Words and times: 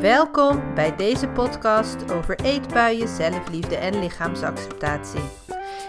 Welkom 0.00 0.74
bij 0.74 0.96
deze 0.96 1.28
podcast 1.28 2.12
over 2.12 2.40
eetbuien, 2.40 3.08
zelfliefde 3.08 3.76
en 3.76 3.98
lichaamsacceptatie. 3.98 5.20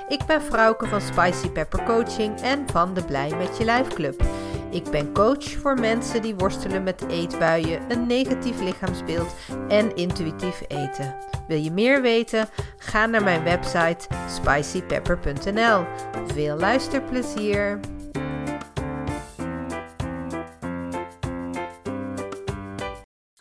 Ik 0.08 0.26
ben 0.28 0.42
Frauke 0.42 0.88
van 0.88 1.02
Spicy 1.02 1.50
Pepper 1.50 1.84
Coaching 1.84 2.42
en 2.42 2.70
van 2.72 2.94
de 2.94 3.04
Blij 3.04 3.36
met 3.36 3.58
je 3.58 3.64
Lijf 3.64 3.88
Club. 3.88 4.24
Ik 4.72 4.84
ben 4.92 5.14
coach 5.14 5.44
voor 5.44 5.80
mensen 5.80 6.22
die 6.22 6.36
worstelen 6.36 6.84
met 6.84 7.06
eetbuien, 7.10 7.82
een 7.88 8.08
negatief 8.08 8.62
lichaamsbeeld 8.62 9.36
en 9.68 9.96
intuïtief 9.96 10.62
eten. 10.68 11.16
Wil 11.48 11.60
je 11.60 11.72
meer 11.72 12.02
weten? 12.02 12.50
Ga 12.78 13.06
naar 13.06 13.24
mijn 13.24 13.44
website 13.44 14.08
spicypepper.nl. 14.28 15.86
Veel 16.34 16.58
luisterplezier! 16.58 17.80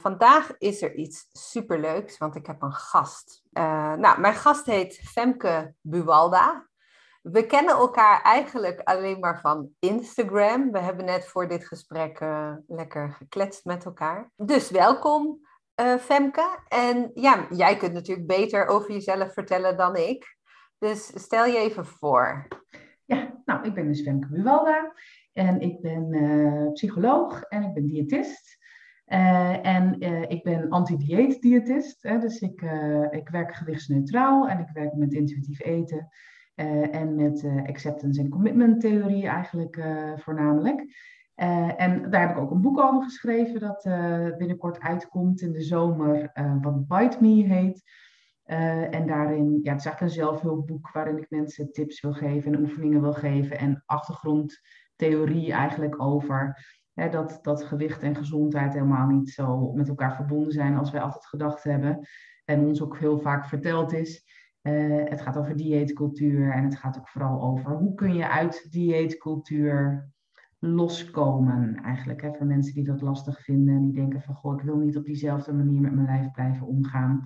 Vandaag 0.01 0.55
is 0.59 0.83
er 0.83 0.95
iets 0.95 1.29
superleuks, 1.33 2.19
want 2.19 2.35
ik 2.35 2.47
heb 2.47 2.63
een 2.63 2.73
gast. 2.73 3.43
Uh, 3.53 3.95
nou, 3.95 4.21
mijn 4.21 4.35
gast 4.35 4.67
heet 4.67 5.01
Femke 5.05 5.75
Buwalda. 5.81 6.69
We 7.23 7.47
kennen 7.47 7.75
elkaar 7.75 8.23
eigenlijk 8.23 8.81
alleen 8.81 9.19
maar 9.19 9.41
van 9.41 9.71
Instagram. 9.79 10.73
We 10.73 10.79
hebben 10.79 11.05
net 11.05 11.27
voor 11.27 11.49
dit 11.49 11.67
gesprek 11.67 12.21
uh, 12.21 12.55
lekker 12.67 13.13
gekletst 13.13 13.65
met 13.65 13.85
elkaar. 13.85 14.31
Dus 14.37 14.71
welkom, 14.71 15.41
uh, 15.81 15.95
Femke. 15.95 16.59
En 16.69 17.11
ja, 17.15 17.47
jij 17.51 17.77
kunt 17.77 17.93
natuurlijk 17.93 18.27
beter 18.27 18.67
over 18.67 18.93
jezelf 18.93 19.33
vertellen 19.33 19.77
dan 19.77 19.97
ik. 19.97 20.37
Dus 20.79 21.07
stel 21.15 21.45
je 21.45 21.59
even 21.59 21.87
voor. 21.87 22.49
Ja, 23.05 23.41
nou, 23.45 23.67
ik 23.67 23.75
ben 23.75 23.87
dus 23.87 24.03
Femke 24.03 24.29
Buwalda. 24.29 24.93
En 25.33 25.61
ik 25.61 25.81
ben 25.81 26.71
psycholoog 26.73 27.43
en 27.43 27.63
ik 27.63 27.75
ben 27.75 27.87
diëtist. 27.87 28.58
Uh, 29.09 29.67
en 29.67 30.05
uh, 30.05 30.23
ik 30.23 30.43
ben 30.43 30.69
anti-dieet-diëtist, 30.69 32.03
dus 32.03 32.41
ik, 32.41 32.63
uh, 32.63 33.13
ik 33.13 33.29
werk 33.29 33.55
gewichtsneutraal 33.55 34.49
en 34.49 34.59
ik 34.59 34.69
werk 34.73 34.95
met 34.95 35.13
intuïtief 35.13 35.61
eten 35.61 36.09
en 36.91 37.15
met 37.15 37.45
acceptance 37.67 38.21
en 38.21 38.29
commitment 38.29 38.81
theorie 38.81 39.27
eigenlijk 39.27 39.81
voornamelijk. 40.17 40.85
en 41.77 42.11
daar 42.11 42.21
heb 42.21 42.31
ik 42.31 42.43
ook 42.43 42.51
een 42.51 42.61
boek 42.61 42.81
over 42.81 43.03
geschreven 43.03 43.61
dat 43.61 43.83
binnenkort 44.39 44.81
uitkomt 44.81 45.41
in 45.41 45.53
de 45.53 45.63
zomer, 45.63 46.31
wat 46.61 46.89
Bite 46.89 47.17
Me 47.21 47.45
heet. 47.45 47.83
en 48.91 49.07
daarin, 49.07 49.61
ja, 49.63 49.71
het 49.73 49.81
is 49.81 49.87
eigenlijk 49.87 50.01
een 50.01 50.11
zelfhulpboek 50.11 50.91
waarin 50.91 51.19
ik 51.19 51.27
mensen 51.31 51.73
tips 51.73 52.01
wil 52.01 52.13
geven 52.13 52.55
en 52.55 52.61
oefeningen 52.61 53.01
wil 53.01 53.15
geven 53.15 53.59
en 53.59 53.83
achtergrondtheorie 53.87 55.53
eigenlijk 55.53 56.03
over 56.03 56.57
Hè, 56.99 57.09
dat, 57.09 57.39
dat 57.43 57.65
gewicht 57.65 58.03
en 58.03 58.17
gezondheid 58.17 58.73
helemaal 58.73 59.07
niet 59.07 59.31
zo 59.31 59.73
met 59.73 59.89
elkaar 59.89 60.15
verbonden 60.15 60.53
zijn 60.53 60.77
als 60.77 60.91
wij 60.91 61.01
altijd 61.01 61.27
gedacht 61.27 61.65
hebben. 61.65 62.07
En 62.45 62.67
ons 62.67 62.83
ook 62.83 62.99
heel 62.99 63.19
vaak 63.19 63.47
verteld 63.47 63.93
is. 63.93 64.25
Uh, 64.63 65.05
het 65.05 65.21
gaat 65.21 65.37
over 65.37 65.57
dieetcultuur 65.57 66.53
en 66.53 66.65
het 66.65 66.77
gaat 66.77 66.99
ook 66.99 67.09
vooral 67.09 67.43
over 67.43 67.71
hoe 67.71 67.95
kun 67.95 68.15
je 68.15 68.29
uit 68.29 68.67
dieetcultuur 68.71 70.09
loskomen 70.59 71.75
eigenlijk. 71.75 72.23
Hè, 72.23 72.33
voor 72.35 72.47
mensen 72.47 72.75
die 72.75 72.85
dat 72.85 73.01
lastig 73.01 73.41
vinden 73.45 73.75
en 73.75 73.83
die 73.83 73.93
denken 73.93 74.23
van 74.23 74.35
goh, 74.35 74.59
ik 74.59 74.65
wil 74.65 74.77
niet 74.77 74.97
op 74.97 75.05
diezelfde 75.05 75.53
manier 75.53 75.81
met 75.81 75.95
mijn 75.95 76.07
lijf 76.07 76.31
blijven 76.31 76.67
omgaan. 76.67 77.23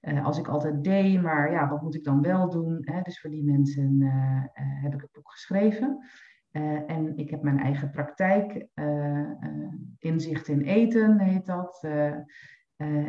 Uh, 0.00 0.24
als 0.24 0.38
ik 0.38 0.48
altijd 0.48 0.84
deed, 0.84 1.22
maar 1.22 1.52
ja, 1.52 1.68
wat 1.68 1.82
moet 1.82 1.94
ik 1.94 2.04
dan 2.04 2.22
wel 2.22 2.50
doen? 2.50 2.78
Hè? 2.80 3.02
Dus 3.02 3.20
voor 3.20 3.30
die 3.30 3.44
mensen 3.44 4.00
uh, 4.00 4.42
heb 4.82 4.94
ik 4.94 5.00
het 5.00 5.12
boek 5.12 5.30
geschreven. 5.30 5.98
Uh, 6.52 6.90
en 6.90 7.18
ik 7.18 7.30
heb 7.30 7.42
mijn 7.42 7.58
eigen 7.58 7.90
praktijk, 7.90 8.66
uh, 8.74 8.86
uh, 8.86 9.72
inzicht 9.98 10.48
in 10.48 10.60
eten 10.60 11.18
heet 11.18 11.46
dat. 11.46 11.84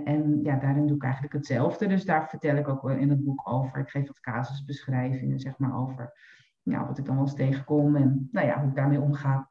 en 0.04 0.40
ja, 0.44 0.56
daarin 0.56 0.88
doe 0.88 0.96
ik 0.96 1.04
eigenlijk 1.04 1.34
hetzelfde. 1.34 1.88
Dus 1.88 2.06
daar 2.06 2.30
vertel 2.30 2.56
ik 2.56 2.68
ook 2.68 2.90
in 2.90 3.10
het 3.10 3.24
boek 3.24 3.50
over. 3.50 3.80
Ik 3.80 3.90
geef 3.90 4.08
wat 4.08 4.20
casusbeschrijvingen, 4.20 5.40
zeg 5.40 5.58
maar, 5.58 5.76
over 5.76 6.14
ja, 6.62 6.88
wat 6.88 6.98
ik 6.98 7.06
dan 7.06 7.16
wel 7.16 7.24
eens 7.24 7.36
tegenkom 7.36 7.96
en 7.96 8.30
nou 8.32 8.48
ja, 8.48 8.60
hoe 8.60 8.70
ik 8.70 8.76
daarmee 8.76 9.02
omga. 9.02 9.50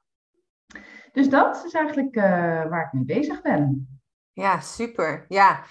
Dus 1.12 1.28
dat 1.28 1.64
is 1.64 1.72
eigenlijk 1.72 2.14
waar 2.70 2.84
ik 2.84 2.92
mee 2.92 3.04
bezig 3.04 3.42
ben. 3.42 3.88
Ja, 4.32 4.60
super. 4.60 5.24
Ja, 5.28 5.62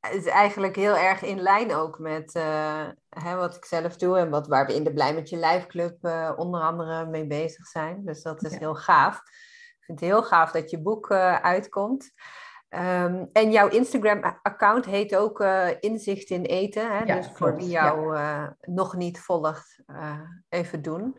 is 0.00 0.26
eigenlijk 0.26 0.76
heel 0.76 0.96
erg 0.96 1.22
in 1.22 1.40
lijn 1.40 1.74
ook 1.74 1.98
met 1.98 2.34
uh, 2.34 2.86
hè, 3.08 3.36
wat 3.36 3.56
ik 3.56 3.64
zelf 3.64 3.96
doe 3.96 4.18
en 4.18 4.30
wat, 4.30 4.46
waar 4.46 4.66
we 4.66 4.74
in 4.74 4.84
de 4.84 4.92
Blij 4.92 5.14
met 5.14 5.28
je 5.28 5.36
Lijfclub 5.36 6.04
uh, 6.04 6.32
onder 6.36 6.60
andere 6.60 7.06
mee 7.06 7.26
bezig 7.26 7.66
zijn. 7.66 8.04
Dus 8.04 8.22
dat 8.22 8.44
is 8.44 8.58
heel 8.58 8.74
gaaf. 8.74 9.14
Ik 9.14 9.84
vind 9.84 10.00
het 10.00 10.08
heel 10.08 10.22
gaaf 10.22 10.50
dat 10.50 10.70
je 10.70 10.82
boek 10.82 11.10
uh, 11.10 11.34
uitkomt. 11.34 12.12
Um, 12.70 13.28
en 13.32 13.50
jouw 13.50 13.68
Instagram-account 13.68 14.84
heet 14.84 15.16
ook 15.16 15.40
Inzicht 15.80 16.30
in 16.30 16.44
Eten. 16.44 16.90
Hè? 16.90 17.04
Ja, 17.04 17.14
dus 17.14 17.30
voor 17.34 17.56
wie 17.56 17.68
jou 17.68 18.16
ja. 18.16 18.56
nog 18.60 18.96
niet 18.96 19.20
volgt, 19.20 19.78
even 20.48 20.82
doen. 20.82 21.18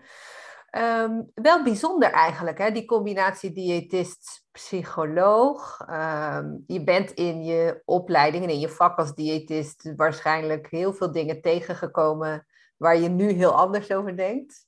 Um, 0.77 1.31
wel 1.33 1.63
bijzonder 1.63 2.11
eigenlijk, 2.11 2.57
hè? 2.57 2.71
die 2.71 2.85
combinatie 2.85 3.51
diëtist-psycholoog. 3.51 5.79
Um, 5.89 6.63
je 6.67 6.83
bent 6.83 7.11
in 7.11 7.43
je 7.43 7.81
opleiding 7.85 8.43
en 8.43 8.49
in 8.49 8.59
je 8.59 8.69
vak 8.69 8.97
als 8.97 9.15
diëtist 9.15 9.93
waarschijnlijk 9.95 10.67
heel 10.69 10.93
veel 10.93 11.11
dingen 11.11 11.41
tegengekomen 11.41 12.45
waar 12.77 12.97
je 12.97 13.09
nu 13.09 13.31
heel 13.31 13.51
anders 13.51 13.91
over 13.91 14.17
denkt. 14.17 14.67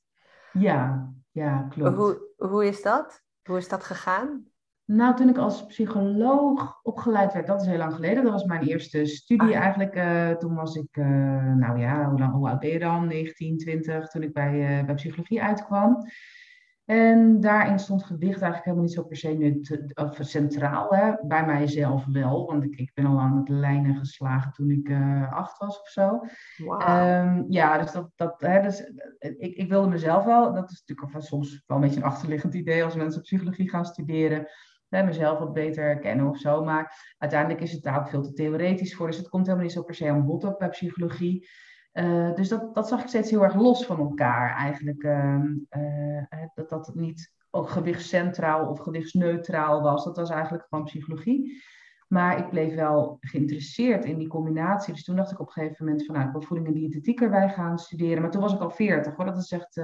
Ja, 0.53 1.11
ja, 1.31 1.67
klopt. 1.69 1.95
Hoe, 1.95 2.22
hoe 2.38 2.66
is 2.66 2.81
dat? 2.81 3.22
Hoe 3.44 3.57
is 3.57 3.67
dat 3.67 3.84
gegaan? 3.84 4.50
Nou, 4.85 5.15
toen 5.15 5.29
ik 5.29 5.37
als 5.37 5.65
psycholoog 5.65 6.79
opgeleid 6.83 7.33
werd, 7.33 7.47
dat 7.47 7.61
is 7.61 7.67
heel 7.67 7.77
lang 7.77 7.93
geleden. 7.93 8.23
Dat 8.23 8.31
was 8.31 8.43
mijn 8.43 8.63
eerste 8.63 9.05
studie 9.05 9.55
ah. 9.55 9.61
eigenlijk. 9.61 9.95
Uh, 9.95 10.29
toen 10.29 10.55
was 10.55 10.75
ik, 10.75 10.97
uh, 10.97 11.05
nou 11.53 11.79
ja, 11.79 12.09
hoe, 12.09 12.19
lang, 12.19 12.33
hoe 12.33 12.49
oud 12.49 12.59
ben 12.59 12.69
je 12.69 12.79
dan? 12.79 13.07
19, 13.07 13.57
20, 13.57 14.07
toen 14.07 14.23
ik 14.23 14.33
bij, 14.33 14.79
uh, 14.79 14.85
bij 14.85 14.95
psychologie 14.95 15.43
uitkwam. 15.43 15.97
En 16.85 17.39
daarin 17.39 17.79
stond 17.79 18.03
gewicht 18.03 18.41
eigenlijk 18.41 18.63
helemaal 18.63 18.85
niet 18.85 18.93
zo 18.93 19.03
per 19.03 19.17
se 19.17 19.27
nu 19.27 19.61
of 19.93 20.17
centraal. 20.19 20.89
Hè? 20.89 21.13
Bij 21.21 21.45
mijzelf 21.45 22.05
wel, 22.05 22.45
want 22.45 22.63
ik, 22.63 22.75
ik 22.75 22.91
ben 22.93 23.05
al 23.05 23.19
aan 23.19 23.37
het 23.37 23.49
lijnen 23.49 23.95
geslagen 23.95 24.51
toen 24.51 24.71
ik 24.71 24.91
acht 25.31 25.57
was 25.57 25.81
of 25.81 25.87
zo. 25.87 26.19
Wow. 26.57 26.81
Um, 26.81 27.45
ja, 27.49 27.77
dus, 27.77 27.91
dat, 27.91 28.11
dat, 28.15 28.41
hè, 28.41 28.61
dus 28.61 28.91
ik, 29.19 29.55
ik 29.55 29.69
wilde 29.69 29.87
mezelf 29.87 30.23
wel, 30.23 30.53
dat 30.53 30.71
is 30.71 30.83
natuurlijk 30.85 31.25
soms 31.25 31.63
wel 31.65 31.77
een 31.77 31.83
beetje 31.83 31.99
een 31.99 32.05
achterliggend 32.05 32.53
idee 32.53 32.83
als 32.83 32.95
mensen 32.95 33.21
psychologie 33.21 33.69
gaan 33.69 33.85
studeren 33.85 34.47
hè, 34.91 35.03
mezelf 35.03 35.40
wat 35.40 35.53
beter 35.53 36.00
kennen 36.00 36.29
of 36.29 36.38
zo. 36.38 36.63
Maar 36.63 37.13
uiteindelijk 37.18 37.62
is 37.62 37.72
het 37.72 37.84
daar 37.84 38.00
ook 38.00 38.09
veel 38.09 38.22
te 38.22 38.34
theoretisch 38.34 38.96
voor. 38.96 39.07
Dus 39.07 39.18
het 39.18 39.29
komt 39.29 39.46
helemaal 39.46 39.66
niet 39.66 39.75
zo 39.75 39.84
per 39.84 39.96
se 39.96 40.09
aan 40.09 40.25
bod 40.25 40.44
op 40.44 40.59
bij 40.59 40.69
psychologie. 40.69 41.47
Uh, 41.94 42.34
dus 42.34 42.47
dat, 42.50 42.75
dat 42.75 42.88
zag 42.88 43.02
ik 43.02 43.07
steeds 43.07 43.29
heel 43.29 43.44
erg 43.44 43.56
los 43.56 43.85
van 43.85 44.00
elkaar 44.00 44.56
eigenlijk. 44.56 45.03
Uh, 45.03 45.44
uh, 45.78 46.24
dat 46.53 46.69
dat 46.69 46.91
niet 46.96 47.34
ook 47.50 47.69
gewichtscentraal 47.69 48.68
of 48.68 48.79
gewichtsneutraal 48.79 49.81
was. 49.81 50.03
Dat 50.03 50.16
was 50.16 50.29
eigenlijk 50.29 50.66
gewoon 50.69 50.85
psychologie. 50.85 51.62
Maar 52.08 52.38
ik 52.38 52.50
bleef 52.50 52.75
wel 52.75 53.18
geïnteresseerd 53.19 54.06
in 54.06 54.18
die 54.18 54.28
combinatie. 54.28 54.94
Dus 54.94 55.03
toen 55.03 55.16
dacht 55.16 55.31
ik 55.31 55.40
op 55.40 55.47
een 55.47 55.53
gegeven 55.53 55.85
moment 55.85 56.06
van, 56.06 56.16
nou, 56.16 56.28
ik 56.28 56.34
wil 56.34 56.41
voeding 56.41 56.68
en 56.68 56.73
diëtetiek 56.73 57.22
erbij 57.22 57.50
gaan 57.50 57.79
studeren. 57.79 58.22
Maar 58.22 58.31
toen 58.31 58.41
was 58.41 58.53
ik 58.53 58.59
al 58.59 58.69
40, 58.69 59.16
hoor. 59.16 59.25
Dat 59.25 59.38
is 59.38 59.52
echt 59.52 59.75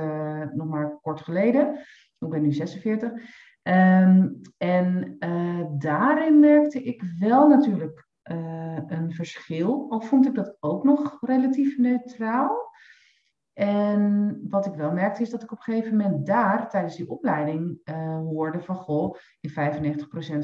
nog 0.54 0.68
maar 0.68 0.98
kort 1.02 1.22
geleden. 1.22 1.80
Ik 2.20 2.30
ben 2.30 2.42
nu 2.42 2.54
46. 2.54 3.12
Um, 3.68 4.42
en 4.58 5.16
uh, 5.20 5.66
daarin 5.78 6.40
merkte 6.40 6.84
ik 6.84 7.04
wel 7.20 7.48
natuurlijk 7.48 8.08
uh, 8.32 8.80
een 8.88 9.12
verschil. 9.12 9.86
Al 9.90 10.02
vond 10.02 10.26
ik 10.28 10.36
dat 10.36 10.58
ook 10.60 10.84
nog 10.84 11.18
relatief 11.22 11.78
neutraal. 11.78 12.72
En 13.54 14.40
wat 14.50 14.66
ik 14.66 14.74
wel 14.74 14.92
merkte 14.92 15.22
is 15.22 15.30
dat 15.30 15.44
ik 15.44 15.52
op 15.52 15.58
een 15.58 15.64
gegeven 15.64 15.98
moment 15.98 16.26
daar 16.26 16.70
tijdens 16.70 16.96
die 16.96 17.10
opleiding 17.10 17.80
uh, 17.86 18.18
hoorde 18.18 18.62
van 18.62 18.76
goh, 18.76 19.16
in 19.40 19.50
95% 19.50 19.54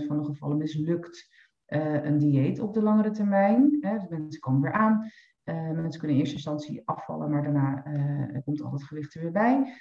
van 0.07 0.17
de 0.17 0.23
gevallen 0.23 0.57
mislukt 0.57 1.41
een 1.65 2.17
dieet 2.17 2.59
op 2.59 2.73
de 2.73 2.81
langere 2.81 3.11
termijn. 3.11 3.77
Hè, 3.79 3.97
dus 3.97 4.07
mensen 4.07 4.39
komen 4.39 4.61
weer 4.61 4.71
aan. 4.71 5.11
mensen 5.43 5.99
kunnen 5.99 6.09
in 6.09 6.17
eerste 6.17 6.35
instantie 6.35 6.81
afvallen, 6.85 7.29
maar 7.29 7.43
daarna 7.43 7.83
komt 8.45 8.61
al 8.61 8.71
het 8.71 8.83
gewicht 8.83 9.15
er 9.15 9.21
weer 9.21 9.31
bij. 9.31 9.73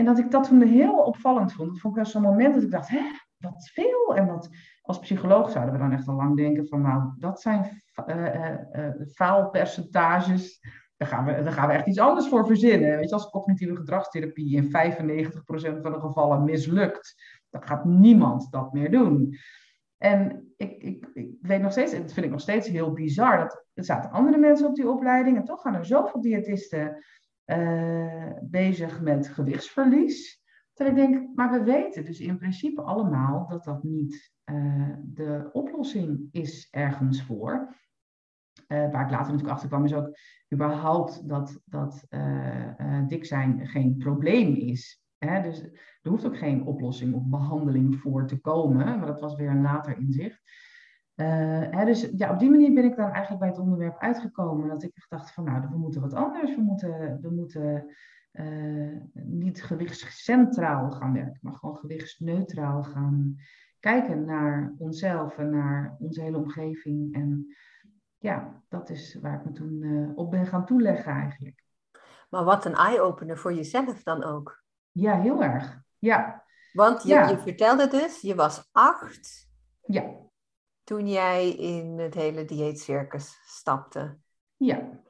En 0.00 0.06
dat 0.06 0.18
ik 0.18 0.30
dat 0.30 0.44
toen 0.44 0.62
heel 0.62 0.98
opvallend 0.98 1.52
vond. 1.52 1.68
Dat 1.68 1.78
vond 1.78 1.96
ik 1.96 2.02
wel 2.02 2.10
zo'n 2.10 2.22
moment 2.22 2.54
dat 2.54 2.62
ik 2.62 2.70
dacht, 2.70 2.88
hè, 2.88 3.02
wat 3.38 3.70
veel. 3.72 4.16
En 4.16 4.50
als 4.82 4.98
psycholoog 4.98 5.50
zouden 5.50 5.74
we 5.74 5.80
dan 5.80 5.92
echt 5.92 6.08
al 6.08 6.14
lang 6.14 6.36
denken 6.36 6.66
van, 6.66 6.82
nou, 6.82 7.12
dat 7.18 7.40
zijn 7.40 7.82
uh, 8.06 8.34
uh, 8.72 8.88
faalpercentages. 9.14 10.60
Daar 10.96 11.08
gaan, 11.08 11.24
we, 11.24 11.42
daar 11.42 11.52
gaan 11.52 11.68
we 11.68 11.74
echt 11.74 11.86
iets 11.86 11.98
anders 11.98 12.28
voor 12.28 12.46
verzinnen. 12.46 12.96
Weet 12.96 13.08
je, 13.08 13.14
als 13.14 13.30
cognitieve 13.30 13.76
gedragstherapie 13.76 14.56
in 14.56 14.64
95% 14.64 14.70
van 15.82 15.92
de 15.92 16.00
gevallen 16.00 16.44
mislukt, 16.44 17.14
dan 17.50 17.62
gaat 17.62 17.84
niemand 17.84 18.50
dat 18.50 18.72
meer 18.72 18.90
doen. 18.90 19.36
En 19.96 20.52
ik, 20.56 20.82
ik, 20.82 21.10
ik 21.14 21.30
weet 21.40 21.60
nog 21.60 21.72
steeds, 21.72 21.92
en 21.92 22.02
dat 22.02 22.12
vind 22.12 22.26
ik 22.26 22.32
nog 22.32 22.40
steeds 22.40 22.68
heel 22.68 22.92
bizar, 22.92 23.38
dat 23.38 23.64
er 23.74 23.84
zaten 23.84 24.10
andere 24.10 24.38
mensen 24.38 24.66
op 24.66 24.74
die 24.74 24.90
opleiding 24.90 25.36
en 25.36 25.44
toch 25.44 25.60
gaan 25.60 25.74
er 25.74 25.86
zoveel 25.86 26.20
diëtisten 26.20 27.04
uh, 27.50 28.32
bezig 28.42 29.00
met 29.00 29.28
gewichtsverlies. 29.28 30.42
Terwijl 30.72 30.96
ik 30.96 31.02
denk, 31.02 31.36
maar 31.36 31.50
we 31.50 31.64
weten 31.64 32.04
dus 32.04 32.20
in 32.20 32.38
principe 32.38 32.82
allemaal 32.82 33.46
dat 33.48 33.64
dat 33.64 33.82
niet 33.82 34.32
uh, 34.44 34.94
de 35.02 35.48
oplossing 35.52 36.28
is 36.30 36.68
ergens 36.70 37.22
voor. 37.22 37.74
Uh, 38.68 38.90
waar 38.90 39.04
ik 39.04 39.10
later 39.10 39.32
natuurlijk 39.32 39.48
achter 39.48 39.68
kwam, 39.68 39.84
is 39.84 39.94
ook 39.94 40.18
überhaupt 40.54 41.28
dat, 41.28 41.60
dat 41.64 42.06
dik 43.06 43.24
zijn 43.24 43.66
geen 43.66 43.96
probleem 43.96 44.54
is. 44.54 45.04
Hè? 45.18 45.42
Dus 45.42 45.62
er 46.02 46.10
hoeft 46.10 46.26
ook 46.26 46.38
geen 46.38 46.64
oplossing 46.64 47.14
of 47.14 47.26
behandeling 47.26 47.96
voor 47.96 48.26
te 48.26 48.40
komen, 48.40 48.84
maar 48.84 49.06
dat 49.06 49.20
was 49.20 49.34
weer 49.34 49.48
een 49.48 49.62
later 49.62 49.98
inzicht. 49.98 50.42
Hè, 51.70 51.84
dus 51.84 52.10
ja, 52.16 52.32
op 52.32 52.38
die 52.38 52.50
manier 52.50 52.72
ben 52.72 52.84
ik 52.84 52.96
dan 52.96 53.10
eigenlijk 53.10 53.38
bij 53.38 53.48
het 53.48 53.58
onderwerp 53.58 53.98
uitgekomen. 53.98 54.68
Dat 54.68 54.82
ik 54.82 54.94
echt 54.94 55.10
dacht 55.10 55.32
van 55.32 55.44
nou, 55.44 55.68
we 55.70 55.78
moeten 55.78 56.00
wat 56.00 56.14
anders. 56.14 56.54
We 56.54 56.62
moeten, 56.62 57.18
we 57.20 57.30
moeten 57.30 57.94
niet 59.12 59.62
gewichtscentraal 59.62 60.90
gaan 60.90 61.12
werken, 61.12 61.38
maar 61.40 61.54
gewoon 61.54 61.76
gewichtsneutraal 61.76 62.82
gaan 62.82 63.36
kijken 63.80 64.24
naar 64.24 64.74
onszelf 64.78 65.38
en 65.38 65.50
naar 65.50 65.96
onze 65.98 66.20
hele 66.22 66.36
omgeving. 66.36 67.14
En 67.14 67.56
ja, 68.18 68.62
dat 68.68 68.90
is 68.90 69.18
waar 69.20 69.34
ik 69.34 69.44
me 69.44 69.52
toen 69.52 69.82
uh, 69.82 70.10
op 70.14 70.30
ben 70.30 70.46
gaan 70.46 70.66
toeleggen 70.66 71.12
eigenlijk. 71.12 71.62
Maar 72.30 72.44
wat 72.44 72.64
een 72.64 72.74
eye-opener 72.74 73.38
voor 73.38 73.54
jezelf 73.54 74.02
dan 74.02 74.24
ook. 74.24 74.62
Ja, 74.90 75.20
heel 75.20 75.42
erg. 75.42 75.82
Ja. 75.98 76.44
Want 76.72 77.02
je, 77.02 77.14
je 77.14 77.38
vertelde 77.38 77.88
dus, 77.88 78.20
je 78.20 78.34
was 78.34 78.68
acht. 78.72 79.50
Ja. 79.80 80.02
Toen 80.90 81.08
jij 81.08 81.50
in 81.50 81.98
het 81.98 82.14
hele 82.14 82.44
dieetcircus 82.44 83.40
stapte. 83.44 84.16
Ja. 84.56 85.00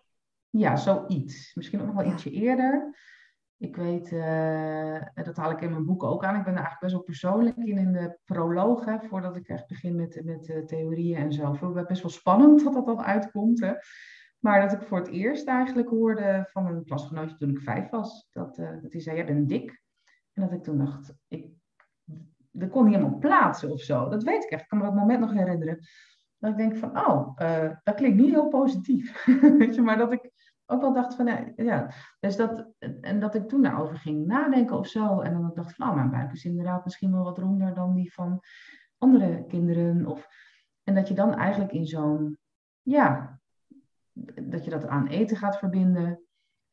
Ja, 0.50 0.77
zoiets. 0.77 1.55
Misschien 1.55 1.81
ook 1.81 1.87
nog 1.87 1.94
wel 1.94 2.12
ietsje 2.12 2.31
eerder. 2.31 2.99
Ik 3.56 3.77
weet, 3.77 4.12
uh, 4.12 5.03
dat 5.15 5.37
haal 5.37 5.50
ik 5.50 5.61
in 5.61 5.71
mijn 5.71 5.85
boek 5.85 6.03
ook 6.03 6.25
aan. 6.25 6.37
Ik 6.37 6.44
ben 6.44 6.53
er 6.53 6.59
eigenlijk 6.59 6.81
best 6.81 6.93
wel 6.93 7.03
persoonlijk 7.03 7.56
in, 7.56 7.79
in 7.79 7.93
de 7.93 8.19
proloog, 8.25 8.85
hè, 8.85 9.00
voordat 9.00 9.37
ik 9.37 9.49
echt 9.49 9.67
begin 9.67 9.97
met, 9.97 10.21
met 10.25 10.49
uh, 10.49 10.65
theorieën 10.65 11.17
en 11.17 11.32
zo. 11.32 11.53
Ik 11.53 11.77
het 11.77 11.87
best 11.87 12.03
wel 12.03 12.11
spannend 12.11 12.65
dat 12.65 12.73
dat 12.73 12.87
dan 12.87 13.03
uitkomt. 13.03 13.61
Hè. 13.61 13.73
Maar 14.38 14.61
dat 14.61 14.73
ik 14.73 14.87
voor 14.87 14.99
het 14.99 15.09
eerst 15.09 15.47
eigenlijk 15.47 15.88
hoorde 15.88 16.49
van 16.50 16.67
een 16.67 16.85
klasgenootje 16.85 17.37
toen 17.37 17.50
ik 17.50 17.61
vijf 17.61 17.88
was, 17.88 18.29
dat, 18.31 18.59
uh, 18.59 18.83
dat 18.83 18.93
hij 18.93 19.00
zei, 19.00 19.17
jij 19.17 19.26
bent 19.26 19.49
dik. 19.49 19.83
En 20.33 20.43
dat 20.43 20.53
ik 20.53 20.62
toen 20.62 20.79
dacht, 20.79 21.15
ik, 21.29 21.50
dat 22.61 22.71
kon 22.71 22.85
niet 22.85 22.95
helemaal 22.95 23.19
plaatsen 23.19 23.71
of 23.71 23.81
zo. 23.81 24.09
Dat 24.09 24.23
weet 24.23 24.45
ik 24.45 24.51
echt, 24.51 24.62
ik 24.62 24.69
kan 24.69 24.79
me 24.79 24.85
dat 24.85 24.95
moment 24.95 25.21
nog 25.21 25.33
herinneren. 25.33 25.79
Dat 26.39 26.51
ik 26.51 26.57
denk 26.57 26.77
van, 26.77 26.99
oh, 26.99 27.37
dat 27.83 27.95
klinkt 27.95 28.19
niet 28.19 28.31
heel 28.31 28.49
positief. 28.49 29.25
weet 29.59 29.75
je, 29.75 29.83
maar 29.83 29.99
dat 29.99 30.12
ik 30.12 30.31
ook 30.67 30.81
wel 30.81 30.93
dacht 30.93 31.15
van, 31.15 31.53
ja, 31.57 31.91
dus 32.21 32.37
dat, 32.37 32.67
en 33.01 33.21
dat 33.21 33.35
ik 33.35 33.49
toen 33.49 33.62
daarover 33.62 33.97
ging 33.97 34.27
nadenken 34.27 34.79
of 34.79 34.87
zo. 34.87 35.21
En 35.21 35.33
dan 35.33 35.51
dacht 35.55 35.75
van, 35.75 35.89
oh, 35.89 35.95
mijn 35.95 36.11
buik 36.11 36.33
is 36.33 36.45
inderdaad 36.45 36.85
misschien 36.85 37.12
wel 37.12 37.25
wat 37.25 37.39
ronder 37.39 37.75
dan 37.75 37.95
die 37.95 38.12
van 38.12 38.41
andere 38.99 39.45
kinderen. 39.49 40.07
Of, 40.07 40.29
en 40.83 40.95
dat 40.95 41.09
je 41.09 41.15
dan 41.15 41.35
eigenlijk 41.35 41.73
in 41.73 41.87
zo'n, 41.87 42.39
ja, 42.83 43.39
dat 44.43 44.65
je 44.65 44.71
dat 44.71 44.87
aan 44.87 45.07
eten 45.07 45.37
gaat 45.37 45.59
verbinden. 45.59 46.25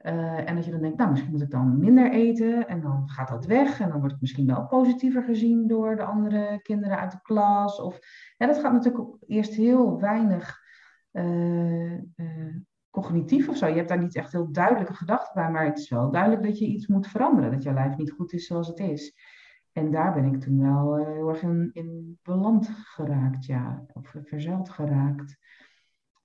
Uh, 0.01 0.49
en 0.49 0.55
dat 0.55 0.65
je 0.65 0.71
dan 0.71 0.81
denkt, 0.81 0.97
nou, 0.97 1.09
misschien 1.09 1.31
moet 1.31 1.41
ik 1.41 1.49
dan 1.49 1.79
minder 1.79 2.11
eten. 2.11 2.67
En 2.67 2.81
dan 2.81 3.09
gaat 3.09 3.27
dat 3.27 3.45
weg. 3.45 3.79
En 3.79 3.89
dan 3.89 3.97
wordt 3.97 4.11
het 4.11 4.21
misschien 4.21 4.45
wel 4.45 4.67
positiever 4.67 5.23
gezien 5.23 5.67
door 5.67 5.95
de 5.95 6.03
andere 6.03 6.59
kinderen 6.61 6.99
uit 6.99 7.11
de 7.11 7.21
klas. 7.21 7.81
Of, 7.81 7.99
ja, 8.37 8.47
dat 8.47 8.59
gaat 8.59 8.73
natuurlijk 8.73 9.07
eerst 9.27 9.53
heel 9.53 9.99
weinig 9.99 10.59
uh, 11.11 11.93
uh, 11.93 12.55
cognitief 12.89 13.49
of 13.49 13.57
zo. 13.57 13.67
Je 13.67 13.75
hebt 13.75 13.89
daar 13.89 14.03
niet 14.03 14.15
echt 14.15 14.31
heel 14.31 14.51
duidelijke 14.51 14.93
gedachten 14.93 15.33
bij, 15.33 15.51
maar 15.51 15.65
het 15.65 15.77
is 15.77 15.89
wel 15.89 16.11
duidelijk 16.11 16.43
dat 16.43 16.59
je 16.59 16.67
iets 16.67 16.87
moet 16.87 17.07
veranderen. 17.07 17.51
Dat 17.51 17.63
jouw 17.63 17.73
lijf 17.73 17.97
niet 17.97 18.11
goed 18.11 18.33
is 18.33 18.47
zoals 18.47 18.67
het 18.67 18.79
is. 18.79 19.15
En 19.71 19.91
daar 19.91 20.13
ben 20.13 20.25
ik 20.25 20.39
toen 20.39 20.61
wel 20.61 20.95
heel 20.95 21.29
erg 21.29 21.41
in, 21.41 21.69
in, 21.73 22.19
beland 22.23 22.69
geraakt, 22.69 23.45
ja. 23.45 23.85
Of 23.93 24.15
verzeld 24.23 24.69
geraakt. 24.69 25.37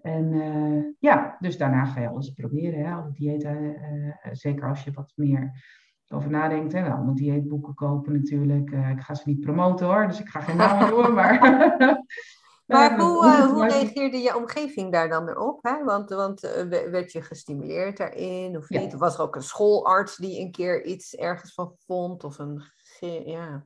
En 0.02 0.32
uh, 0.32 0.84
ja, 0.99 1.37
dus 1.38 1.58
daarna 1.58 1.84
ga 1.84 2.00
je 2.00 2.08
alles 2.08 2.31
proberen, 2.31 2.84
hè. 2.84 2.94
Alle 2.94 3.12
diëten, 3.12 3.62
uh, 3.62 4.32
zeker 4.32 4.69
als 4.69 4.84
je 4.84 4.93
wat 4.93 5.12
meer 5.14 5.64
over 6.08 6.31
nadenkt. 6.31 6.72
Hè. 6.72 6.90
Allemaal 6.90 7.14
dieetboeken 7.14 7.75
kopen 7.75 8.12
natuurlijk. 8.12 8.70
ik 8.70 9.00
ga 9.00 9.14
ze 9.14 9.22
niet 9.25 9.40
promoten 9.40 9.87
hoor, 9.87 10.06
dus 10.06 10.20
ik 10.20 10.28
ga 10.28 10.40
geen 10.40 10.56
namen 10.56 10.88
noemen, 10.88 11.14
maar... 11.20 11.40
Maar 12.66 13.00
hoe, 13.00 13.49
hoe 13.52 13.69
reageerde 13.69 14.16
je 14.16 14.37
omgeving 14.37 14.93
daar 14.93 15.08
dan 15.08 15.38
op? 15.38 15.58
Hè? 15.62 15.84
Want, 15.84 16.10
want 16.10 16.40
werd 16.69 17.12
je 17.12 17.22
gestimuleerd 17.22 17.96
daarin 17.96 18.56
of 18.56 18.69
niet? 18.69 18.94
Was 18.94 19.14
er 19.14 19.22
ook 19.22 19.37
een 19.37 19.43
schoolarts 19.43 20.16
die 20.16 20.40
een 20.40 20.50
keer 20.50 20.84
iets 20.84 21.14
ergens 21.14 21.54
van 21.54 21.75
vond? 21.87 22.25
Of 22.25 22.38
een, 22.38 22.62
ja. 23.25 23.64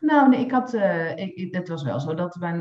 Nou, 0.00 0.28
nee, 0.28 0.40
ik 0.40 0.50
had, 0.50 0.74
uh, 0.74 1.16
ik, 1.16 1.54
het 1.54 1.68
was 1.68 1.82
wel 1.82 2.00
zo 2.00 2.14
dat 2.14 2.36
mijn, 2.36 2.58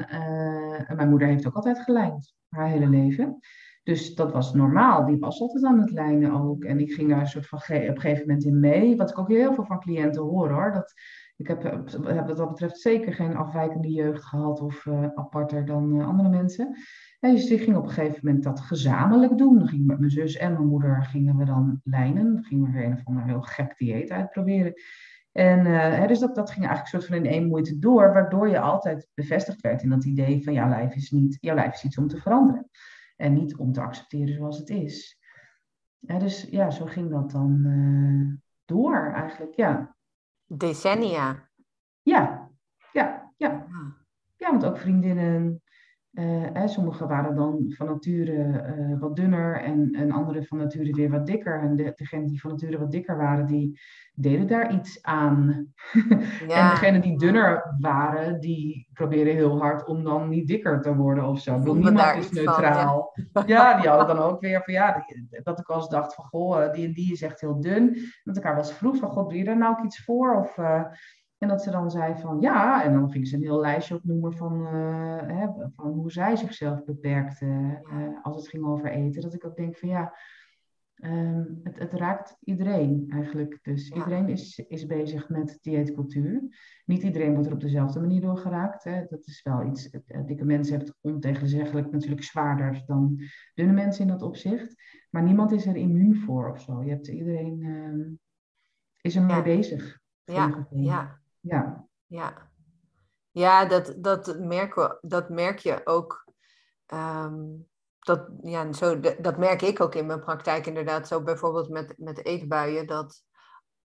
mijn 0.96 1.10
moeder 1.10 1.28
heeft 1.28 1.48
ook 1.48 1.56
altijd 1.56 1.80
gelijnd, 1.80 2.34
haar 2.52 2.68
hele 2.68 2.90
leven. 2.90 3.40
Dus 3.84 4.16
dat 4.16 4.32
was 4.32 4.54
normaal. 4.54 5.06
Die 5.06 5.18
was 5.18 5.42
altijd 5.42 5.64
aan 5.64 5.80
het 5.80 5.92
lijnen 5.92 6.32
ook. 6.32 6.64
En 6.64 6.80
ik 6.80 6.94
ging 6.94 7.10
daar 7.10 7.20
een 7.20 7.28
soort 7.28 7.48
van 7.48 7.60
op 7.60 7.70
een 7.70 8.00
gegeven 8.00 8.28
moment 8.28 8.46
in 8.46 8.60
mee. 8.60 8.96
Wat 8.96 9.10
ik 9.10 9.20
ook 9.20 9.30
heel 9.30 9.54
veel 9.54 9.66
van 9.66 9.80
cliënten 9.80 10.22
hoor 10.22 10.50
hoor. 10.50 10.72
Dat, 10.72 10.94
ik 11.38 11.48
heb, 11.48 11.64
heb 11.64 12.28
wat 12.28 12.38
dat 12.38 12.50
betreft 12.50 12.80
zeker 12.80 13.14
geen 13.14 13.36
afwijkende 13.36 13.92
jeugd 13.92 14.24
gehad 14.24 14.62
of 14.62 14.86
uh, 14.86 15.08
aparter 15.16 15.66
dan 15.66 15.96
uh, 15.96 16.08
andere 16.08 16.30
mensen. 16.30 16.78
En 17.20 17.32
dus 17.32 17.50
ik 17.50 17.62
ging 17.62 17.78
op 17.78 17.84
een 17.84 17.90
gegeven 17.90 18.20
moment 18.24 18.44
dat 18.44 18.60
gezamenlijk 18.60 19.38
doen. 19.38 19.58
Dan 19.58 19.68
ging 19.68 19.86
met 19.86 20.00
mijn 20.00 20.12
zus 20.12 20.38
en 20.38 20.54
mijn 20.54 20.68
moeder 20.68 21.04
gingen 21.04 21.38
we 21.38 21.46
dan 21.46 21.82
lijnen. 21.84 22.44
Gingen 22.44 22.66
we 22.66 22.78
weer 22.78 22.86
een 22.86 22.94
of 22.94 23.06
ander 23.06 23.24
heel 23.24 23.42
gek 23.42 23.78
dieet 23.78 24.12
uitproberen. 24.12 24.74
En 25.32 25.66
uh, 25.66 25.80
hè, 25.80 26.08
dus 26.08 26.20
dat, 26.20 26.36
dat 26.36 26.52
ging 26.52 26.66
eigenlijk 26.66 26.96
soort 26.96 27.06
van 27.06 27.26
in 27.26 27.32
één 27.32 27.48
moeite 27.48 27.80
door, 27.80 28.14
waardoor 28.14 28.50
je 28.50 28.60
altijd 28.60 29.08
bevestigd 29.14 29.62
werd 29.62 29.84
in 29.84 29.90
dat 29.90 30.06
idee 30.06 30.44
van 30.44 30.54
jouw 30.54 30.70
lijf 30.70 30.96
is, 30.96 31.12
niet, 31.12 31.38
jouw 31.40 31.56
lijf 31.56 31.74
is 31.74 31.84
iets 31.84 31.98
om 31.98 32.08
te 32.08 32.18
veranderen. 32.18 32.70
En 33.16 33.34
niet 33.34 33.56
om 33.56 33.72
te 33.72 33.82
accepteren 33.82 34.34
zoals 34.34 34.58
het 34.58 34.70
is. 34.70 35.20
Ja, 36.00 36.20
dus 36.20 36.48
ja, 36.50 36.70
zo 36.70 36.86
ging 36.86 37.10
dat 37.10 37.32
dan 37.32 37.62
door 38.66 39.12
eigenlijk, 39.14 39.56
ja. 39.56 39.96
Decennia. 40.46 41.50
Ja, 42.02 42.50
ja, 42.94 43.34
ja. 43.38 43.50
Ah. 43.50 43.92
Ja, 44.38 44.52
want 44.52 44.66
ook 44.66 44.78
vriendinnen. 44.78 45.61
Uh, 46.12 46.68
sommige 46.68 47.08
waren 47.08 47.36
dan 47.36 47.66
van 47.78 47.88
nature 47.88 48.34
uh, 48.78 49.00
wat 49.00 49.16
dunner 49.16 49.62
en, 49.62 49.92
en 49.92 50.12
andere 50.12 50.44
van 50.44 50.58
nature 50.58 50.94
weer 50.94 51.10
wat 51.10 51.26
dikker. 51.26 51.62
En 51.62 51.76
de, 51.76 51.94
degenen 51.96 52.28
die 52.28 52.42
van 52.42 52.50
nature 52.50 52.80
wat 52.80 52.92
dikker 52.92 53.18
waren, 53.18 53.46
die 53.46 53.80
deden 54.14 54.48
daar 54.48 54.74
iets 54.74 55.04
aan. 55.04 55.50
Ja. 56.48 56.64
en 56.64 56.70
degenen 56.70 57.02
die 57.02 57.18
dunner 57.18 57.76
waren, 57.80 58.40
die 58.40 58.88
probeerden 58.94 59.34
heel 59.34 59.60
hard 59.60 59.86
om 59.86 60.04
dan 60.04 60.30
niet 60.30 60.48
dikker 60.48 60.82
te 60.82 60.96
worden 60.96 61.26
of 61.26 61.40
zo. 61.40 61.58
Bedoel, 61.58 61.76
niemand 61.76 62.18
is 62.18 62.32
neutraal. 62.32 63.14
ja. 63.34 63.44
ja. 63.46 63.80
die 63.80 63.90
hadden 63.90 64.16
dan 64.16 64.26
ook 64.26 64.42
weer 64.42 64.64
van 64.64 64.74
ja, 64.74 65.06
dat 65.44 65.60
ik 65.60 65.68
wel 65.68 65.78
eens 65.78 65.90
dacht 65.90 66.16
van 66.16 66.26
goh, 66.26 66.64
eh, 66.64 66.74
die 66.74 66.86
en 66.86 66.94
die 66.94 67.12
is 67.12 67.22
echt 67.22 67.42
heel 67.42 67.62
dun. 67.62 67.98
Dat 68.24 68.38
ik 68.38 68.44
haar 68.44 68.56
wel 68.56 68.64
eens 68.64 68.74
vroeg 68.74 68.98
van 68.98 69.10
god, 69.10 69.30
doe 69.30 69.38
je 69.38 69.44
daar 69.44 69.58
nou 69.58 69.78
ook 69.78 69.86
iets 69.86 70.04
voor? 70.04 70.36
Of... 70.36 70.58
En 71.42 71.48
dat 71.48 71.64
ze 71.64 71.72
dan 71.72 71.92
zei 71.92 72.16
van 72.16 72.42
ja, 72.42 72.84
en 72.84 72.94
dan 72.94 73.12
ging 73.12 73.28
ze 73.28 73.36
een 73.36 73.42
heel 73.42 73.60
lijstje 73.60 73.96
opnoemen 73.96 74.34
van, 74.34 74.62
uh, 74.62 75.22
hè, 75.28 75.48
van 75.76 75.92
hoe 75.92 76.12
zij 76.12 76.36
zichzelf 76.36 76.84
beperkte 76.84 77.46
uh, 77.46 78.24
als 78.24 78.36
het 78.36 78.48
ging 78.48 78.66
over 78.66 78.92
eten. 78.92 79.22
Dat 79.22 79.34
ik 79.34 79.46
ook 79.46 79.56
denk 79.56 79.78
van 79.78 79.90
ja, 79.90 80.18
um, 80.96 81.60
het, 81.64 81.80
het, 81.80 81.94
raakt 81.94 82.38
iedereen 82.40 83.06
eigenlijk. 83.10 83.60
Dus 83.62 83.90
iedereen 83.90 84.30
is, 84.30 84.60
is 84.68 84.86
bezig 84.86 85.30
met 85.30 85.58
dieetcultuur. 85.62 86.42
Niet 86.86 87.04
iedereen 87.04 87.34
wordt 87.34 87.48
er 87.48 87.54
op 87.54 87.62
dezelfde 87.62 88.00
manier 88.00 88.22
door 88.22 88.38
geraakt. 88.38 88.84
Hè. 88.84 89.06
Dat 89.10 89.26
is 89.26 89.42
wel 89.44 89.66
iets, 89.66 89.90
eh, 89.90 90.26
dikke 90.26 90.46
mensen 90.46 90.76
hebben 90.76 90.96
het 91.02 91.14
ontegenzeggelijk 91.14 91.92
natuurlijk 91.92 92.24
zwaarder 92.24 92.84
dan 92.86 93.22
dunne 93.54 93.74
mensen 93.74 94.02
in 94.02 94.12
dat 94.12 94.22
opzicht. 94.22 94.76
Maar 95.10 95.24
niemand 95.24 95.52
is 95.52 95.66
er 95.66 95.76
immuun 95.76 96.16
voor 96.16 96.52
of 96.52 96.62
zo. 96.62 96.84
Je 96.84 96.90
hebt 96.90 97.08
iedereen 97.08 97.64
um, 97.64 98.20
is 99.02 99.16
er 99.16 99.24
mee 99.24 99.42
bezig. 99.42 100.00
Ja, 100.24 100.68
ja. 100.70 101.21
Ja. 101.42 101.88
Ja, 102.06 102.50
ja 103.32 103.66
dat, 103.66 103.94
dat, 103.98 104.40
merken 104.40 104.84
we, 104.84 104.98
dat 105.02 105.30
merk 105.30 105.60
je 105.60 105.82
ook. 105.84 106.34
Ehm, 106.86 107.44
dat, 108.00 108.30
ja, 108.44 108.74
zo, 108.74 109.00
dat 109.00 109.38
merk 109.38 109.62
ik 109.62 109.80
ook 109.80 109.96
in 109.96 110.06
mijn 110.06 110.20
praktijk 110.20 110.66
inderdaad. 110.66 111.08
Zo 111.08 111.24
bijvoorbeeld 111.24 111.70
met, 111.70 111.94
met 111.98 112.26
eetbuien. 112.26 112.88
Dat 112.88 113.24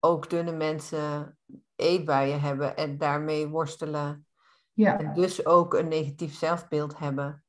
ook 0.00 0.30
dunne 0.30 0.52
mensen 0.52 1.38
eetbuien 1.76 2.40
hebben 2.40 2.76
en 2.76 2.98
daarmee 2.98 3.48
worstelen. 3.48 4.26
Ja. 4.72 4.98
En 4.98 5.14
dus 5.14 5.46
ook 5.46 5.74
een 5.74 5.88
negatief 5.88 6.34
zelfbeeld 6.34 6.98
hebben. 6.98 7.44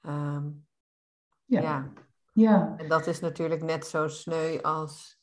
Ehm, 0.00 0.48
ja. 1.44 1.60
ja. 1.60 1.92
ja. 2.32 2.74
En 2.76 2.88
dat 2.88 3.06
is 3.06 3.20
natuurlijk 3.20 3.62
net 3.62 3.86
zo 3.86 4.08
sneu 4.08 4.60
als 4.60 5.15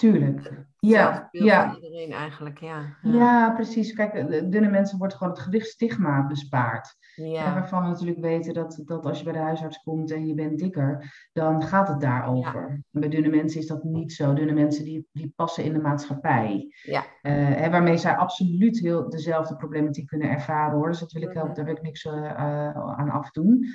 Tuurlijk. 0.00 0.52
Ja, 0.78 1.28
ja. 1.30 1.74
iedereen 1.74 2.12
eigenlijk, 2.12 2.58
ja. 2.58 2.96
ja. 3.02 3.12
ja. 3.12 3.54
precies. 3.54 3.92
Kijk, 3.92 4.12
dunne 4.52 4.70
mensen 4.70 4.98
wordt 4.98 5.14
gewoon 5.14 5.32
het 5.32 5.42
gewichtstigma 5.42 6.26
bespaard. 6.26 6.96
Ja. 7.14 7.46
En 7.46 7.54
waarvan 7.54 7.82
we 7.82 7.88
natuurlijk 7.88 8.20
weten 8.20 8.54
dat, 8.54 8.80
dat 8.84 9.06
als 9.06 9.18
je 9.18 9.24
bij 9.24 9.32
de 9.32 9.38
huisarts 9.38 9.82
komt 9.82 10.10
en 10.10 10.26
je 10.26 10.34
bent 10.34 10.58
dikker, 10.58 11.12
dan 11.32 11.62
gaat 11.62 11.88
het 11.88 12.00
daarover. 12.00 12.82
Ja. 12.90 13.00
Bij 13.00 13.08
dunne 13.08 13.28
mensen 13.28 13.60
is 13.60 13.66
dat 13.66 13.84
niet 13.84 14.12
zo. 14.12 14.34
Dunne 14.34 14.52
mensen 14.52 14.84
die, 14.84 15.08
die 15.12 15.32
passen 15.36 15.64
in 15.64 15.72
de 15.72 15.80
maatschappij. 15.80 16.74
Ja. 16.82 17.04
Uh, 17.22 17.66
waarmee 17.66 17.96
zij 17.96 18.16
absoluut 18.16 18.78
heel 18.78 19.08
dezelfde 19.08 19.56
problematiek 19.56 20.06
kunnen 20.06 20.30
ervaren 20.30 20.78
hoor. 20.78 20.88
Dus 20.88 21.00
dat 21.00 21.12
wil 21.12 21.22
ik, 21.22 21.34
mm 21.34 21.54
daar 21.54 21.64
wil 21.64 21.76
ik 21.76 21.82
niks 21.82 22.04
uh, 22.04 22.32
aan 22.76 23.10
afdoen. 23.10 23.66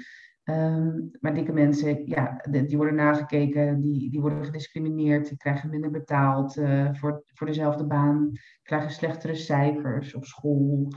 Um, 0.49 1.11
maar 1.19 1.33
dikke 1.33 1.51
mensen, 1.51 2.07
ja, 2.07 2.41
die 2.49 2.77
worden 2.77 2.95
nagekeken, 2.95 3.81
die, 3.81 4.11
die 4.11 4.21
worden 4.21 4.45
gediscrimineerd, 4.45 5.27
die 5.27 5.37
krijgen 5.37 5.69
minder 5.69 5.91
betaald 5.91 6.57
uh, 6.57 6.89
voor, 6.93 7.23
voor 7.33 7.47
dezelfde 7.47 7.85
baan, 7.85 8.31
krijgen 8.63 8.91
slechtere 8.91 9.35
cijfers 9.35 10.15
op 10.15 10.25
school. 10.25 10.87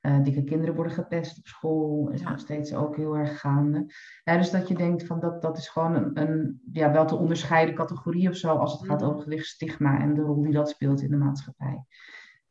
Uh, 0.00 0.22
dikke 0.22 0.44
kinderen 0.44 0.74
worden 0.74 0.92
gepest 0.92 1.38
op 1.38 1.46
school, 1.46 2.10
is 2.10 2.22
nog 2.22 2.38
steeds 2.38 2.74
ook 2.74 2.96
heel 2.96 3.16
erg 3.16 3.40
gaande. 3.40 3.86
Ja, 4.24 4.36
dus 4.36 4.50
dat 4.50 4.68
je 4.68 4.74
denkt 4.74 5.06
van 5.06 5.20
dat, 5.20 5.42
dat 5.42 5.58
is 5.58 5.68
gewoon 5.68 5.94
een, 5.94 6.20
een 6.20 6.60
ja, 6.72 6.92
wel 6.92 7.06
te 7.06 7.16
onderscheiden 7.16 7.74
categorie 7.74 8.28
of 8.28 8.36
zo 8.36 8.56
als 8.56 8.72
het 8.72 8.88
gaat 8.88 9.02
over 9.02 9.22
gewichtstigma 9.22 10.00
en 10.00 10.14
de 10.14 10.20
rol 10.20 10.42
die 10.42 10.52
dat 10.52 10.68
speelt 10.68 11.02
in 11.02 11.10
de 11.10 11.16
maatschappij. 11.16 11.84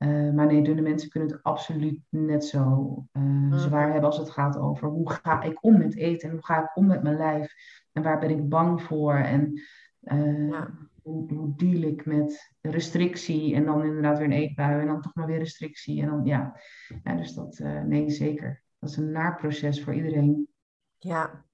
Uh, 0.04 0.34
maar 0.34 0.46
nee, 0.46 0.64
dunne 0.64 0.82
mensen 0.82 1.10
kunnen 1.10 1.30
het 1.30 1.44
absoluut 1.44 2.00
net 2.10 2.46
zo 2.46 2.96
uh, 3.14 3.58
zwaar 3.58 3.92
hebben 3.92 4.10
als 4.10 4.18
het 4.18 4.30
gaat 4.30 4.58
over 4.58 4.88
hoe 4.88 5.12
ga 5.12 5.42
ik 5.42 5.64
om 5.64 5.78
met 5.78 5.96
eten 5.96 6.30
en 6.30 6.36
hoe 6.36 6.46
ga 6.46 6.64
ik 6.64 6.76
om 6.76 6.86
met 6.86 7.04
mijn 7.04 7.18
lijf 7.18 7.54
en 7.92 8.04
waar 8.04 8.20
ben 8.20 8.30
ik 8.30 8.50
bang 8.50 8.82
voor 8.82 9.14
en 9.14 9.62
uh, 10.02 10.50
ja. 10.50 10.70
hoe, 11.02 11.34
hoe 11.34 11.54
deal 11.56 11.82
ik 11.82 12.06
met 12.06 12.56
restrictie 12.62 13.56
en 13.56 13.66
dan 13.66 13.84
inderdaad 13.84 14.18
weer 14.18 14.28
een 14.28 14.32
eetbui 14.32 14.80
en 14.80 14.88
dan 14.88 15.02
toch 15.02 15.16
maar 15.16 15.28
weer 15.28 15.38
restrictie 15.38 16.02
en 16.02 16.10
dan 16.10 16.26
ja, 16.26 16.60
ja 17.04 17.16
dus 17.16 17.34
dat 17.34 17.60
nee 17.86 18.10
zeker. 18.10 18.64
Dat 18.80 18.90
is 18.90 18.98
een 18.98 19.12
naar 19.12 19.36
proces 19.36 19.84
voor 19.84 19.94
iedereen. 19.94 20.50
Ja, 20.98 21.46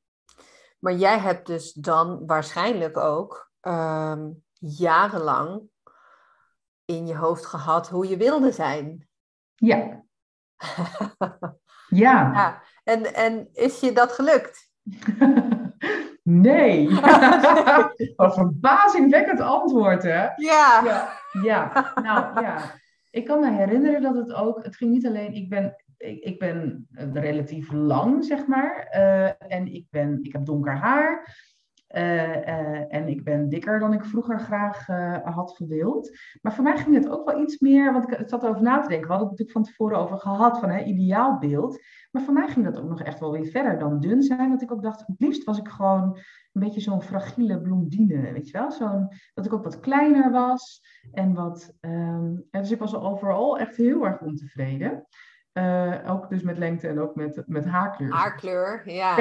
maar 0.80 0.94
jij 0.94 1.20
hebt 1.20 1.48
dus 1.48 1.74
dan 1.74 2.26
waarschijnlijk 2.26 2.98
ook 2.98 3.52
um, 3.62 4.44
jarenlang 4.60 5.62
in 6.88 7.08
je 7.08 7.16
hoofd 7.16 7.46
gehad 7.46 7.90
hoe 7.90 8.08
je 8.08 8.18
wilde 8.18 8.52
zijn. 8.52 9.08
Ja. 9.56 9.78
ja. 11.88 12.32
ja. 12.34 12.62
En, 12.84 13.14
en 13.14 13.50
is 13.54 13.80
je 13.80 13.92
dat 13.92 14.12
gelukt? 14.12 14.72
nee. 16.24 16.90
Wat 18.16 18.34
verbazingwekkend 18.34 19.40
antwoord, 19.40 20.04
hè? 20.04 20.26
Ja. 20.36 20.82
ja. 20.84 21.10
Ja, 21.42 21.92
nou 21.96 22.42
ja. 22.42 22.58
Ik 23.10 23.26
kan 23.26 23.40
me 23.40 23.52
herinneren 23.52 24.02
dat 24.02 24.16
het 24.16 24.34
ook, 24.34 24.64
het 24.64 24.76
ging 24.76 24.92
niet 24.92 25.06
alleen, 25.06 25.34
ik 25.34 25.50
ben, 25.50 25.76
ik, 25.98 26.24
ik 26.24 26.40
ben 26.40 26.88
relatief 27.14 27.72
lang, 27.72 28.26
zeg 28.26 28.48
maar. 28.48 28.88
Uh, 28.96 29.52
en 29.52 29.74
ik, 29.74 29.88
ben, 29.90 30.20
ik 30.22 30.34
heb 30.34 30.46
donker 30.46 30.78
haar. 30.78 31.36
Uh, 31.96 32.36
uh, 32.36 32.94
en 32.94 33.08
ik 33.08 33.24
ben 33.24 33.50
dikker 33.50 33.80
dan 33.80 33.94
ik 33.94 34.06
vroeger 34.06 34.40
graag 34.40 34.88
uh, 34.88 35.18
had 35.24 35.56
gewild. 35.56 36.18
Maar 36.42 36.54
voor 36.54 36.64
mij 36.64 36.78
ging 36.78 36.96
het 36.96 37.10
ook 37.10 37.30
wel 37.30 37.42
iets 37.42 37.60
meer, 37.60 37.94
want 37.94 38.12
ik 38.12 38.30
zat 38.30 38.46
over 38.46 38.62
na 38.62 38.80
te 38.80 38.88
denken. 38.88 39.08
We 39.08 39.14
hadden 39.14 39.30
het 39.30 39.40
natuurlijk 39.40 39.52
van 39.52 39.64
tevoren 39.64 39.98
over 39.98 40.18
gehad, 40.18 40.60
van 40.60 40.70
hè, 40.70 40.84
ideaalbeeld. 40.84 41.82
Maar 42.12 42.22
voor 42.22 42.34
mij 42.34 42.48
ging 42.48 42.66
dat 42.66 42.80
ook 42.80 42.90
nog 42.90 43.02
echt 43.02 43.20
wel 43.20 43.32
weer 43.32 43.46
verder 43.46 43.80
dan 43.80 44.00
dun 44.00 44.22
zijn. 44.22 44.50
Want 44.50 44.62
ik 44.62 44.72
ook 44.72 44.84
dacht, 44.84 45.04
het 45.08 45.20
liefst 45.20 45.44
was 45.44 45.58
ik 45.58 45.68
gewoon 45.68 46.18
een 46.54 46.62
beetje 46.62 46.82
zo'n 46.82 47.02
fragiele 47.02 47.62
blondine, 47.62 48.32
weet 48.32 48.50
je 48.50 48.58
wel? 48.58 48.72
Zo'n, 48.72 49.08
dat 49.34 49.46
ik 49.46 49.54
ook 49.54 49.64
wat 49.64 49.80
kleiner 49.80 50.32
was. 50.32 50.82
En 51.12 51.34
wat, 51.34 51.74
um, 51.82 52.48
dus 52.52 52.72
ik 52.72 52.80
was 52.80 52.96
overal 52.96 53.58
echt 53.58 53.76
heel 53.76 54.06
erg 54.06 54.22
ontevreden. 54.22 55.08
ook 56.08 56.30
dus 56.30 56.42
met 56.42 56.58
lengte 56.58 56.88
en 56.88 57.00
ook 57.00 57.16
met, 57.16 57.44
met 57.46 57.66
haarkleur. 57.66 58.14
Haarkleur, 58.14 58.82
ja. 58.86 59.20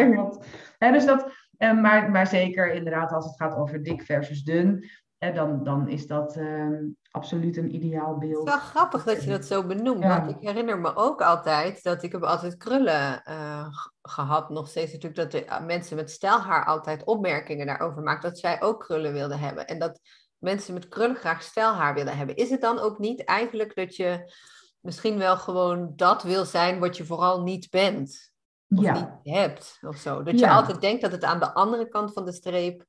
ja 0.78 0.92
dus 0.92 1.06
dat, 1.06 1.45
uh, 1.58 1.80
maar, 1.80 2.10
maar 2.10 2.26
zeker 2.26 2.72
inderdaad 2.72 3.12
als 3.12 3.24
het 3.24 3.36
gaat 3.36 3.56
over 3.56 3.82
dik 3.82 4.02
versus 4.02 4.42
dun, 4.42 4.84
uh, 5.18 5.34
dan, 5.34 5.64
dan 5.64 5.88
is 5.88 6.06
dat 6.06 6.36
uh, 6.36 6.78
absoluut 7.10 7.56
een 7.56 7.74
ideaal 7.74 8.18
beeld. 8.18 8.48
Het 8.48 8.54
is 8.54 8.54
wel 8.54 8.70
grappig 8.70 9.04
dat 9.04 9.24
je 9.24 9.30
dat 9.30 9.44
zo 9.44 9.66
benoemt. 9.66 10.02
Ja. 10.02 10.24
Want 10.24 10.30
ik 10.30 10.48
herinner 10.48 10.78
me 10.78 10.96
ook 10.96 11.22
altijd 11.22 11.82
dat 11.82 12.02
ik 12.02 12.12
heb 12.12 12.22
altijd 12.22 12.56
krullen 12.56 13.24
eh, 13.24 13.66
gehad. 14.02 14.50
Nog 14.50 14.68
steeds 14.68 14.92
natuurlijk 14.92 15.30
dat 15.30 15.30
de, 15.30 15.64
mensen 15.66 15.96
met 15.96 16.10
stelhaar 16.10 16.64
altijd 16.64 17.04
opmerkingen 17.04 17.66
daarover 17.66 18.02
maken. 18.02 18.30
Dat 18.30 18.38
zij 18.38 18.62
ook 18.62 18.80
krullen 18.80 19.12
wilden 19.12 19.38
hebben. 19.38 19.66
En 19.66 19.78
dat 19.78 20.00
mensen 20.38 20.74
met 20.74 20.88
krullen 20.88 21.16
graag 21.16 21.42
stelhaar 21.42 21.94
willen 21.94 22.16
hebben. 22.16 22.36
Is 22.36 22.50
het 22.50 22.60
dan 22.60 22.78
ook 22.78 22.98
niet 22.98 23.24
eigenlijk 23.24 23.74
dat 23.74 23.96
je 23.96 24.32
misschien 24.80 25.18
wel 25.18 25.36
gewoon 25.36 25.92
dat 25.96 26.22
wil 26.22 26.44
zijn 26.44 26.78
wat 26.78 26.96
je 26.96 27.04
vooral 27.04 27.42
niet 27.42 27.70
bent? 27.70 28.34
Of 28.68 28.82
ja. 28.82 28.92
niet 28.92 29.34
hebt 29.34 29.78
of 29.80 29.96
zo. 29.96 30.22
Dat 30.22 30.38
je 30.38 30.50
altijd 30.50 30.80
denkt 30.80 31.02
dat 31.02 31.12
het 31.12 31.24
aan 31.24 31.40
de 31.40 31.54
andere 31.54 31.88
kant 31.88 32.12
van 32.12 32.24
de 32.24 32.32
streep 32.32 32.84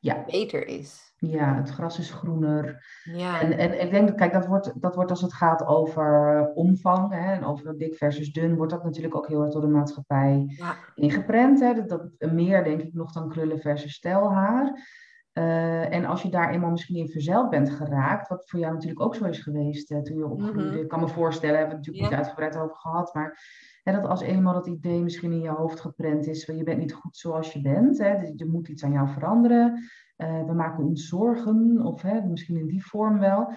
ja. 0.00 0.24
beter 0.26 0.66
is. 0.66 1.12
Ja, 1.16 1.54
het 1.54 1.70
gras 1.70 1.98
is 1.98 2.10
groener. 2.10 2.84
Ja. 3.04 3.40
En, 3.40 3.58
en 3.58 3.80
ik 3.80 3.90
denk, 3.90 4.08
dat, 4.08 4.16
kijk, 4.16 4.32
dat 4.32 4.46
wordt, 4.46 4.72
dat 4.80 4.94
wordt 4.94 5.10
als 5.10 5.20
het 5.20 5.32
gaat 5.32 5.66
over 5.66 6.46
omvang 6.54 7.12
hè, 7.12 7.32
en 7.32 7.44
over 7.44 7.78
dik 7.78 7.94
versus 7.94 8.32
dun, 8.32 8.56
wordt 8.56 8.72
dat 8.72 8.84
natuurlijk 8.84 9.16
ook 9.16 9.28
heel 9.28 9.42
erg 9.42 9.52
door 9.52 9.60
de 9.60 9.66
maatschappij 9.66 10.44
ja. 10.46 10.76
ingeprent. 10.94 11.60
Hè, 11.60 11.74
dat, 11.74 11.88
dat, 11.88 12.32
meer, 12.32 12.64
denk 12.64 12.80
ik, 12.80 12.94
nog 12.94 13.12
dan 13.12 13.28
krullen 13.28 13.58
versus 13.58 13.94
stelhaar. 13.94 14.88
Uh, 15.34 15.94
en 15.94 16.04
als 16.04 16.22
je 16.22 16.30
daar 16.30 16.50
eenmaal 16.50 16.70
misschien 16.70 16.96
in 16.96 17.08
verzeild 17.08 17.50
bent 17.50 17.70
geraakt, 17.70 18.28
wat 18.28 18.48
voor 18.48 18.60
jou 18.60 18.72
natuurlijk 18.72 19.00
ook 19.00 19.14
zo 19.14 19.24
is 19.24 19.38
geweest 19.38 19.90
uh, 19.90 19.98
toen 19.98 20.16
je 20.16 20.26
opgroeide, 20.26 20.62
mm 20.62 20.68
-hmm. 20.68 20.78
ik 20.78 20.88
kan 20.88 21.00
me 21.00 21.08
voorstellen, 21.08 21.58
hebben 21.58 21.76
we 21.76 21.76
het 21.76 21.86
natuurlijk 21.86 22.12
niet 22.12 22.24
uitgebreid 22.24 22.56
over 22.56 22.76
gehad, 22.76 23.14
maar 23.14 23.38
hè, 23.82 23.92
dat 23.92 24.06
als 24.06 24.20
eenmaal 24.20 24.54
dat 24.54 24.66
idee 24.66 25.02
misschien 25.02 25.32
in 25.32 25.40
je 25.40 25.48
hoofd 25.48 25.80
geprent 25.80 26.26
is 26.26 26.44
van 26.44 26.56
je 26.56 26.62
bent 26.62 26.78
niet 26.78 26.92
goed 26.92 27.16
zoals 27.16 27.52
je 27.52 27.60
bent, 27.60 27.98
hè, 27.98 28.18
dus 28.18 28.32
er 28.36 28.48
moet 28.48 28.68
iets 28.68 28.84
aan 28.84 28.92
jou 28.92 29.08
veranderen, 29.08 29.88
uh, 30.16 30.44
we 30.46 30.52
maken 30.52 30.84
ons 30.84 31.08
zorgen, 31.08 31.82
of 31.82 32.02
hè, 32.02 32.22
misschien 32.22 32.56
in 32.56 32.66
die 32.66 32.86
vorm 32.86 33.18
wel, 33.18 33.52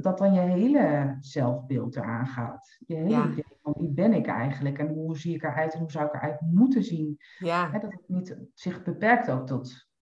dat 0.00 0.18
dan 0.18 0.34
je 0.34 0.40
hele 0.40 1.16
zelfbeeld 1.20 1.96
eraan 1.96 2.26
gaat. 2.26 2.76
Je 2.86 2.94
hele 2.94 3.10
ja. 3.10 3.26
idee 3.26 3.44
van 3.62 3.74
wie 3.78 3.90
ben 3.90 4.12
ik 4.12 4.26
eigenlijk 4.26 4.78
en 4.78 4.88
hoe 4.88 5.18
zie 5.18 5.34
ik 5.34 5.42
eruit 5.42 5.74
en 5.74 5.80
hoe 5.80 5.90
zou 5.90 6.06
ik 6.06 6.14
eruit 6.14 6.40
moeten 6.40 6.84
zien. 6.84 7.16
Ja. 7.38 7.70
Hè, 7.70 7.78
dat 7.78 7.92
het 7.92 8.08
niet 8.08 8.38
zich 8.54 8.82
beperkt 8.82 9.30
ook 9.30 9.46
tot 9.46 9.92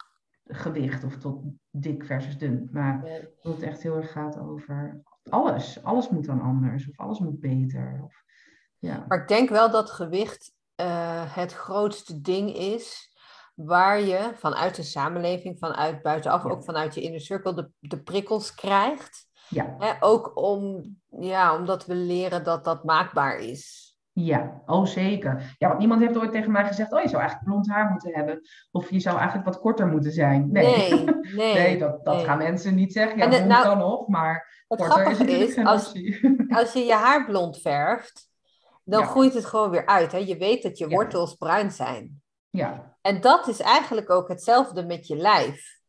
gewicht 0.45 1.05
of 1.05 1.17
tot 1.17 1.43
dik 1.71 2.05
versus 2.05 2.39
dun. 2.39 2.69
Maar 2.73 3.03
dat 3.41 3.55
het 3.55 3.63
echt 3.63 3.83
heel 3.83 3.97
erg 3.97 4.13
gaat 4.13 4.39
over 4.39 5.03
alles. 5.31 5.85
Alles 5.85 6.09
moet 6.09 6.25
dan 6.25 6.41
anders 6.41 6.89
of 6.89 6.99
alles 6.99 7.19
moet 7.19 7.41
beter. 7.41 8.01
Of, 8.05 8.15
ja. 8.79 9.05
Maar 9.09 9.21
ik 9.21 9.29
denk 9.29 9.49
wel 9.49 9.71
dat 9.71 9.91
gewicht 9.91 10.53
uh, 10.77 11.35
het 11.37 11.53
grootste 11.53 12.21
ding 12.21 12.57
is 12.57 13.11
waar 13.55 14.01
je 14.01 14.33
vanuit 14.35 14.75
de 14.75 14.83
samenleving, 14.83 15.59
vanuit 15.59 16.03
buitenaf, 16.03 16.43
ja. 16.45 16.51
ook 16.51 16.65
vanuit 16.65 16.95
je 16.95 17.01
inner 17.01 17.21
circle, 17.21 17.55
de, 17.55 17.71
de 17.79 18.03
prikkels 18.03 18.55
krijgt. 18.55 19.27
Ja. 19.49 19.75
Hè, 19.79 19.93
ook 20.01 20.37
om, 20.37 20.83
ja, 21.09 21.57
omdat 21.57 21.87
we 21.87 21.95
leren 21.95 22.45
dat 22.45 22.65
dat 22.65 22.85
maakbaar 22.85 23.39
is. 23.39 23.92
Ja, 24.15 24.63
oh 24.67 24.87
zeker. 24.87 25.55
Ja, 25.59 25.67
want 25.69 25.79
niemand 25.79 26.01
heeft 26.01 26.17
ooit 26.17 26.33
tegen 26.33 26.53
mij 26.53 26.67
gezegd, 26.67 26.93
oh 26.93 27.01
je 27.01 27.09
zou 27.09 27.21
eigenlijk 27.21 27.51
blond 27.51 27.71
haar 27.71 27.91
moeten 27.91 28.15
hebben. 28.15 28.41
Of 28.71 28.91
je 28.91 29.01
zou 29.01 29.17
eigenlijk 29.17 29.47
wat 29.47 29.61
korter 29.61 29.87
moeten 29.87 30.13
zijn. 30.13 30.49
Nee, 30.53 30.91
nee, 30.91 31.05
nee, 31.37 31.55
nee 31.55 31.79
dat, 31.79 32.05
dat 32.05 32.23
gaan 32.23 32.39
mensen 32.39 32.75
niet 32.75 32.93
zeggen. 32.93 33.19
Ja, 33.19 33.29
blond 33.29 33.47
nou, 33.47 33.65
kan 33.65 33.79
nog, 33.79 34.09
maar 34.09 34.65
het 34.69 34.83
grappige 34.83 35.25
is, 35.25 35.57
is 35.57 35.65
als, 35.65 35.93
als 36.59 36.73
je 36.73 36.85
je 36.85 36.95
haar 36.95 37.25
blond 37.25 37.61
verft, 37.61 38.31
dan 38.85 39.01
ja. 39.01 39.07
groeit 39.07 39.35
het 39.35 39.45
gewoon 39.45 39.71
weer 39.71 39.87
uit. 39.87 40.13
Hè? 40.13 40.19
Je 40.19 40.37
weet 40.37 40.63
dat 40.63 40.79
je 40.79 40.89
ja. 40.89 40.95
wortels 40.95 41.35
bruin 41.35 41.71
zijn. 41.71 42.23
Ja. 42.51 42.97
En 43.01 43.21
dat 43.21 43.49
is 43.49 43.61
eigenlijk 43.61 44.11
ook 44.11 44.29
hetzelfde 44.29 44.87
met 44.87 45.07
je 45.07 45.17
lijf. 45.17 45.81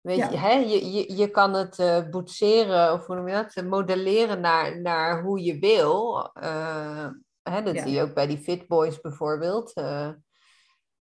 Weet 0.00 0.16
ja. 0.16 0.30
je, 0.30 0.36
hè? 0.36 0.52
Je, 0.52 0.92
je, 0.92 1.16
je 1.16 1.30
kan 1.30 1.54
het 1.54 1.78
uh, 1.78 2.08
boetseren, 2.10 2.92
of 2.92 3.06
hoe 3.06 3.16
noem 3.16 3.28
je 3.28 3.46
dat, 3.54 3.64
modelleren 3.64 4.40
naar, 4.40 4.80
naar 4.80 5.22
hoe 5.22 5.42
je 5.42 5.58
wil. 5.58 6.30
Uh, 6.42 7.06
Hè, 7.42 7.62
dat 7.62 7.74
ja. 7.74 7.82
zie 7.82 7.92
je 7.92 8.02
ook 8.02 8.14
bij 8.14 8.26
die 8.26 8.38
Fit 8.38 8.66
Boys 8.66 9.00
bijvoorbeeld. 9.00 9.76
Uh, 9.78 10.08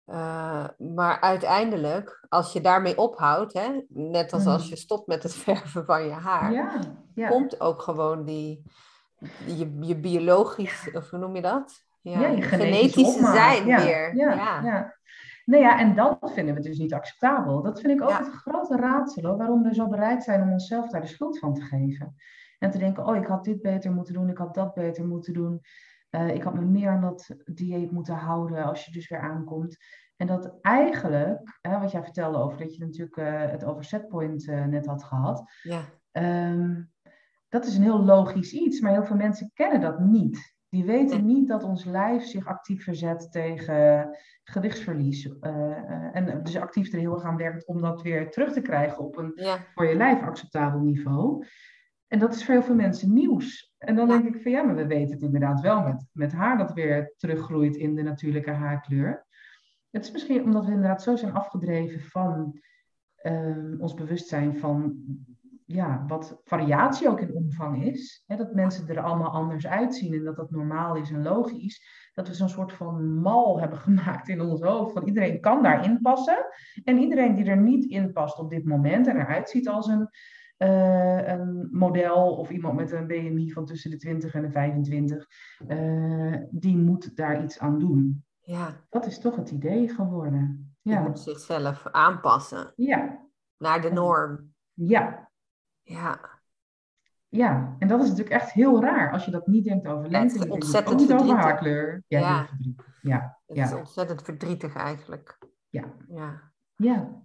uh, 0.05 0.67
maar 0.77 1.22
uiteindelijk, 1.22 2.25
als 2.29 2.53
je 2.53 2.62
daarmee 2.62 2.98
ophoudt, 2.98 3.53
hè, 3.53 3.81
net 3.89 4.34
als 4.34 4.46
als 4.46 4.62
mhm. 4.62 4.69
je 4.69 4.75
stopt 4.75 5.08
met 5.08 5.24
het 5.24 5.34
verven 5.43 5.86
van 5.86 6.03
je 6.03 6.12
haar, 6.12 6.53
ja, 6.53 6.79
ja. 7.15 7.29
komt 7.29 7.62
ook 7.62 7.81
gewoon 7.81 8.25
die, 8.25 8.63
je, 9.46 9.77
je 9.79 9.96
biologisch, 9.96 10.89
of 10.93 11.10
hoe 11.10 11.19
noem 11.19 11.36
je 11.36 11.41
dat? 11.41 11.88
Ja, 12.01 12.27
je 12.27 12.41
genetische 12.41 13.19
zijn 13.19 13.65
weer. 13.65 14.15
Ja, 14.15 14.34
ja. 14.63 14.98
Nou 15.46 15.63
ja, 15.63 15.79
en 15.79 15.96
dat 15.96 16.31
vinden 16.34 16.55
we 16.55 16.62
dus 16.62 16.77
niet 16.77 16.93
acceptabel. 16.93 17.62
Dat 17.62 17.79
vind 17.79 17.93
ik 17.93 18.01
ook 18.01 18.17
het 18.17 18.27
grote 18.27 18.75
raadsel, 18.75 19.38
waarom 19.38 19.63
we 19.63 19.74
zo 19.74 19.88
bereid 19.88 20.24
zijn 20.24 20.41
om 20.41 20.51
onszelf 20.51 20.89
daar 20.89 21.01
de 21.01 21.08
schuld 21.08 21.39
van 21.39 21.53
te 21.53 21.62
geven. 21.62 22.15
En 22.60 22.72
te 22.72 22.77
denken, 22.77 23.05
oh, 23.05 23.15
ik 23.15 23.25
had 23.25 23.43
dit 23.43 23.62
beter 23.62 23.91
moeten 23.91 24.13
doen, 24.13 24.29
ik 24.29 24.38
had 24.38 24.53
dat 24.53 24.74
beter 24.74 25.08
moeten 25.08 25.34
doen. 25.34 25.62
Uh, 26.11 26.35
ik 26.35 26.43
had 26.43 26.53
me 26.53 26.61
meer 26.61 26.89
aan 26.89 27.01
dat 27.01 27.35
dieet 27.45 27.91
moeten 27.91 28.15
houden 28.15 28.63
als 28.63 28.85
je 28.85 28.91
dus 28.91 29.09
weer 29.09 29.19
aankomt. 29.19 29.77
En 30.15 30.27
dat 30.27 30.57
eigenlijk, 30.61 31.57
hè, 31.61 31.79
wat 31.79 31.91
jij 31.91 32.03
vertelde 32.03 32.37
over 32.37 32.57
dat 32.57 32.75
je 32.75 32.85
natuurlijk 32.85 33.17
uh, 33.17 33.51
het 33.51 33.63
over 33.63 33.83
setpoint 33.83 34.47
uh, 34.47 34.65
net 34.65 34.85
had 34.85 35.03
gehad. 35.03 35.51
Ja. 35.63 35.81
Ehm, 36.11 36.81
dat 37.49 37.65
is 37.65 37.75
een 37.75 37.83
heel 37.83 38.03
logisch 38.03 38.53
iets, 38.53 38.79
maar 38.79 38.91
heel 38.91 39.05
veel 39.05 39.15
mensen 39.15 39.51
kennen 39.53 39.81
dat 39.81 39.99
niet. 39.99 40.57
Die 40.69 40.85
weten 40.85 41.25
niet 41.25 41.47
dat 41.47 41.63
ons 41.63 41.83
lijf 41.83 42.23
zich 42.23 42.45
actief 42.45 42.83
verzet 42.83 43.31
tegen 43.31 44.09
gewichtsverlies. 44.43 45.29
En 46.11 46.43
dus 46.43 46.57
actief 46.57 46.93
er 46.93 46.99
heel 46.99 47.13
erg 47.13 47.23
aan 47.23 47.37
werkt 47.37 47.65
om 47.65 47.81
dat 47.81 48.01
weer 48.01 48.31
terug 48.31 48.53
te 48.53 48.61
krijgen 48.61 49.03
op 49.03 49.17
een 49.17 49.39
voor 49.73 49.85
je 49.85 49.95
lijf 49.95 50.21
acceptabel 50.21 50.79
niveau. 50.79 51.45
En 52.09 52.19
dat 52.19 52.33
is 52.33 52.45
voor 52.45 52.53
heel 52.53 52.63
veel 52.63 52.75
mensen 52.75 53.13
nieuws. 53.13 53.73
En 53.77 53.95
dan 53.95 54.07
denk 54.07 54.35
ik 54.35 54.41
van 54.41 54.51
ja, 54.51 54.63
maar 54.63 54.75
we 54.75 54.87
weten 54.87 55.13
het 55.13 55.21
inderdaad 55.21 55.61
wel 55.61 55.81
met, 55.81 56.05
met 56.11 56.31
haar 56.31 56.57
dat 56.57 56.73
weer 56.73 57.13
teruggroeit 57.17 57.75
in 57.75 57.95
de 57.95 58.01
natuurlijke 58.01 58.51
haarkleur. 58.51 59.25
Het 59.89 60.03
is 60.03 60.11
misschien 60.11 60.43
omdat 60.43 60.65
we 60.65 60.71
inderdaad 60.71 61.03
zo 61.03 61.15
zijn 61.15 61.33
afgedreven 61.33 62.01
van 62.01 62.59
uh, 63.23 63.81
ons 63.81 63.93
bewustzijn 63.93 64.57
van 64.57 64.97
ja, 65.65 66.03
wat 66.07 66.41
variatie 66.43 67.09
ook 67.09 67.19
in 67.19 67.33
omvang 67.33 67.85
is. 67.85 68.23
Hè, 68.27 68.35
dat 68.35 68.53
mensen 68.53 68.87
er 68.87 69.01
allemaal 69.01 69.31
anders 69.31 69.67
uitzien 69.67 70.13
en 70.13 70.23
dat 70.23 70.35
dat 70.35 70.51
normaal 70.51 70.95
is 70.95 71.11
en 71.11 71.23
logisch. 71.23 71.81
Dat 72.13 72.27
we 72.27 72.33
zo'n 72.33 72.49
soort 72.49 72.73
van 72.73 73.19
mal 73.19 73.59
hebben 73.59 73.79
gemaakt 73.87 74.29
in 74.29 74.41
ons 74.41 74.61
hoofd. 74.61 74.93
Van 74.93 75.07
iedereen 75.07 75.41
kan 75.41 75.63
daarin 75.63 76.01
passen. 76.01 76.45
En 76.83 76.97
iedereen 76.97 77.35
die 77.35 77.45
er 77.45 77.61
niet 77.61 77.85
in 77.85 78.11
past 78.11 78.39
op 78.39 78.49
dit 78.49 78.65
moment 78.65 79.07
en 79.07 79.17
eruit 79.17 79.49
ziet 79.49 79.67
als 79.67 79.87
een, 79.87 80.09
uh, 80.59 81.27
een 81.27 81.69
model 81.71 82.35
of 82.35 82.49
iemand 82.49 82.75
met 82.75 82.91
een 82.91 83.07
BMI 83.07 83.51
van 83.51 83.65
tussen 83.65 83.91
de 83.91 83.97
20 83.97 84.33
en 84.33 84.41
de 84.41 84.51
25, 84.51 85.27
uh, 85.67 86.33
eh, 86.33 86.41
die 86.51 86.77
moet 86.77 87.15
daar 87.15 87.43
iets 87.43 87.59
aan 87.59 87.79
doen. 87.79 88.25
Ja. 88.39 88.85
Dat 88.89 89.05
is 89.05 89.19
toch 89.19 89.35
het 89.35 89.51
idee 89.51 89.89
geworden. 89.89 90.75
Ja. 90.81 91.01
Je 91.01 91.07
moet 91.07 91.19
zichzelf 91.19 91.87
aanpassen. 91.87 92.73
Ja. 92.75 93.27
Naar 93.57 93.81
de 93.81 93.91
norm. 93.91 94.53
Ja. 94.73 95.29
Ja. 95.81 96.39
Ja, 97.27 97.75
en 97.79 97.87
dat 97.87 98.01
is 98.01 98.09
natuurlijk 98.09 98.35
echt 98.35 98.51
heel 98.51 98.81
raar 98.81 99.11
als 99.11 99.25
je 99.25 99.31
dat 99.31 99.47
niet 99.47 99.63
denkt 99.63 99.87
over 99.87 100.09
lengte. 100.09 100.39
het 100.39 100.49
ontzettend 100.49 101.01
verdrietig. 101.01 101.35
over 101.35 101.43
haarkleur. 101.43 102.03
Ja, 102.07 102.19
ja. 102.19 102.47
ja. 103.01 103.37
Het 103.45 103.57
is 103.57 103.73
ontzettend 103.73 104.21
verdrietig 104.21 104.75
eigenlijk. 104.75 105.37
Ja. 105.69 105.83
ja. 106.07 106.51
ja. 106.75 107.21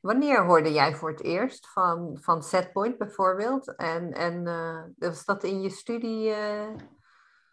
Wanneer 0.00 0.44
hoorde 0.44 0.72
jij 0.72 0.94
voor 0.94 1.10
het 1.10 1.22
eerst 1.22 1.72
van, 1.72 2.18
van 2.20 2.42
Setpoint 2.42 2.98
bijvoorbeeld? 2.98 3.74
En, 3.76 4.12
en 4.12 4.46
uh, 4.46 5.08
was 5.08 5.24
dat 5.24 5.44
in 5.44 5.60
je 5.60 5.70
studie? 5.70 6.28
Uh... 6.28 6.68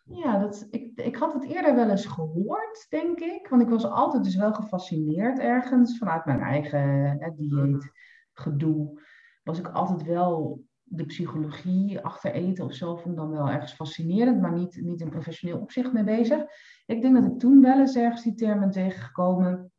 Ja, 0.03 0.39
dat, 0.39 0.67
ik, 0.69 0.91
ik 0.99 1.15
had 1.15 1.33
het 1.33 1.43
eerder 1.43 1.75
wel 1.75 1.89
eens 1.89 2.05
gehoord, 2.05 2.85
denk 2.89 3.19
ik. 3.19 3.47
Want 3.49 3.61
ik 3.61 3.69
was 3.69 3.85
altijd 3.85 4.23
dus 4.23 4.35
wel 4.35 4.53
gefascineerd 4.53 5.39
ergens 5.39 5.97
vanuit 5.97 6.25
mijn 6.25 6.41
eigen 6.41 6.79
hè, 7.19 7.31
dieet, 7.35 7.91
gedoe. 8.33 9.01
Was 9.43 9.59
ik 9.59 9.67
altijd 9.67 10.03
wel 10.03 10.63
de 10.83 11.05
psychologie 11.05 11.99
achter 11.99 12.31
eten 12.31 12.65
of 12.65 12.73
zo 12.73 12.95
vond 12.95 13.07
ik 13.07 13.15
dan 13.15 13.29
wel 13.29 13.49
ergens 13.49 13.73
fascinerend, 13.73 14.41
maar 14.41 14.53
niet, 14.53 14.81
niet 14.81 15.01
in 15.01 15.09
professioneel 15.09 15.59
opzicht 15.59 15.93
mee 15.93 16.03
bezig. 16.03 16.43
Ik 16.85 17.01
denk 17.01 17.15
dat 17.15 17.25
ik 17.25 17.39
toen 17.39 17.61
wel 17.61 17.79
eens 17.79 17.95
ergens 17.95 18.23
die 18.23 18.33
termen 18.33 18.71
tegengekomen, 18.71 19.71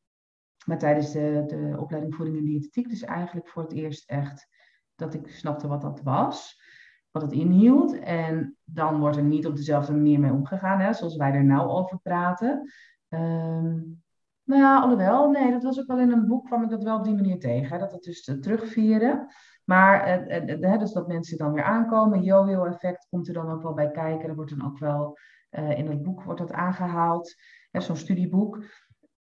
maar 0.67 0.79
tijdens 0.79 1.13
de, 1.13 1.45
de 1.47 1.77
opleiding 1.79 2.15
voeding 2.15 2.39
en 2.39 2.45
diëtetiek 2.45 2.89
dus 2.89 3.03
eigenlijk 3.03 3.49
voor 3.49 3.63
het 3.63 3.73
eerst 3.73 4.11
echt 4.11 4.49
dat 4.95 5.15
ik 5.15 5.29
snapte 5.29 5.69
wat 5.69 5.81
dat 5.81 6.01
was 6.03 6.67
wat 7.11 7.23
het 7.23 7.33
inhield. 7.33 7.99
En 7.99 8.57
dan 8.65 9.01
wordt 9.01 9.17
er 9.17 9.23
niet 9.23 9.47
op 9.47 9.57
dezelfde 9.57 9.93
manier 9.93 10.21
mee 10.21 10.33
omgegaan, 10.33 10.81
hè, 10.81 10.93
zoals 10.93 11.17
wij 11.17 11.33
er 11.33 11.45
nou 11.45 11.69
over 11.69 11.99
praten. 11.99 12.73
Um, 13.09 14.03
nou 14.45 14.61
ja, 14.63 14.81
alhoewel, 14.81 15.31
nee, 15.31 15.51
dat 15.51 15.63
was 15.63 15.81
ook 15.81 15.87
wel 15.87 15.99
in 15.99 16.11
een 16.11 16.27
boek, 16.27 16.47
kwam 16.47 16.63
ik 16.63 16.71
dat 16.71 16.83
wel 16.83 16.97
op 16.97 17.05
die 17.05 17.15
manier 17.15 17.39
tegen. 17.39 17.79
Dat 17.79 17.93
het 17.93 18.03
dus 18.03 18.37
terugvieren. 18.41 19.27
Maar 19.65 20.29
uh, 20.61 20.79
dus 20.79 20.93
dat 20.93 21.09
mensen 21.09 21.39
dan 21.39 21.53
weer 21.53 21.63
aankomen, 21.63 22.23
yo-yo-effect 22.23 23.07
komt 23.11 23.29
er 23.29 23.35
dan 23.35 23.51
ook 23.51 23.63
wel 23.63 23.75
bij 23.75 23.91
kijken. 23.91 24.29
Er 24.29 24.35
wordt 24.35 24.59
dan 24.59 24.67
ook 24.67 24.79
wel 24.79 25.19
in 25.51 25.89
het 25.89 26.03
boek 26.03 26.23
wordt 26.23 26.41
dat 26.41 26.53
aangehaald, 26.53 27.35
zo'n 27.73 27.97
studieboek. 27.97 28.65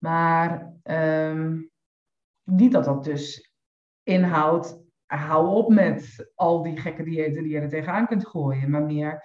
Maar 0.06 0.74
um, 0.84 1.70
niet 2.44 2.72
dat 2.72 2.86
dat 2.86 3.04
dus 3.04 3.54
inhoudt 4.04 4.84
hou 5.06 5.48
op 5.48 5.70
met 5.70 6.32
al 6.36 6.64
die 6.64 6.78
gekke 6.78 7.04
diëten 7.04 7.44
die 7.44 7.52
je 7.52 7.60
er 7.60 7.70
tegenaan 7.70 8.08
kunt 8.08 8.28
gooien. 8.28 8.70
Maar 8.70 8.84
meer, 8.84 9.24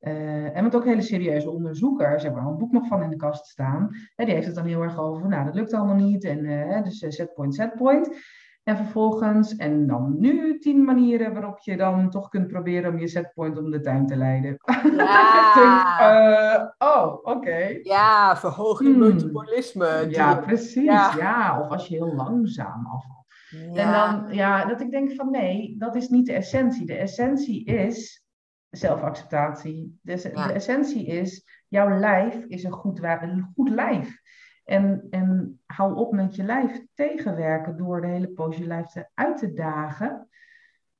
uh, 0.00 0.56
en 0.56 0.64
wat 0.64 0.76
ook 0.76 0.84
hele 0.84 1.02
serieuze 1.02 1.50
onderzoekers, 1.50 2.22
hebben 2.22 2.42
al 2.42 2.50
een 2.50 2.58
boek 2.58 2.72
nog 2.72 2.86
van 2.86 3.02
in 3.02 3.10
de 3.10 3.16
kast 3.16 3.46
staan. 3.46 3.88
Hè, 4.14 4.24
die 4.24 4.34
heeft 4.34 4.46
het 4.46 4.54
dan 4.54 4.66
heel 4.66 4.82
erg 4.82 4.98
over, 4.98 5.28
nou 5.28 5.44
dat 5.44 5.54
lukt 5.54 5.72
allemaal 5.72 6.06
niet. 6.06 6.24
En 6.24 6.44
uh, 6.44 6.82
dus 6.82 7.02
uh, 7.02 7.10
setpoint, 7.10 7.54
setpoint. 7.54 8.16
En 8.62 8.76
vervolgens, 8.76 9.56
en 9.56 9.86
dan 9.86 10.14
nu 10.18 10.58
tien 10.58 10.84
manieren 10.84 11.32
waarop 11.32 11.58
je 11.58 11.76
dan 11.76 12.10
toch 12.10 12.28
kunt 12.28 12.48
proberen 12.48 12.92
om 12.92 12.98
je 12.98 13.08
setpoint 13.08 13.58
om 13.58 13.70
de 13.70 13.80
tuin 13.80 14.06
te 14.06 14.16
leiden. 14.16 14.56
Ja. 14.96 16.74
oh, 16.78 17.18
oké. 17.22 17.78
Ja, 17.82 18.36
verhoog 18.36 18.82
je 18.82 18.88
hmm. 18.88 18.98
metabolisme. 18.98 20.06
Ja, 20.08 20.34
precies. 20.34 20.84
Ja. 20.84 21.14
ja. 21.16 21.60
of 21.60 21.68
als 21.68 21.88
je 21.88 21.94
heel 21.94 22.14
langzaam 22.14 22.86
afvalt. 22.86 23.26
Ja. 23.72 23.82
En 23.82 23.92
dan, 23.92 24.34
ja, 24.34 24.64
dat 24.64 24.80
ik 24.80 24.90
denk 24.90 25.12
van 25.12 25.30
nee, 25.30 25.74
dat 25.78 25.94
is 25.94 26.08
niet 26.08 26.26
de 26.26 26.32
essentie. 26.32 26.86
De 26.86 26.96
essentie 26.96 27.64
is 27.64 28.24
zelfacceptatie. 28.70 29.98
De, 30.02 30.16
de 30.22 30.52
essentie 30.52 31.06
is, 31.06 31.46
jouw 31.68 31.98
lijf 31.98 32.34
is 32.34 32.64
een 32.64 32.72
goed, 32.72 33.02
een 33.02 33.52
goed 33.54 33.68
lijf. 33.68 34.20
En, 34.64 35.06
en 35.10 35.60
hou 35.66 35.94
op 35.94 36.12
met 36.12 36.34
je 36.34 36.42
lijf 36.42 36.84
tegenwerken 36.94 37.76
door 37.76 38.00
de 38.00 38.06
hele 38.06 38.28
poos 38.28 38.56
je 38.56 38.66
lijf 38.66 38.94
uit 39.14 39.38
te 39.38 39.52
dagen. 39.52 40.28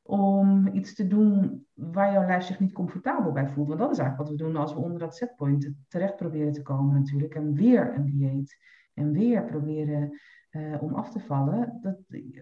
Om 0.02 0.66
iets 0.66 0.94
te 0.94 1.06
doen 1.06 1.66
waar 1.72 2.12
jouw 2.12 2.26
lijf 2.26 2.44
zich 2.44 2.60
niet 2.60 2.72
comfortabel 2.72 3.32
bij 3.32 3.48
voelt. 3.48 3.68
Want 3.68 3.80
dat 3.80 3.90
is 3.90 3.98
eigenlijk 3.98 4.28
wat 4.28 4.38
we 4.38 4.44
doen 4.44 4.56
als 4.56 4.74
we 4.74 4.80
onder 4.80 4.98
dat 4.98 5.16
setpoint 5.16 5.72
terecht 5.88 6.16
proberen 6.16 6.52
te 6.52 6.62
komen 6.62 6.94
natuurlijk. 6.94 7.34
En 7.34 7.54
weer 7.54 7.94
een 7.94 8.04
dieet. 8.04 8.56
En 8.94 9.12
weer 9.12 9.44
proberen 9.44 10.20
uh, 10.50 10.82
om 10.82 10.94
af 10.94 11.10
te 11.10 11.20
vallen, 11.20 11.78
dat, 11.82 11.96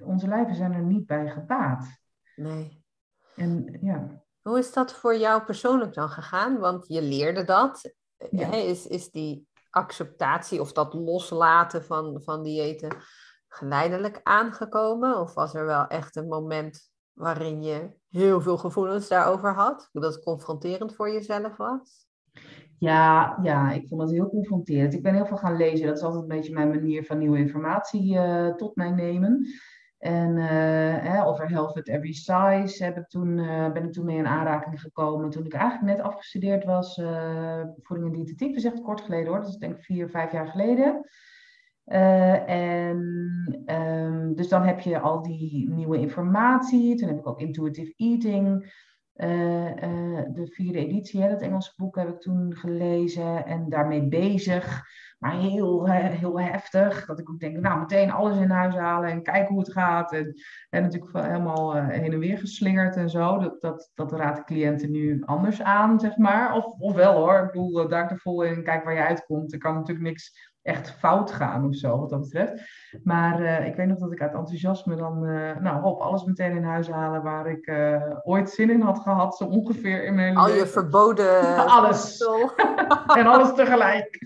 onze 0.04 0.28
lijven 0.28 0.54
zijn 0.54 0.72
er 0.72 0.82
niet 0.82 1.06
bij 1.06 1.30
gebaat. 1.30 2.00
Nee. 2.36 2.84
En, 3.36 3.78
ja. 3.80 4.22
Hoe 4.42 4.58
is 4.58 4.72
dat 4.72 4.92
voor 4.92 5.16
jou 5.16 5.42
persoonlijk 5.42 5.94
dan 5.94 6.08
gegaan? 6.08 6.58
Want 6.58 6.86
je 6.88 7.02
leerde 7.02 7.44
dat. 7.44 7.94
Ja. 8.30 8.52
Is, 8.52 8.86
is 8.86 9.10
die 9.10 9.48
acceptatie 9.70 10.60
of 10.60 10.72
dat 10.72 10.94
loslaten 10.94 11.84
van, 11.84 12.22
van 12.22 12.42
diëten 12.42 12.96
geleidelijk 13.48 14.20
aangekomen? 14.22 15.20
Of 15.20 15.34
was 15.34 15.54
er 15.54 15.66
wel 15.66 15.86
echt 15.86 16.16
een 16.16 16.28
moment 16.28 16.90
waarin 17.12 17.62
je 17.62 17.90
heel 18.10 18.40
veel 18.40 18.58
gevoelens 18.58 19.08
daarover 19.08 19.54
had? 19.54 19.88
Dat 19.92 20.22
confronterend 20.22 20.94
voor 20.94 21.10
jezelf 21.10 21.56
was? 21.56 22.08
Ja, 22.78 23.38
ja, 23.42 23.70
ik 23.70 23.88
vond 23.88 24.02
het 24.02 24.10
heel 24.10 24.28
confronterend. 24.28 24.94
Ik 24.94 25.02
ben 25.02 25.14
heel 25.14 25.26
veel 25.26 25.36
gaan 25.36 25.56
lezen. 25.56 25.86
Dat 25.86 25.96
is 25.96 26.02
altijd 26.02 26.22
een 26.22 26.28
beetje 26.28 26.52
mijn 26.52 26.68
manier 26.68 27.04
van 27.04 27.18
nieuwe 27.18 27.38
informatie 27.38 28.14
uh, 28.14 28.54
tot 28.54 28.76
mij 28.76 28.90
nemen. 28.90 29.46
En 30.00 30.36
uh, 30.36 31.26
over 31.26 31.48
Health 31.48 31.76
at 31.76 31.88
Every 31.88 32.12
Size 32.12 32.84
heb 32.84 32.96
ik 32.96 33.08
toen, 33.08 33.38
uh, 33.38 33.72
ben 33.72 33.84
ik 33.84 33.92
toen 33.92 34.04
mee 34.04 34.16
in 34.16 34.26
aanraking 34.26 34.80
gekomen. 34.80 35.30
Toen 35.30 35.44
ik 35.44 35.52
eigenlijk 35.52 35.96
net 35.96 36.06
afgestudeerd 36.06 36.64
was, 36.64 36.94
voeding 37.82 38.08
en 38.08 38.12
diëtetiek. 38.12 38.48
Dat 38.48 38.64
is 38.64 38.70
echt 38.70 38.82
kort 38.82 39.00
geleden 39.00 39.26
hoor. 39.26 39.40
Dat 39.40 39.48
is 39.48 39.56
denk 39.56 39.76
ik 39.76 39.84
vier, 39.84 40.08
vijf 40.08 40.32
jaar 40.32 40.46
geleden. 40.46 41.08
en 42.46 42.98
um, 43.66 44.34
dus 44.34 44.48
dan 44.48 44.62
heb 44.62 44.80
je 44.80 44.98
al 44.98 45.22
die 45.22 45.70
nieuwe 45.70 45.98
informatie. 45.98 46.96
Toen 46.96 47.08
heb 47.08 47.18
ik 47.18 47.28
ook 47.28 47.40
intuitive 47.40 47.92
eating 47.96 48.72
de 50.32 50.46
vierde 50.50 50.78
editie, 50.78 51.22
hè, 51.22 51.28
dat 51.28 51.40
Engelse 51.40 51.72
boek, 51.76 51.96
heb 51.96 52.08
ik 52.08 52.20
toen 52.20 52.56
gelezen 52.56 53.46
en 53.46 53.68
daarmee 53.68 54.08
bezig. 54.08 54.82
Maar 55.20 55.38
heel, 55.38 55.90
heel 55.90 56.40
heftig. 56.40 57.06
Dat 57.06 57.18
ik 57.18 57.30
ook 57.30 57.40
denk, 57.40 57.56
nou, 57.56 57.78
meteen 57.78 58.10
alles 58.10 58.36
in 58.38 58.50
huis 58.50 58.74
halen 58.74 59.10
en 59.10 59.22
kijken 59.22 59.54
hoe 59.54 59.62
het 59.62 59.72
gaat. 59.72 60.12
En, 60.12 60.34
en 60.70 60.82
natuurlijk 60.82 61.12
helemaal 61.12 61.76
uh, 61.76 61.88
heen 61.88 62.12
en 62.12 62.18
weer 62.18 62.38
geslingerd 62.38 62.96
en 62.96 63.10
zo. 63.10 63.38
Dat, 63.38 63.60
dat, 63.60 63.90
dat 63.94 64.12
raad 64.12 64.38
ik 64.38 64.44
cliënten 64.44 64.90
nu 64.90 65.22
anders 65.24 65.62
aan, 65.62 66.00
zeg 66.00 66.16
maar. 66.16 66.54
Of, 66.54 66.64
of 66.64 66.94
wel 66.94 67.14
hoor. 67.14 67.38
Ik 67.38 67.46
bedoel, 67.52 67.88
duik 67.88 68.10
er 68.10 68.18
vol 68.18 68.42
in 68.42 68.54
en 68.54 68.64
kijk 68.64 68.84
waar 68.84 68.94
je 68.94 69.06
uitkomt. 69.06 69.52
Er 69.52 69.58
kan 69.58 69.74
natuurlijk 69.74 70.06
niks 70.06 70.49
echt 70.62 70.90
fout 70.90 71.30
gaan 71.30 71.66
of 71.66 71.74
zo, 71.74 71.98
wat 71.98 72.10
dat 72.10 72.20
betreft. 72.20 72.62
Maar 73.02 73.40
uh, 73.40 73.66
ik 73.66 73.76
weet 73.76 73.86
nog 73.86 73.98
dat 73.98 74.12
ik 74.12 74.20
uit 74.20 74.34
enthousiasme 74.34 74.96
dan, 74.96 75.24
uh, 75.24 75.56
nou, 75.56 75.84
op 75.84 76.00
alles 76.00 76.24
meteen 76.24 76.56
in 76.56 76.64
huis 76.64 76.88
halen 76.88 77.22
waar 77.22 77.46
ik 77.46 77.66
uh, 77.66 78.02
ooit 78.22 78.50
zin 78.50 78.70
in 78.70 78.80
had 78.80 78.98
gehad, 78.98 79.36
zo 79.36 79.44
ongeveer 79.44 80.04
in 80.04 80.14
mijn 80.14 80.36
Al 80.36 80.50
je 80.50 80.66
verboden... 80.66 81.56
alles. 81.66 82.20
en 83.18 83.26
alles 83.26 83.54
tegelijk. 83.54 84.18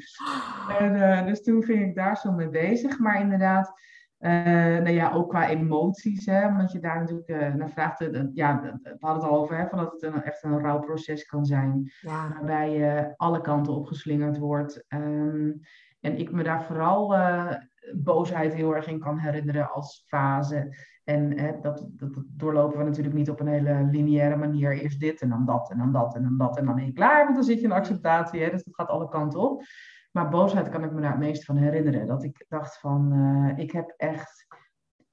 En, 0.79 1.27
dus 1.27 1.43
toen 1.43 1.65
ging 1.65 1.83
ik 1.83 1.95
daar 1.95 2.17
zo 2.17 2.33
mee 2.33 2.49
bezig. 2.49 2.99
Maar 2.99 3.21
inderdaad, 3.21 3.73
nou 4.19 4.91
ja, 4.91 5.13
ook 5.13 5.29
qua 5.29 5.49
emoties, 5.49 6.27
hè, 6.27 6.53
want 6.53 6.73
je 6.73 6.81
daar 6.81 6.99
natuurlijk 7.01 7.57
naar 7.57 7.71
vraagt. 7.71 7.99
ja, 8.35 8.61
we 8.83 8.97
hadden 8.99 9.23
het 9.23 9.33
al 9.33 9.39
over, 9.39 9.57
hè, 9.57 9.69
van 9.69 9.79
dat 9.79 9.93
het 9.93 10.03
een, 10.03 10.23
echt 10.23 10.43
een 10.43 10.61
rouwproces 10.61 11.27
kan 11.27 11.45
zijn. 11.45 11.93
Ja. 12.01 12.29
Waarbij 12.33 12.71
je 12.71 13.15
alle 13.17 13.41
kanten 13.41 13.75
opgeslingerd 13.75 14.39
wordt. 14.39 14.85
Um, 14.89 15.61
en 16.05 16.19
ik 16.19 16.33
me 16.33 16.43
daar 16.43 16.65
vooral 16.65 17.15
uh, 17.15 17.55
boosheid 17.95 18.55
heel 18.55 18.75
erg 18.75 18.87
in 18.87 18.99
kan 18.99 19.19
herinneren 19.19 19.71
als 19.71 20.05
fase. 20.07 20.77
En 21.05 21.39
hè, 21.39 21.61
dat, 21.61 21.87
dat, 21.91 22.11
doorlopen 22.27 22.79
we 22.79 22.85
natuurlijk 22.85 23.15
niet 23.15 23.31
op 23.31 23.41
een 23.41 23.47
hele 23.47 23.89
lineaire 23.91 24.37
manier. 24.37 24.79
Eerst 24.79 25.01
dit 25.01 25.21
en 25.21 25.29
dan 25.29 25.47
dat 25.47 25.71
en 25.71 25.79
dan 25.79 25.93
dat 25.93 26.15
en 26.15 26.23
dan 26.23 26.37
dat 26.37 26.57
en 26.57 26.65
dan 26.65 26.75
ben 26.75 26.85
je 26.85 26.93
klaar. 26.93 27.25
Want 27.25 27.35
dan 27.35 27.45
zit 27.45 27.59
je 27.59 27.65
in 27.65 27.73
acceptatie. 27.73 28.43
Hè, 28.43 28.51
dus 28.51 28.65
dat 28.65 28.75
gaat 28.75 28.89
alle 28.89 29.09
kanten 29.09 29.41
op. 29.41 29.63
Maar 30.13 30.29
boosheid 30.29 30.69
kan 30.69 30.85
ik 30.85 30.93
me 30.93 31.01
daar 31.01 31.11
het 31.11 31.21
meest 31.21 31.45
van 31.45 31.57
herinneren. 31.57 32.07
Dat 32.07 32.25
ik 32.25 32.45
dacht 32.49 32.79
van, 32.79 33.13
uh, 33.13 33.59
ik 33.59 33.71
heb 33.71 33.95
echt, 33.97 34.47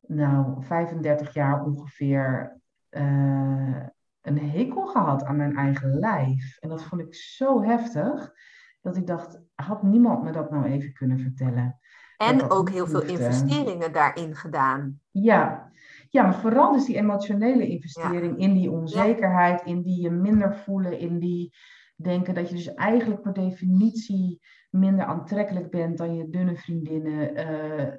nou, 0.02 0.64
35 0.64 1.34
jaar 1.34 1.64
ongeveer 1.64 2.60
uh, 2.90 3.86
een 4.22 4.40
hekel 4.40 4.86
gehad 4.86 5.24
aan 5.24 5.36
mijn 5.36 5.56
eigen 5.56 6.00
lijf. 6.00 6.58
En 6.60 6.70
dat 6.70 6.84
vond 6.84 7.02
ik 7.02 7.16
zo 7.16 7.64
heftig, 7.64 8.34
dat 8.82 8.98
ik 8.98 9.08
dacht, 9.08 9.42
had 9.56 9.84
niemand 9.84 10.24
me 10.24 10.32
dat 10.32 10.52
nou 10.52 10.66
even 10.66 10.94
kunnen 10.94 11.20
vertellen? 11.20 11.80
En 12.18 12.50
ook 12.50 12.70
heel 12.70 12.88
veel 12.88 13.02
investeringen 13.04 13.94
daarin 13.94 14.36
gedaan. 14.36 15.00
Ja. 15.12 15.72
ja, 16.10 16.24
maar 16.24 16.40
vooral 16.40 16.72
dus 16.72 16.86
die 16.86 16.96
emotionele 16.96 17.68
investering 17.68 18.38
in 18.38 18.54
die 18.54 18.72
onzekerheid, 18.72 19.62
in 19.62 19.82
die 19.82 20.02
je 20.02 20.12
minder 20.12 20.56
voelen, 20.56 21.00
in 21.00 21.20
die 21.20 21.54
denken 21.96 22.34
dat 22.34 22.50
je 22.50 22.56
dus 22.56 22.74
eigenlijk 22.74 23.22
per 23.22 23.34
definitie 23.34 24.42
minder 24.70 25.06
aantrekkelijk 25.06 25.70
bent 25.70 25.98
dan 25.98 26.16
je 26.16 26.30
dunne 26.30 26.56
vriendinnen. 26.56 27.38
Uh, 27.38 27.94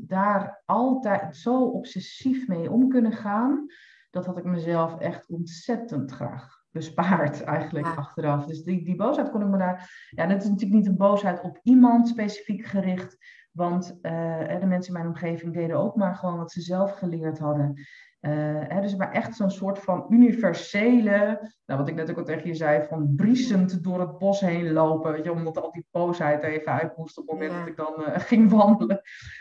daar 0.00 0.62
altijd 0.64 1.36
zo 1.36 1.64
obsessief 1.64 2.48
mee 2.48 2.70
om 2.70 2.88
kunnen 2.88 3.12
gaan, 3.12 3.66
dat 4.10 4.26
had 4.26 4.38
ik 4.38 4.44
mezelf 4.44 4.98
echt 4.98 5.28
ontzettend 5.28 6.10
graag 6.10 6.55
bespaard 6.76 7.42
eigenlijk 7.42 7.96
achteraf. 7.96 8.46
Dus 8.46 8.62
die, 8.62 8.84
die 8.84 8.96
boosheid 8.96 9.30
kon 9.30 9.42
ik 9.42 9.48
me 9.48 9.58
daar... 9.58 10.08
Ja, 10.10 10.26
dat 10.26 10.42
is 10.42 10.48
natuurlijk 10.48 10.78
niet 10.78 10.86
een 10.86 10.96
boosheid 10.96 11.40
op 11.40 11.60
iemand 11.62 12.08
specifiek 12.08 12.64
gericht, 12.64 13.16
want 13.52 13.98
uh, 14.02 14.60
de 14.60 14.66
mensen 14.66 14.94
in 14.94 15.00
mijn 15.00 15.14
omgeving 15.14 15.54
deden 15.54 15.76
ook 15.76 15.96
maar 15.96 16.14
gewoon 16.14 16.36
wat 16.36 16.52
ze 16.52 16.60
zelf 16.60 16.92
geleerd 16.92 17.38
hadden. 17.38 17.86
Uh, 18.26 18.32
hè, 18.68 18.80
dus 18.80 18.96
maar 18.96 19.12
echt 19.12 19.36
zo'n 19.36 19.50
soort 19.50 19.78
van 19.78 20.06
universele, 20.08 21.50
nou, 21.66 21.80
wat 21.80 21.88
ik 21.88 21.94
net 21.94 22.10
ook 22.10 22.18
al 22.18 22.24
tegen 22.24 22.46
je 22.46 22.54
zei, 22.54 22.86
van 22.88 23.14
briesend 23.16 23.84
door 23.84 24.00
het 24.00 24.18
bos 24.18 24.40
heen 24.40 24.72
lopen. 24.72 25.12
Weet 25.12 25.24
je, 25.24 25.32
omdat 25.32 25.58
al 25.58 25.72
die 25.72 25.86
boosheid 25.90 26.42
er 26.42 26.50
even 26.50 26.72
uit 26.72 26.96
moest 26.96 27.18
op 27.18 27.26
het 27.28 27.32
moment 27.32 27.58
dat 27.58 27.68
ik 27.68 27.76
dan 27.76 27.94
uh, 27.98 28.18
ging 28.30 28.50
wandelen. 28.50 29.00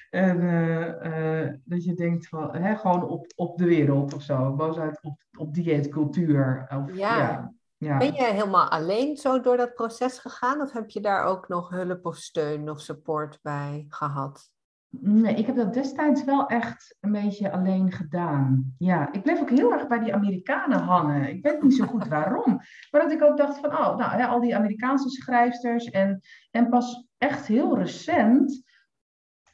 En 0.09 0.41
uh, 0.41 1.53
dat 1.63 1.83
je 1.83 1.93
denkt 1.93 2.27
van, 2.27 2.55
hè, 2.55 2.75
gewoon 2.75 3.07
op, 3.07 3.25
op 3.35 3.57
de 3.57 3.65
wereld 3.65 4.13
of 4.13 4.21
zo. 4.21 4.53
Boosheid 4.53 4.99
op, 5.01 5.17
op 5.37 5.53
dieetcultuur. 5.53 6.67
Of, 6.69 6.95
ja. 6.95 7.17
ja. 7.17 7.53
Ja. 7.77 7.97
Ben 7.97 8.13
je 8.13 8.23
helemaal 8.23 8.69
alleen 8.69 9.17
zo 9.17 9.41
door 9.41 9.57
dat 9.57 9.73
proces 9.73 10.19
gegaan? 10.19 10.61
Of 10.61 10.71
heb 10.71 10.89
je 10.89 11.01
daar 11.01 11.23
ook 11.23 11.47
nog 11.47 11.69
hulp 11.69 12.05
of 12.05 12.17
steun 12.17 12.69
of 12.69 12.79
support 12.79 13.39
bij 13.41 13.85
gehad? 13.89 14.53
Nee, 14.89 15.35
ik 15.35 15.45
heb 15.45 15.55
dat 15.55 15.73
destijds 15.73 16.23
wel 16.23 16.47
echt 16.47 16.97
een 16.99 17.11
beetje 17.11 17.51
alleen 17.51 17.91
gedaan. 17.91 18.73
Ja, 18.77 19.11
ik 19.11 19.21
bleef 19.21 19.41
ook 19.41 19.49
heel 19.49 19.73
erg 19.73 19.87
bij 19.87 19.99
die 19.99 20.13
Amerikanen 20.13 20.79
hangen. 20.79 21.29
Ik 21.29 21.43
weet 21.43 21.61
niet 21.61 21.75
zo 21.75 21.85
goed 21.85 22.07
waarom. 22.07 22.59
Maar 22.91 23.01
dat 23.01 23.11
ik 23.11 23.23
ook 23.23 23.37
dacht 23.37 23.59
van, 23.59 23.71
oh, 23.71 23.97
nou, 23.97 24.23
al 24.23 24.39
die 24.39 24.55
Amerikaanse 24.55 25.09
schrijfsters. 25.09 25.85
En, 25.85 26.21
en 26.51 26.69
pas 26.69 27.07
echt 27.17 27.47
heel 27.47 27.77
recent 27.77 28.63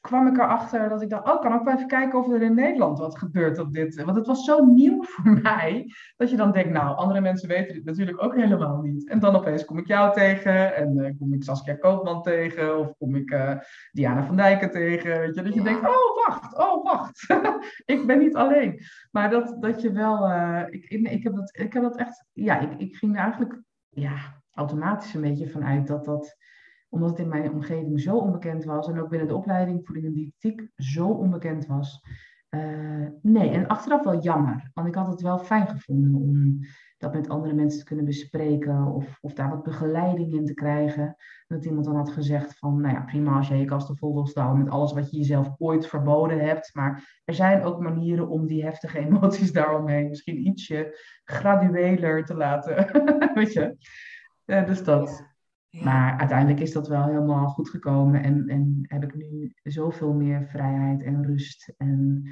kwam 0.02 0.28
ik 0.28 0.38
erachter 0.38 0.90
dat 0.90 1.02
ik 1.02 1.10
dacht, 1.10 1.32
oh, 1.32 1.42
kan 1.42 1.54
ook 1.54 1.64
wel 1.64 1.74
even 1.74 1.88
kijken 1.88 2.20
of 2.20 2.32
er 2.32 2.42
in 2.42 2.56
Nederland 2.56 3.00
wat 3.00 3.18
gebeurt 3.18 3.60
op 3.60 3.74
dit. 3.74 4.04
Want 4.04 4.18
het 4.18 4.28
was 4.28 4.46
zo 4.46 4.66
nieuw 4.66 5.04
voor 5.14 5.40
mij, 5.42 5.94
dat 6.18 6.30
je 6.30 6.36
dan 6.36 6.52
denkt, 6.52 6.70
nou, 6.70 6.96
andere 6.96 7.22
mensen 7.22 7.48
weten 7.48 7.74
dit 7.74 7.86
natuurlijk 7.86 8.24
ook 8.24 8.36
helemaal 8.36 8.82
niet. 8.82 9.10
En 9.10 9.20
dan 9.20 9.36
opeens 9.36 9.66
kom 9.66 9.78
ik 9.78 9.88
jou 9.88 10.14
tegen, 10.14 10.76
en 10.76 10.98
uh, 10.98 11.12
kom 11.20 11.34
ik 11.34 11.44
Saskia 11.44 11.76
Koopman 11.76 12.22
tegen, 12.22 12.80
of 12.80 12.94
kom 12.98 13.16
ik 13.16 13.32
uh, 13.32 13.58
Diana 13.92 14.24
van 14.24 14.36
Dijken 14.36 14.72
tegen. 14.72 15.20
Weet 15.20 15.36
je, 15.36 15.42
dat 15.42 15.54
je 15.54 15.62
denkt, 15.62 15.88
oh, 15.88 16.28
wacht, 16.28 16.58
oh, 16.58 16.84
wacht. 16.84 17.28
ik 17.86 18.08
ben 18.08 18.20
niet 18.20 18.36
alleen. 18.36 18.82
Maar 19.12 19.30
dat, 19.30 19.56
dat 19.60 19.82
je 19.82 19.92
wel, 19.92 20.30
uh, 20.30 20.64
ik, 20.70 20.86
ik, 20.90 21.24
heb 21.24 21.36
dat, 21.36 21.58
ik 21.58 21.74
heb 21.74 21.84
dat 21.84 21.98
echt, 21.98 22.26
ja, 22.32 22.60
ik, 22.60 22.74
ik 22.78 22.96
ging 22.96 23.16
er 23.16 23.22
eigenlijk 23.22 23.62
ja, 23.90 24.42
automatisch 24.54 25.14
een 25.14 25.22
beetje 25.22 25.50
vanuit 25.50 25.88
dat 25.88 26.06
dat 26.06 26.38
omdat 26.92 27.10
het 27.10 27.20
in 27.20 27.28
mijn 27.28 27.52
omgeving 27.52 28.02
zo 28.02 28.18
onbekend 28.18 28.64
was 28.64 28.88
en 28.88 29.00
ook 29.02 29.10
binnen 29.10 29.28
de 29.28 29.36
opleiding 29.36 29.86
voeding 29.86 30.06
en 30.06 30.14
diëtiek 30.14 30.70
zo 30.76 31.08
onbekend 31.08 31.66
was. 31.66 32.02
Uh, 32.50 33.08
nee, 33.22 33.50
en 33.50 33.68
achteraf 33.68 34.04
wel 34.04 34.22
jammer, 34.22 34.70
want 34.74 34.88
ik 34.88 34.96
had 34.96 35.08
het 35.08 35.22
wel 35.22 35.40
fijn 35.40 35.68
gevonden 35.68 36.22
om 36.22 36.60
dat 36.98 37.14
met 37.14 37.30
andere 37.30 37.54
mensen 37.54 37.80
te 37.80 37.86
kunnen 37.86 38.06
bespreken 38.06 38.86
of, 38.86 39.18
of 39.22 39.34
daar 39.34 39.50
wat 39.50 39.64
begeleiding 39.64 40.34
in 40.34 40.46
te 40.46 40.54
krijgen. 40.54 41.16
Dat 41.48 41.66
iemand 41.66 41.86
dan 41.86 41.96
had 41.96 42.12
gezegd 42.12 42.58
van, 42.58 42.82
nou 42.82 42.96
ja, 42.96 43.02
prima 43.02 43.38
als 43.38 43.48
je 43.48 43.56
je 43.56 43.66
kasten 43.66 43.98
vol 43.98 44.28
met 44.56 44.70
alles 44.70 44.94
wat 44.94 45.12
je 45.12 45.18
jezelf 45.18 45.56
ooit 45.58 45.88
verboden 45.88 46.40
hebt. 46.40 46.70
Maar 46.74 47.22
er 47.26 47.34
zijn 47.34 47.64
ook 47.64 47.80
manieren 47.80 48.30
om 48.30 48.48
die 48.48 48.64
heftige 48.64 49.00
emoties 49.06 49.52
daaromheen 49.52 50.08
misschien 50.08 50.48
ietsje 50.48 50.98
gradueler 51.24 52.26
te 52.26 52.36
laten. 52.36 52.92
Weet 53.34 53.54
je? 53.54 53.76
Uh, 54.46 54.66
dus 54.66 54.84
dat. 54.84 55.31
Maar 55.72 56.18
uiteindelijk 56.18 56.60
is 56.60 56.72
dat 56.72 56.88
wel 56.88 57.06
helemaal 57.06 57.48
goed 57.48 57.70
gekomen 57.70 58.24
en, 58.24 58.48
en 58.48 58.80
heb 58.82 59.04
ik 59.04 59.16
nu 59.16 59.54
zoveel 59.64 60.14
meer 60.14 60.48
vrijheid 60.48 61.04
en 61.04 61.26
rust 61.26 61.74
en 61.78 62.28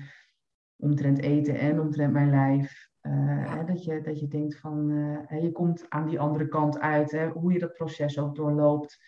omtrent 0.75 1.19
eten 1.19 1.60
en 1.60 1.80
omtrent 1.80 2.13
mijn 2.13 2.30
lijf. 2.30 2.89
Uh, 3.02 3.56
hè, 3.56 3.63
dat, 3.63 3.84
je, 3.84 4.02
dat 4.02 4.19
je 4.19 4.28
denkt 4.28 4.60
van, 4.60 4.89
uh, 4.89 5.41
je 5.41 5.52
komt 5.52 5.89
aan 5.89 6.08
die 6.08 6.19
andere 6.19 6.47
kant 6.47 6.80
uit, 6.80 7.12
hè, 7.12 7.30
hoe 7.30 7.54
je 7.54 7.60
dat 7.60 7.73
proces 7.73 8.19
ook 8.19 8.36
doorloopt. 8.36 8.99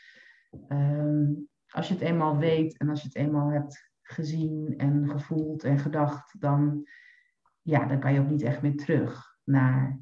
Um, 0.67 1.49
als 1.67 1.87
je 1.87 1.93
het 1.93 2.03
eenmaal 2.03 2.37
weet 2.37 2.77
en 2.77 2.89
als 2.89 3.01
je 3.01 3.07
het 3.07 3.15
eenmaal 3.15 3.49
hebt 3.49 3.91
gezien 4.01 4.73
en 4.77 5.09
gevoeld 5.09 5.63
en 5.63 5.79
gedacht, 5.79 6.41
dan, 6.41 6.87
ja, 7.61 7.85
dan 7.85 7.99
kan 7.99 8.13
je 8.13 8.19
ook 8.19 8.29
niet 8.29 8.41
echt 8.41 8.61
meer 8.61 8.75
terug 8.75 9.37
naar 9.43 9.99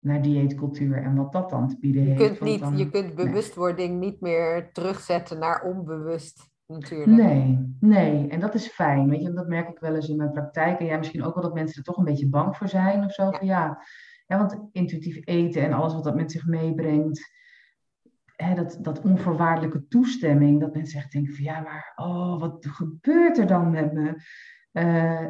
naar 0.00 0.22
dieetcultuur 0.22 1.02
en 1.02 1.14
wat 1.14 1.32
dat 1.32 1.50
dan 1.50 1.68
te 1.68 1.78
bieden 1.78 2.02
heeft. 2.02 2.20
Je 2.20 2.26
kunt, 2.26 2.40
niet, 2.40 2.78
je 2.78 2.90
kunt 2.90 3.14
bewustwording 3.14 4.00
niet 4.00 4.20
meer 4.20 4.72
terugzetten 4.72 5.38
naar 5.38 5.62
onbewust 5.62 6.50
natuurlijk. 6.66 7.22
Nee, 7.22 7.76
nee, 7.80 8.28
en 8.28 8.40
dat 8.40 8.54
is 8.54 8.68
fijn. 8.68 9.08
Weet 9.08 9.22
je, 9.22 9.32
dat 9.32 9.48
merk 9.48 9.68
ik 9.68 9.78
wel 9.78 9.94
eens 9.94 10.08
in 10.08 10.16
mijn 10.16 10.32
praktijk. 10.32 10.78
En 10.78 10.86
jij 10.86 10.98
misschien 10.98 11.24
ook 11.24 11.34
wel 11.34 11.42
dat 11.42 11.54
mensen 11.54 11.76
er 11.76 11.84
toch 11.84 11.96
een 11.96 12.04
beetje 12.04 12.28
bang 12.28 12.56
voor 12.56 12.68
zijn 12.68 13.04
of 13.04 13.12
zo. 13.12 13.24
Ja. 13.24 13.38
ja. 13.40 13.82
ja, 14.26 14.38
want 14.38 14.68
intuïtief 14.72 15.20
eten 15.24 15.62
en 15.62 15.72
alles 15.72 15.92
wat 15.92 16.04
dat 16.04 16.16
met 16.16 16.32
zich 16.32 16.46
meebrengt. 16.46 17.38
Hè, 18.36 18.54
dat, 18.54 18.78
dat 18.80 19.00
onvoorwaardelijke 19.00 19.86
toestemming, 19.88 20.60
dat 20.60 20.74
mensen 20.74 20.98
echt 20.98 21.12
denken 21.12 21.34
van 21.34 21.44
ja, 21.44 21.60
maar 21.60 21.92
oh, 21.96 22.40
wat 22.40 22.66
gebeurt 22.70 23.38
er 23.38 23.46
dan 23.46 23.70
met 23.70 23.92
me? 23.92 24.14
Uh, 24.72 25.26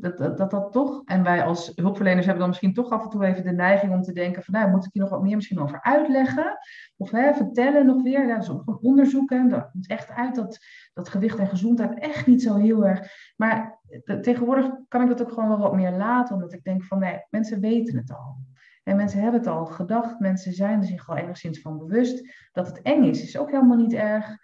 dat, 0.00 0.18
dat, 0.18 0.38
dat, 0.38 0.50
dat 0.50 0.72
toch, 0.72 1.02
en 1.04 1.22
wij 1.22 1.44
als 1.44 1.72
hulpverleners 1.74 2.24
hebben 2.24 2.40
dan 2.40 2.48
misschien 2.48 2.74
toch 2.74 2.90
af 2.90 3.02
en 3.02 3.08
toe 3.08 3.24
even 3.24 3.44
de 3.44 3.52
neiging 3.52 3.92
om 3.92 4.02
te 4.02 4.12
denken 4.12 4.42
van, 4.42 4.54
nou, 4.54 4.70
moet 4.70 4.84
ik 4.84 4.92
hier 4.92 5.02
nog 5.02 5.10
wat 5.10 5.22
meer 5.22 5.36
misschien 5.36 5.60
over 5.60 5.82
uitleggen? 5.82 6.58
Of 6.96 7.10
hè, 7.10 7.34
vertellen 7.34 7.86
nog 7.86 8.02
weer, 8.02 8.26
ja, 8.26 8.36
dus 8.36 8.46
gewoon 8.46 8.78
onderzoeken. 8.82 9.48
Dat 9.48 9.74
moet 9.74 9.88
echt 9.88 10.10
uit 10.10 10.34
dat, 10.34 10.58
dat 10.92 11.08
gewicht 11.08 11.38
en 11.38 11.48
gezondheid 11.48 11.98
echt 11.98 12.26
niet 12.26 12.42
zo 12.42 12.56
heel 12.56 12.86
erg. 12.86 13.12
Maar 13.36 13.78
tegenwoordig 14.20 14.70
kan 14.88 15.02
ik 15.02 15.08
dat 15.08 15.22
ook 15.22 15.32
gewoon 15.32 15.48
wel 15.48 15.58
wat 15.58 15.74
meer 15.74 15.92
laten, 15.92 16.34
omdat 16.34 16.52
ik 16.52 16.64
denk 16.64 16.84
van, 16.84 16.98
nee, 16.98 17.26
mensen 17.30 17.60
weten 17.60 17.96
het 17.96 18.12
al. 18.12 18.36
En 18.82 18.96
mensen 18.96 19.20
hebben 19.20 19.40
het 19.40 19.48
al 19.48 19.66
gedacht, 19.66 20.18
mensen 20.18 20.52
zijn 20.52 20.78
er 20.78 20.86
zich 20.86 21.08
al 21.08 21.16
enigszins 21.16 21.60
van 21.60 21.78
bewust. 21.78 22.34
Dat 22.52 22.66
het 22.66 22.82
eng 22.82 23.04
is, 23.04 23.22
is 23.22 23.38
ook 23.38 23.50
helemaal 23.50 23.76
niet 23.76 23.92
erg. 23.92 24.36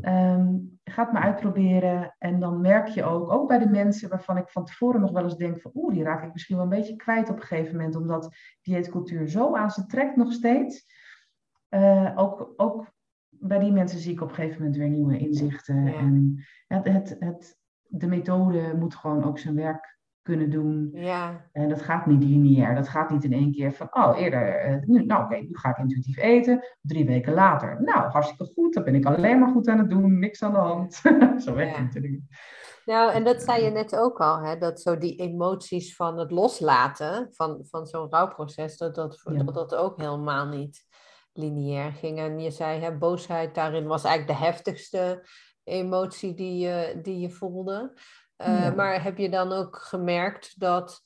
Um, 0.00 0.78
ga 0.84 1.02
het 1.02 1.12
maar 1.12 1.22
uitproberen. 1.22 2.14
En 2.18 2.40
dan 2.40 2.60
merk 2.60 2.88
je 2.88 3.04
ook, 3.04 3.30
ook 3.30 3.48
bij 3.48 3.58
de 3.58 3.68
mensen 3.68 4.08
waarvan 4.08 4.36
ik 4.36 4.48
van 4.48 4.64
tevoren 4.64 5.00
nog 5.00 5.10
wel 5.10 5.22
eens 5.22 5.36
denk 5.36 5.60
van 5.60 5.70
oeh, 5.74 5.94
die 5.94 6.02
raak 6.02 6.24
ik 6.24 6.32
misschien 6.32 6.56
wel 6.56 6.64
een 6.64 6.70
beetje 6.70 6.96
kwijt 6.96 7.30
op 7.30 7.36
een 7.36 7.42
gegeven 7.42 7.76
moment, 7.76 7.96
omdat 7.96 8.34
dieetcultuur 8.62 9.28
zo 9.28 9.54
aan 9.54 9.70
ze 9.70 9.86
trekt 9.86 10.16
nog 10.16 10.32
steeds. 10.32 10.84
Uh, 11.70 12.12
ook, 12.16 12.52
ook 12.56 12.92
bij 13.28 13.58
die 13.58 13.72
mensen 13.72 13.98
zie 13.98 14.12
ik 14.12 14.20
op 14.20 14.28
een 14.28 14.34
gegeven 14.34 14.58
moment 14.58 14.76
weer 14.76 14.88
nieuwe 14.88 15.18
inzichten. 15.18 15.86
En 15.86 16.44
het, 16.66 16.84
het, 16.84 17.16
het, 17.18 17.58
de 17.82 18.06
methode 18.06 18.74
moet 18.78 18.94
gewoon 18.94 19.24
ook 19.24 19.38
zijn 19.38 19.54
werk 19.54 20.00
kunnen 20.22 20.50
doen. 20.50 20.90
Ja. 20.92 21.48
En 21.52 21.68
dat 21.68 21.82
gaat 21.82 22.06
niet 22.06 22.24
lineair. 22.24 22.74
Dat 22.74 22.88
gaat 22.88 23.10
niet 23.10 23.24
in 23.24 23.32
één 23.32 23.52
keer 23.52 23.72
van, 23.72 23.88
oh, 23.90 24.20
eerder, 24.20 24.56
eh, 24.56 24.76
nu, 24.86 25.04
nou 25.04 25.24
oké, 25.24 25.36
nu 25.36 25.48
ga 25.52 25.70
ik 25.70 25.78
intuïtief 25.78 26.16
eten. 26.16 26.64
Drie 26.80 27.06
weken 27.06 27.32
later, 27.32 27.82
nou, 27.82 28.10
hartstikke 28.10 28.52
goed. 28.54 28.74
Dan 28.74 28.84
ben 28.84 28.94
ik 28.94 29.06
alleen 29.06 29.38
maar 29.38 29.50
goed 29.50 29.68
aan 29.68 29.78
het 29.78 29.90
doen, 29.90 30.18
niks 30.18 30.42
aan 30.42 30.52
de 30.52 30.58
hand. 30.58 30.94
zo 31.44 31.54
werkt 31.54 31.76
het 31.76 31.84
natuurlijk 31.84 32.22
Nou, 32.84 33.12
en 33.12 33.24
dat 33.24 33.42
zei 33.42 33.64
je 33.64 33.70
net 33.70 33.96
ook 33.96 34.20
al, 34.20 34.42
hè, 34.42 34.58
dat 34.58 34.80
zo 34.80 34.98
die 34.98 35.16
emoties 35.16 35.96
van 35.96 36.18
het 36.18 36.30
loslaten 36.30 37.28
van, 37.30 37.66
van 37.70 37.86
zo'n 37.86 38.10
rouwproces, 38.10 38.76
dat 38.76 38.94
dat, 38.94 39.20
dat 39.24 39.54
dat 39.54 39.74
ook 39.74 40.00
helemaal 40.00 40.46
niet 40.46 40.86
lineair 41.32 41.92
ging. 41.92 42.18
En 42.18 42.40
je 42.40 42.50
zei, 42.50 42.80
hè, 42.80 42.96
boosheid 42.96 43.54
daarin 43.54 43.86
was 43.86 44.04
eigenlijk 44.04 44.38
de 44.38 44.44
heftigste 44.44 45.26
emotie 45.64 46.34
die 46.34 46.58
je, 46.58 46.98
die 47.02 47.18
je 47.18 47.30
voelde. 47.30 47.92
Uh, 48.36 48.74
Maar 48.74 49.02
heb 49.02 49.18
je 49.18 49.30
dan 49.30 49.52
ook 49.52 49.76
gemerkt 49.76 50.60
dat 50.60 51.02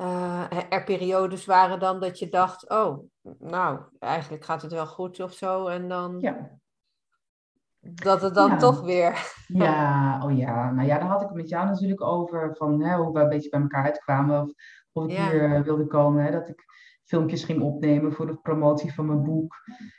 uh, 0.00 0.46
er 0.68 0.84
periodes 0.84 1.44
waren 1.44 1.78
dan 1.78 2.00
dat 2.00 2.18
je 2.18 2.28
dacht, 2.28 2.70
oh, 2.70 2.98
nou, 3.38 3.80
eigenlijk 3.98 4.44
gaat 4.44 4.62
het 4.62 4.72
wel 4.72 4.86
goed 4.86 5.20
of 5.20 5.32
zo. 5.32 5.66
En 5.66 5.88
dan... 5.88 6.20
Ja. 6.20 6.50
dat 7.80 8.22
het 8.22 8.34
dan 8.34 8.50
Ja. 8.50 8.56
toch 8.56 8.80
weer. 8.80 9.12
Ja, 9.46 10.20
oh 10.24 10.36
ja. 10.36 10.70
Nou 10.70 10.86
ja, 10.88 10.98
daar 10.98 11.08
had 11.08 11.22
ik 11.22 11.28
het 11.28 11.36
met 11.36 11.48
jou 11.48 11.66
natuurlijk 11.66 12.00
over. 12.00 12.56
Van 12.56 12.82
hè, 12.82 12.96
hoe 12.96 13.12
we 13.12 13.20
een 13.20 13.28
beetje 13.28 13.48
bij 13.48 13.60
elkaar 13.60 13.84
uitkwamen. 13.84 14.42
Of, 14.42 14.52
of 14.92 15.04
ik 15.04 15.18
hier 15.18 15.54
eh, 15.54 15.60
wilde 15.60 15.86
komen. 15.86 16.24
Hè, 16.24 16.30
dat 16.30 16.48
ik 16.48 16.64
filmpjes 17.04 17.44
ging 17.44 17.62
opnemen 17.62 18.12
voor 18.12 18.26
de 18.26 18.36
promotie 18.36 18.94
van 18.94 19.06
mijn 19.06 19.22
boek. 19.22 19.54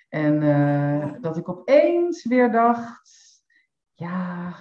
En 0.10 0.42
eh, 0.42 1.14
dat 1.22 1.38
ik 1.38 1.50
opeens 1.50 2.26
weer 2.26 2.52
dacht. 2.52 3.12
Ja, 3.94 4.54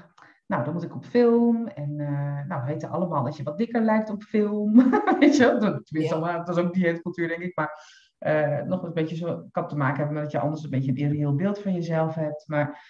nou 0.52 0.64
dan 0.64 0.72
moet 0.72 0.82
ik 0.82 0.94
op 0.94 1.04
film. 1.04 1.66
En 1.66 2.00
eh, 2.00 2.46
nou, 2.48 2.60
we 2.60 2.66
weten 2.66 2.90
allemaal 2.90 3.24
dat 3.24 3.36
je 3.36 3.42
wat 3.42 3.58
dikker 3.58 3.82
lijkt 3.82 4.10
op 4.10 4.22
film. 4.22 4.74
Weet 5.20 5.36
je 5.36 5.42
wel? 5.44 5.60
Dat- 5.60 5.86
Tenminste, 5.86 6.18
Ja. 6.18 6.38
dat 6.44 6.56
is 6.56 6.64
ook 6.64 6.72
dieetcultuur 6.74 7.28
denk 7.28 7.42
ik. 7.42 7.56
Maar 7.56 7.70
eh, 8.18 8.62
nog 8.62 8.82
een 8.82 8.92
beetje 8.92 9.16
zo 9.16 9.48
kan 9.50 9.68
te 9.68 9.76
maken 9.76 9.96
hebben 9.96 10.14
met 10.14 10.22
dat 10.22 10.32
je 10.32 10.38
anders 10.38 10.64
een 10.64 10.70
beetje 10.70 10.90
een 10.90 10.96
irreëel 10.96 11.34
beeld 11.34 11.58
van 11.58 11.72
jezelf 11.74 12.14
hebt. 12.14 12.44
Maar 12.46 12.84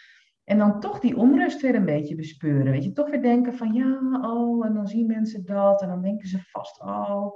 en 0.44 0.59
dan 0.59 0.81
toch 0.81 0.98
die 1.01 1.16
onrust 1.16 1.61
weer 1.61 1.75
een 1.75 1.85
beetje 1.85 2.14
bespeuren. 2.14 2.72
Weet 2.72 2.85
je, 2.85 2.92
toch 2.92 3.11
weer 3.11 3.22
denken 3.22 3.55
van 3.55 3.72
ja, 3.72 3.98
oh, 4.22 4.66
en 4.66 4.75
dan 4.75 4.87
zien 4.87 5.07
mensen 5.07 5.44
dat. 5.44 5.83
En 5.83 5.88
dan 5.88 6.03
denken 6.03 6.29
ze 6.29 6.38
vast, 6.51 6.81
oh. 6.83 7.27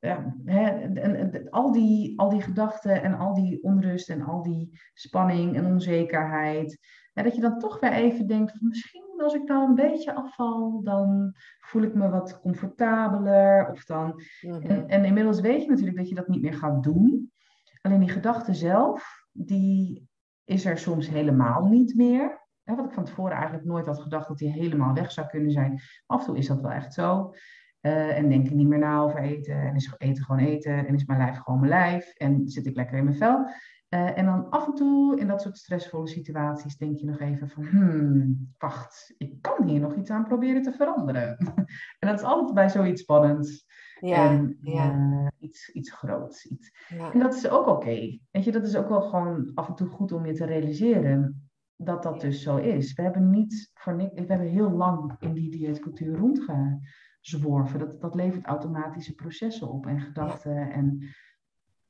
Ja, 0.00 0.34
hè, 0.44 0.68
en, 0.68 1.50
al, 1.50 1.72
die, 1.72 2.18
al 2.20 2.28
die 2.28 2.42
gedachten 2.42 3.02
en 3.02 3.14
al 3.14 3.34
die 3.34 3.62
onrust 3.62 4.10
en 4.10 4.22
al 4.22 4.42
die 4.42 4.80
spanning 4.94 5.56
en 5.56 5.66
onzekerheid. 5.66 6.78
Dat 7.12 7.34
je 7.34 7.40
dan 7.40 7.58
toch 7.58 7.80
weer 7.80 7.92
even 7.92 8.26
denkt 8.26 8.50
van 8.58 8.68
misschien 8.68 9.07
als 9.22 9.34
ik 9.34 9.42
nou 9.48 9.68
een 9.68 9.74
beetje 9.74 10.14
afval, 10.14 10.82
dan 10.82 11.34
voel 11.60 11.82
ik 11.82 11.94
me 11.94 12.08
wat 12.08 12.40
comfortabeler. 12.40 13.70
Of 13.70 13.84
dan 13.84 14.22
Mhm. 14.42 14.62
en, 14.70 14.88
en 14.88 15.04
inmiddels 15.04 15.40
weet 15.40 15.62
je 15.62 15.68
natuurlijk 15.68 15.96
dat 15.96 16.08
je 16.08 16.14
dat 16.14 16.28
niet 16.28 16.42
meer 16.42 16.54
gaat 16.54 16.82
doen. 16.82 17.32
Alleen 17.80 18.00
die 18.00 18.08
gedachte 18.08 18.54
zelf, 18.54 19.26
die 19.32 20.08
is 20.44 20.64
er 20.64 20.78
soms 20.78 21.08
helemaal 21.08 21.64
niet 21.66 21.94
meer. 21.96 22.46
Hè, 22.64 22.74
wat 22.74 22.84
ik 22.84 22.92
van 22.92 23.04
tevoren 23.04 23.32
eigenlijk 23.36 23.64
nooit 23.64 23.86
had 23.86 24.00
gedacht 24.00 24.28
dat 24.28 24.38
die 24.38 24.52
helemaal 24.52 24.94
weg 24.94 25.10
zou 25.10 25.26
kunnen 25.26 25.50
zijn. 25.50 25.70
Maar 25.72 26.04
af 26.06 26.20
en 26.20 26.26
toe 26.26 26.36
is 26.38 26.46
dat 26.46 26.60
wel 26.60 26.70
echt 26.70 26.94
zo. 26.94 27.32
Eh, 27.80 28.16
en 28.18 28.28
denk 28.28 28.46
ik 28.46 28.54
niet 28.54 28.68
meer 28.68 28.78
na 28.78 28.98
over 29.00 29.20
eten. 29.20 29.54
En 29.60 29.74
is 29.74 29.94
eten 29.98 30.24
gewoon 30.24 30.40
eten. 30.46 30.86
En 30.86 30.94
is 30.94 31.04
mijn 31.04 31.18
lijf 31.18 31.36
gewoon 31.38 31.60
mijn 31.60 31.72
lijf. 31.72 32.14
En 32.14 32.48
zit 32.48 32.66
ik 32.66 32.76
lekker 32.76 32.98
in 32.98 33.04
mijn 33.04 33.16
vel. 33.16 33.50
Eh, 33.88 34.18
en 34.18 34.24
dan 34.24 34.50
af 34.50 34.66
en 34.66 34.74
toe 34.74 35.20
in 35.20 35.26
dat 35.26 35.42
soort 35.42 35.56
stressvolle 35.56 36.06
situaties 36.06 36.76
denk 36.76 36.98
je 36.98 37.06
nog 37.06 37.20
even 37.20 37.48
van... 37.48 37.64
Hmm, 37.64 38.54
wacht, 38.58 39.14
ik 39.18 39.42
kan 39.42 39.68
hier 39.68 39.80
nog 39.80 39.94
iets 39.94 40.10
aan 40.10 40.24
proberen 40.24 40.62
te 40.62 40.72
veranderen. 40.72 41.36
en 41.98 42.08
dat 42.08 42.18
is 42.18 42.24
altijd 42.24 42.54
bij 42.54 42.68
zoiets 42.68 43.02
spannends. 43.02 43.66
Ja, 44.00 44.30
En 44.30 44.58
ja, 44.60 44.92
eh, 44.92 45.26
iets, 45.38 45.68
iets 45.68 45.90
groots. 45.92 46.46
Iets. 46.46 46.86
ja. 46.88 47.12
En 47.12 47.18
dat 47.18 47.34
is 47.34 47.48
ook 47.48 47.66
oké. 47.66 48.18
Weet 48.30 48.44
je, 48.44 48.52
dat 48.52 48.66
is 48.66 48.76
ook 48.76 48.88
wel 48.88 49.02
gewoon 49.02 49.50
af 49.54 49.68
en 49.68 49.74
toe 49.74 49.88
goed 49.88 50.12
om 50.12 50.26
je 50.26 50.32
te 50.32 50.44
realiseren 50.44 51.50
dat 51.76 52.02
dat 52.02 52.20
dus 52.20 52.42
zo 52.42 52.56
is. 52.56 52.92
We 52.92 53.02
hebben 53.02 53.30
niet 53.30 53.70
voor 53.74 53.96
niks, 53.96 54.14
we 54.14 54.26
hebben 54.26 54.48
heel 54.48 54.70
lang 54.70 55.16
in 55.18 55.32
die 55.32 55.50
dieetcultuur 55.50 56.16
rondgezworven. 56.16 57.78
Dat, 57.78 58.00
dat 58.00 58.14
levert 58.14 58.44
automatische 58.44 59.14
processen 59.14 59.68
op 59.68 59.86
en 59.86 60.00
gedachten. 60.00 60.70
En 60.72 61.08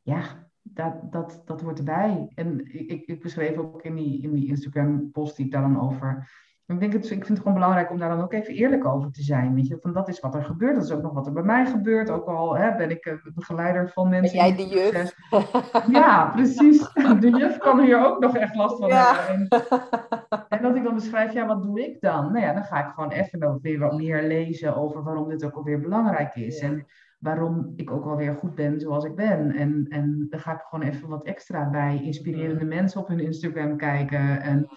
ja, 0.02 0.47
dat, 0.74 1.12
dat, 1.12 1.42
dat 1.44 1.60
hoort 1.60 1.78
erbij. 1.78 2.30
En 2.34 2.60
ik, 2.72 3.06
ik, 3.06 3.22
beschreef 3.22 3.56
ook 3.56 3.82
in 3.82 3.94
die, 3.94 4.22
in 4.22 4.34
die 4.34 4.48
Instagram-post 4.48 5.36
die 5.36 5.46
ik 5.46 5.52
daar 5.52 5.62
dan 5.62 5.80
over. 5.80 6.30
Ik, 6.66 6.80
denk 6.80 6.92
het, 6.92 7.04
ik 7.04 7.10
vind 7.10 7.28
het 7.28 7.38
gewoon 7.38 7.54
belangrijk 7.54 7.90
om 7.90 7.98
daar 7.98 8.08
dan 8.08 8.20
ook 8.22 8.32
even 8.32 8.54
eerlijk 8.54 8.84
over 8.84 9.10
te 9.10 9.22
zijn. 9.22 9.54
Weet 9.54 9.66
je, 9.66 9.78
van 9.80 9.92
dat 9.92 10.08
is 10.08 10.20
wat 10.20 10.34
er 10.34 10.44
gebeurt. 10.44 10.74
Dat 10.74 10.84
is 10.84 10.90
ook 10.90 11.02
nog 11.02 11.12
wat 11.12 11.26
er 11.26 11.32
bij 11.32 11.42
mij 11.42 11.66
gebeurt. 11.66 12.10
Ook 12.10 12.26
al 12.26 12.56
hè, 12.56 12.76
ben 12.76 12.90
ik 12.90 13.04
eh, 13.04 13.14
begeleider 13.34 13.88
van 13.88 14.10
Ben 14.10 14.20
mensen. 14.20 14.38
jij 14.38 14.48
in 14.48 14.56
de 14.56 14.66
juf? 14.66 15.14
Ja, 15.92 16.26
precies. 16.26 16.92
De 17.20 17.30
juf 17.30 17.58
kan 17.58 17.80
hier 17.80 18.06
ook 18.06 18.20
nog 18.20 18.36
echt 18.36 18.54
last 18.54 18.78
van 18.78 18.88
Ja. 18.88 19.14
hebben. 19.14 19.48
En, 19.48 20.46
en 20.48 20.62
dat 20.62 20.76
ik 20.76 20.84
dan 20.84 20.94
beschrijf, 20.94 21.32
ja, 21.32 21.46
wat 21.46 21.62
doe 21.62 21.80
ik 21.86 22.00
dan? 22.00 22.32
Nou 22.32 22.44
ja, 22.44 22.52
dan 22.52 22.64
ga 22.64 22.86
ik 22.86 22.92
gewoon 22.94 23.10
even 23.10 23.38
nog 23.38 23.58
weer 23.62 23.78
wat 23.78 23.96
meer 23.96 24.22
lezen 24.22 24.76
over 24.76 25.02
waarom 25.02 25.28
dit 25.28 25.44
ook 25.44 25.54
alweer 25.54 25.80
belangrijk 25.80 26.34
is. 26.34 26.60
Ja. 26.60 26.66
En 26.66 26.86
waarom 27.18 27.72
ik 27.76 27.90
ook 27.90 28.04
alweer 28.04 28.34
goed 28.34 28.54
ben 28.54 28.80
zoals 28.80 29.04
ik 29.04 29.14
ben. 29.14 29.50
En, 29.54 29.86
en 29.88 30.26
dan 30.30 30.40
ga 30.40 30.52
ik 30.52 30.60
gewoon 30.68 30.88
even 30.88 31.08
wat 31.08 31.24
extra 31.24 31.70
bij 31.70 32.00
inspirerende 32.02 32.64
mensen 32.64 33.00
op 33.00 33.08
hun 33.08 33.20
Instagram 33.20 33.76
kijken. 33.76 34.40
En 34.40 34.68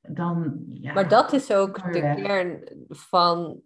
dan, 0.00 0.64
ja. 0.68 0.92
Maar 0.92 1.08
dat 1.08 1.32
is 1.32 1.52
ook 1.52 1.92
de 1.92 2.00
weg. 2.00 2.16
kern 2.22 2.68
van, 2.88 3.60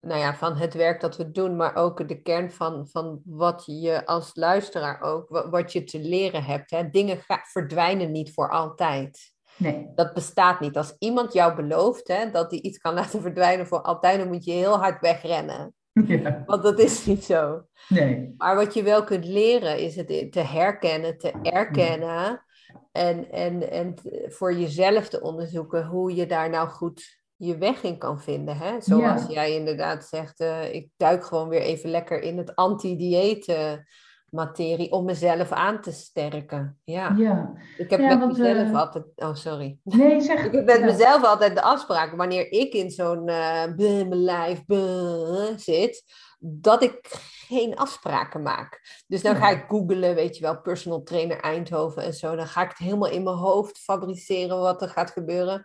nou 0.00 0.20
ja, 0.20 0.34
van 0.34 0.56
het 0.56 0.74
werk 0.74 1.00
dat 1.00 1.16
we 1.16 1.30
doen, 1.30 1.56
maar 1.56 1.74
ook 1.74 2.08
de 2.08 2.22
kern 2.22 2.50
van, 2.50 2.88
van 2.88 3.20
wat 3.24 3.62
je 3.66 4.06
als 4.06 4.30
luisteraar 4.34 5.00
ook, 5.00 5.28
wa- 5.28 5.48
wat 5.48 5.72
je 5.72 5.84
te 5.84 6.00
leren 6.00 6.44
hebt. 6.44 6.70
Hè? 6.70 6.90
Dingen 6.90 7.18
verdwijnen 7.42 8.12
niet 8.12 8.32
voor 8.32 8.50
altijd. 8.50 9.32
Nee, 9.56 9.90
Dat 9.94 10.14
bestaat 10.14 10.60
niet. 10.60 10.76
Als 10.76 10.96
iemand 10.98 11.32
jou 11.32 11.54
belooft 11.54 12.08
hè, 12.08 12.30
dat 12.30 12.50
hij 12.50 12.60
iets 12.60 12.78
kan 12.78 12.94
laten 12.94 13.20
verdwijnen 13.20 13.66
voor 13.66 13.82
altijd, 13.82 14.18
dan 14.18 14.28
moet 14.28 14.44
je 14.44 14.52
heel 14.52 14.76
hard 14.78 15.00
wegrennen. 15.00 15.74
ja, 16.06 16.42
Want 16.46 16.62
dat 16.62 16.78
is 16.78 17.06
niet 17.06 17.24
zo. 17.24 17.62
nee. 17.88 18.34
Maar 18.36 18.56
wat 18.56 18.74
je 18.74 18.82
wel 18.82 19.04
kunt 19.04 19.24
leren 19.24 19.78
is 19.78 19.96
het 19.96 20.32
te 20.32 20.40
herkennen, 20.40 21.18
te 21.18 21.32
erkennen 21.42 22.44
en, 22.92 23.30
en, 23.30 23.70
en 23.70 23.94
voor 24.28 24.54
jezelf 24.54 25.08
te 25.08 25.20
onderzoeken 25.20 25.86
hoe 25.86 26.14
je 26.14 26.26
daar 26.26 26.50
nou 26.50 26.68
goed 26.68 27.22
je 27.36 27.58
weg 27.58 27.82
in 27.82 27.98
kan 27.98 28.20
vinden. 28.20 28.56
Hè? 28.56 28.80
Zoals 28.80 29.26
Ja. 29.26 29.32
jij 29.32 29.54
inderdaad 29.54 30.04
zegt, 30.04 30.40
eh, 30.40 30.74
ik 30.74 30.88
duik 30.96 31.24
gewoon 31.24 31.48
weer 31.48 31.60
even 31.60 31.90
lekker 31.90 32.20
in 32.20 32.38
het 32.38 32.54
anti-dieet 32.54 33.46
eh, 33.46 33.72
materie 34.34 34.92
om 34.92 35.04
mezelf 35.04 35.52
aan 35.52 35.80
te 35.80 35.92
sterken. 35.92 36.78
Ja, 36.84 37.14
Ja, 37.16 37.52
ik 37.76 37.90
heb 37.90 38.00
Ja, 38.00 38.08
met 38.08 38.18
want, 38.18 38.38
mezelf 38.38 38.68
eh, 38.68 38.74
altijd... 38.74 39.04
Oh, 39.16 39.34
sorry. 39.34 39.78
nee, 39.82 40.20
zeg. 40.20 40.44
Ik 40.46 40.52
heb 40.52 40.64
met 40.64 40.78
ja. 40.78 40.84
mezelf 40.84 41.24
altijd 41.24 41.54
de 41.54 41.62
afspraak, 41.62 42.16
wanneer 42.16 42.52
ik 42.52 42.72
in 42.72 42.90
zo'n 42.90 43.24
bleh, 43.24 43.74
mijn 43.76 44.14
lijf 44.14 44.64
bleh, 44.64 45.56
zit, 45.56 46.04
dat 46.38 46.82
ik 46.82 46.98
geen 47.48 47.76
afspraken 47.76 48.42
maak. 48.42 49.02
Dus 49.06 49.22
dan 49.22 49.36
ga 49.36 49.50
ik 49.50 49.64
googlen, 49.68 50.14
weet 50.14 50.36
je 50.36 50.42
wel, 50.42 50.60
personal 50.60 51.02
trainer 51.02 51.40
Eindhoven 51.40 52.02
en 52.02 52.14
zo. 52.14 52.36
Dan 52.36 52.46
ga 52.46 52.62
ik 52.62 52.68
het 52.68 52.78
helemaal 52.78 53.10
in 53.10 53.22
mijn 53.22 53.36
hoofd 53.36 53.78
fabriceren 53.78 54.58
wat 54.58 54.82
er 54.82 54.88
gaat 54.88 55.10
gebeuren. 55.10 55.64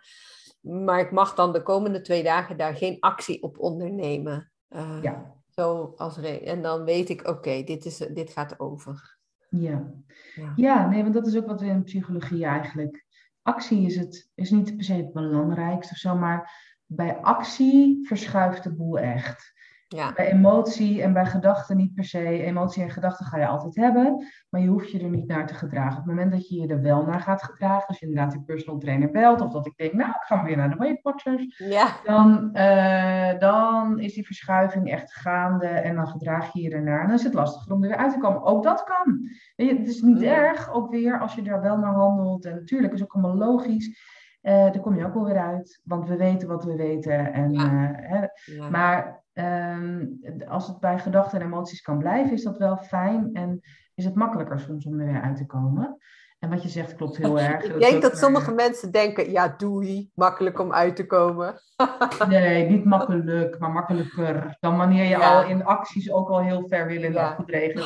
Maar 0.60 1.00
ik 1.00 1.10
mag 1.10 1.34
dan 1.34 1.52
de 1.52 1.62
komende 1.62 2.00
twee 2.00 2.22
dagen 2.22 2.56
daar 2.56 2.74
geen 2.74 2.96
actie 3.00 3.42
op 3.42 3.58
ondernemen. 3.58 4.52
Eh, 4.68 4.98
Ja, 5.02 5.34
zo 5.60 5.92
als 5.96 6.16
en 6.16 6.62
dan 6.62 6.84
weet 6.84 7.08
ik, 7.08 7.28
oké, 7.28 7.62
dit 7.62 7.84
is 7.84 7.96
dit 7.96 8.30
gaat 8.30 8.60
over. 8.60 9.18
ja. 9.48 9.92
Ja. 10.34 10.52
Ja, 10.56 10.88
nee, 10.88 11.02
want 11.02 11.14
dat 11.14 11.26
is 11.26 11.36
ook 11.36 11.46
wat 11.46 11.60
we 11.60 11.66
in 11.66 11.84
psychologie 11.84 12.44
eigenlijk. 12.44 13.04
Actie 13.42 13.86
is, 13.86 13.96
het, 13.96 14.30
is 14.34 14.50
niet 14.50 14.76
per 14.76 14.84
se 14.84 14.92
het 14.92 15.12
belangrijkste 15.12 15.92
of 15.92 15.98
zo, 15.98 16.16
maar 16.16 16.68
bij 16.86 17.16
actie 17.16 18.06
verschuift 18.06 18.62
de 18.62 18.74
boel 18.74 18.98
echt. 18.98 19.52
Ja, 19.96 20.12
Bij 20.12 20.32
emotie 20.32 21.02
en 21.02 21.12
bij 21.12 21.26
gedachten 21.26 21.76
niet 21.76 21.94
per 21.94 22.04
se. 22.04 22.42
Emotie 22.42 22.82
en 22.82 22.90
gedachten 22.90 23.26
ga 23.26 23.38
je 23.38 23.46
altijd 23.46 23.74
hebben, 23.76 24.26
maar 24.50 24.60
je 24.60 24.68
hoeft 24.68 24.90
je 24.90 25.00
er 25.02 25.08
niet 25.10 25.26
naar 25.26 25.46
te 25.46 25.54
gedragen. 25.54 25.90
Op 25.90 25.96
het 25.96 26.14
moment 26.14 26.32
dat 26.32 26.48
je 26.48 26.60
je 26.60 26.66
er 26.68 26.80
wel 26.82 27.04
naar 27.04 27.20
gaat 27.20 27.42
gedragen, 27.42 27.86
als 27.88 27.98
je 27.98 28.06
inderdaad 28.06 28.32
die 28.32 28.42
personal 28.42 28.78
trainer 28.80 29.10
belt, 29.10 29.40
of 29.40 29.52
dat 29.52 29.66
ik 29.66 29.76
denk, 29.76 29.92
nou, 29.92 30.08
ik 30.10 30.22
ga 30.26 30.44
weer 30.44 30.56
naar 30.56 30.70
de 30.70 30.76
Weight 30.76 31.02
Watchers, 31.02 31.58
ja, 31.68 31.86
dan, 32.04 32.50
eh, 32.54 33.38
dan 33.38 33.98
is 33.98 34.14
die 34.14 34.26
verschuiving 34.26 34.90
echt 34.90 35.12
gaande 35.14 35.66
en 35.66 35.94
dan 35.94 36.06
gedraag 36.08 36.52
je 36.52 36.62
je 36.62 36.70
ernaar. 36.70 37.00
En 37.00 37.06
dan 37.06 37.16
is 37.16 37.24
het 37.24 37.34
lastiger 37.34 37.72
om 37.72 37.82
er 37.82 37.88
weer 37.88 37.98
uit 37.98 38.12
te 38.12 38.18
komen. 38.18 38.42
Ook 38.42 38.62
dat 38.62 38.84
kan. 38.84 39.28
Je, 39.56 39.78
het 39.78 39.88
is 39.88 40.00
niet 40.02 40.18
Mm. 40.18 40.22
erg, 40.24 40.72
ook 40.72 40.90
weer, 40.90 41.20
als 41.20 41.34
je 41.34 41.42
daar 41.42 41.60
wel 41.60 41.76
naar 41.78 41.94
handelt. 41.94 42.44
En 42.44 42.54
natuurlijk 42.54 42.92
is 42.92 43.02
ook 43.02 43.12
allemaal 43.12 43.36
logisch. 43.36 43.98
Eh 44.40 44.54
daar 44.54 44.80
kom 44.80 44.96
je 44.96 45.06
ook 45.06 45.14
wel 45.14 45.24
weer 45.24 45.38
uit, 45.38 45.80
want 45.84 46.08
we 46.08 46.16
weten 46.16 46.48
wat 46.48 46.64
we 46.64 46.76
weten. 46.76 47.32
En, 47.32 47.52
Ja. 47.52 47.92
eh, 47.92 48.10
hè, 48.10 48.26
maar 48.70 49.22
ehm, 49.40 50.06
als 50.48 50.66
het 50.66 50.80
bij 50.80 50.98
gedachten 50.98 51.40
en 51.40 51.46
emoties 51.46 51.80
kan 51.80 51.98
blijven, 51.98 52.32
is 52.32 52.42
dat 52.42 52.58
wel 52.58 52.76
fijn. 52.76 53.30
En 53.32 53.60
is 53.94 54.04
het 54.04 54.14
makkelijker 54.14 54.60
soms 54.60 54.86
om 54.86 55.00
er 55.00 55.06
weer 55.06 55.22
uit 55.22 55.36
te 55.36 55.46
komen. 55.46 55.96
En 56.40 56.50
wat 56.50 56.62
je 56.62 56.68
zegt 56.68 56.94
klopt 56.94 57.16
heel 57.16 57.40
erg. 57.40 57.64
Ik 57.64 57.78
denk 57.80 58.02
dat 58.02 58.12
eh, 58.12 58.18
sommige 58.18 58.52
mensen 58.52 58.90
denken, 58.90 59.30
ja, 59.30 59.54
doei, 59.56 60.10
makkelijk 60.14 60.58
om 60.60 60.72
uit 60.72 60.96
te 60.96 61.06
komen. 61.06 61.54
Nee, 62.28 62.68
niet 62.68 62.84
makkelijk, 62.84 63.58
maar 63.58 63.70
makkelijker 63.70 64.56
dan 64.60 64.76
wanneer 64.76 65.02
je 65.04 65.08
Ja. 65.08 65.36
al 65.42 65.48
in 65.48 65.64
acties 65.64 66.12
ook 66.12 66.28
al 66.28 66.40
heel 66.40 66.66
ver 66.68 66.86
wil 66.86 67.02
in 67.02 67.12
Ja. 67.12 67.28
afgedreven 67.28 67.80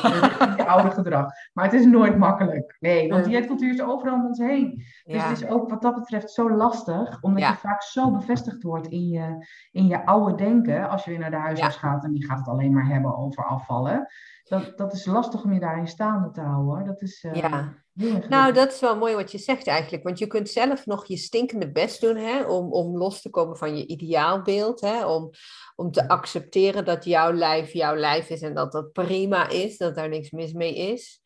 je 0.57 0.65
oude 0.67 0.91
gedrag. 0.91 1.25
Maar 1.53 1.65
het 1.65 1.73
is 1.73 1.85
nooit 1.85 2.17
makkelijk. 2.17 2.75
Nee, 2.79 3.09
want 3.09 3.21
Nee. 3.25 3.31
dieetcultuur 3.35 3.73
is 3.73 3.81
overal 3.81 4.13
om 4.15 4.25
ons 4.25 4.39
heen. 4.39 4.73
Dus 4.75 5.15
Ja, 5.15 5.29
het 5.29 5.41
is 5.41 5.47
ook 5.49 5.69
wat 5.69 5.81
dat 5.81 5.95
betreft 5.95 6.31
zo 6.31 6.51
lastig, 6.51 7.17
omdat 7.21 7.47
je 7.47 7.53
vaak 7.55 7.81
zo 7.83 8.11
bevestigd 8.11 8.63
wordt 8.63 8.87
in 8.87 9.07
je, 9.07 9.45
in 9.71 9.87
je 9.87 10.05
oude 10.05 10.35
denken. 10.35 10.89
Als 10.89 11.03
je 11.03 11.09
weer 11.09 11.19
naar 11.19 11.31
de 11.31 11.37
huisarts 11.37 11.75
gaat 11.77 12.03
en 12.03 12.11
die 12.11 12.25
gaat 12.25 12.37
het 12.37 12.47
alleen 12.47 12.73
maar 12.73 12.87
hebben 12.87 13.17
over 13.17 13.45
afvallen. 13.45 14.07
Dat, 14.47 14.77
dat 14.77 14.93
is 14.93 15.05
lastig 15.05 15.43
om 15.43 15.53
je 15.53 15.59
daarin 15.59 15.87
staande 15.87 16.31
te 16.31 16.41
houden. 16.41 16.65
hoor. 16.65 16.83
Dat 16.85 17.01
is 17.01 17.23
eh, 17.23 17.33
Ja. 17.33 17.83
Nou, 18.29 18.53
dat 18.53 18.71
is 18.71 18.79
wel 18.79 18.97
mooi 18.97 19.15
wat 19.15 19.31
je 19.31 19.37
zegt 19.37 19.67
eigenlijk. 19.67 20.03
Want 20.03 20.19
je 20.19 20.27
kunt 20.27 20.49
zelf 20.49 20.85
nog 20.85 21.05
je 21.05 21.17
stinkende 21.17 21.71
best 21.71 22.01
doen 22.01 22.15
hè, 22.15 22.43
om, 22.43 22.71
om 22.71 22.97
los 22.97 23.21
te 23.21 23.29
komen 23.29 23.57
van 23.57 23.77
je 23.77 23.87
ideaalbeeld. 23.87 24.81
Hè, 24.81 25.05
om, 25.05 25.29
om 25.75 25.91
te 25.91 26.07
accepteren 26.07 26.85
dat 26.85 27.05
jouw 27.05 27.31
lijf 27.31 27.73
jouw 27.73 27.95
lijf 27.95 28.29
is 28.29 28.41
en 28.41 28.53
dat 28.53 28.71
dat 28.71 28.91
prima 28.91 29.49
is, 29.49 29.77
dat 29.77 29.95
daar 29.95 30.09
niks 30.09 30.31
mis 30.31 30.53
mee 30.53 30.75
is. 30.75 31.21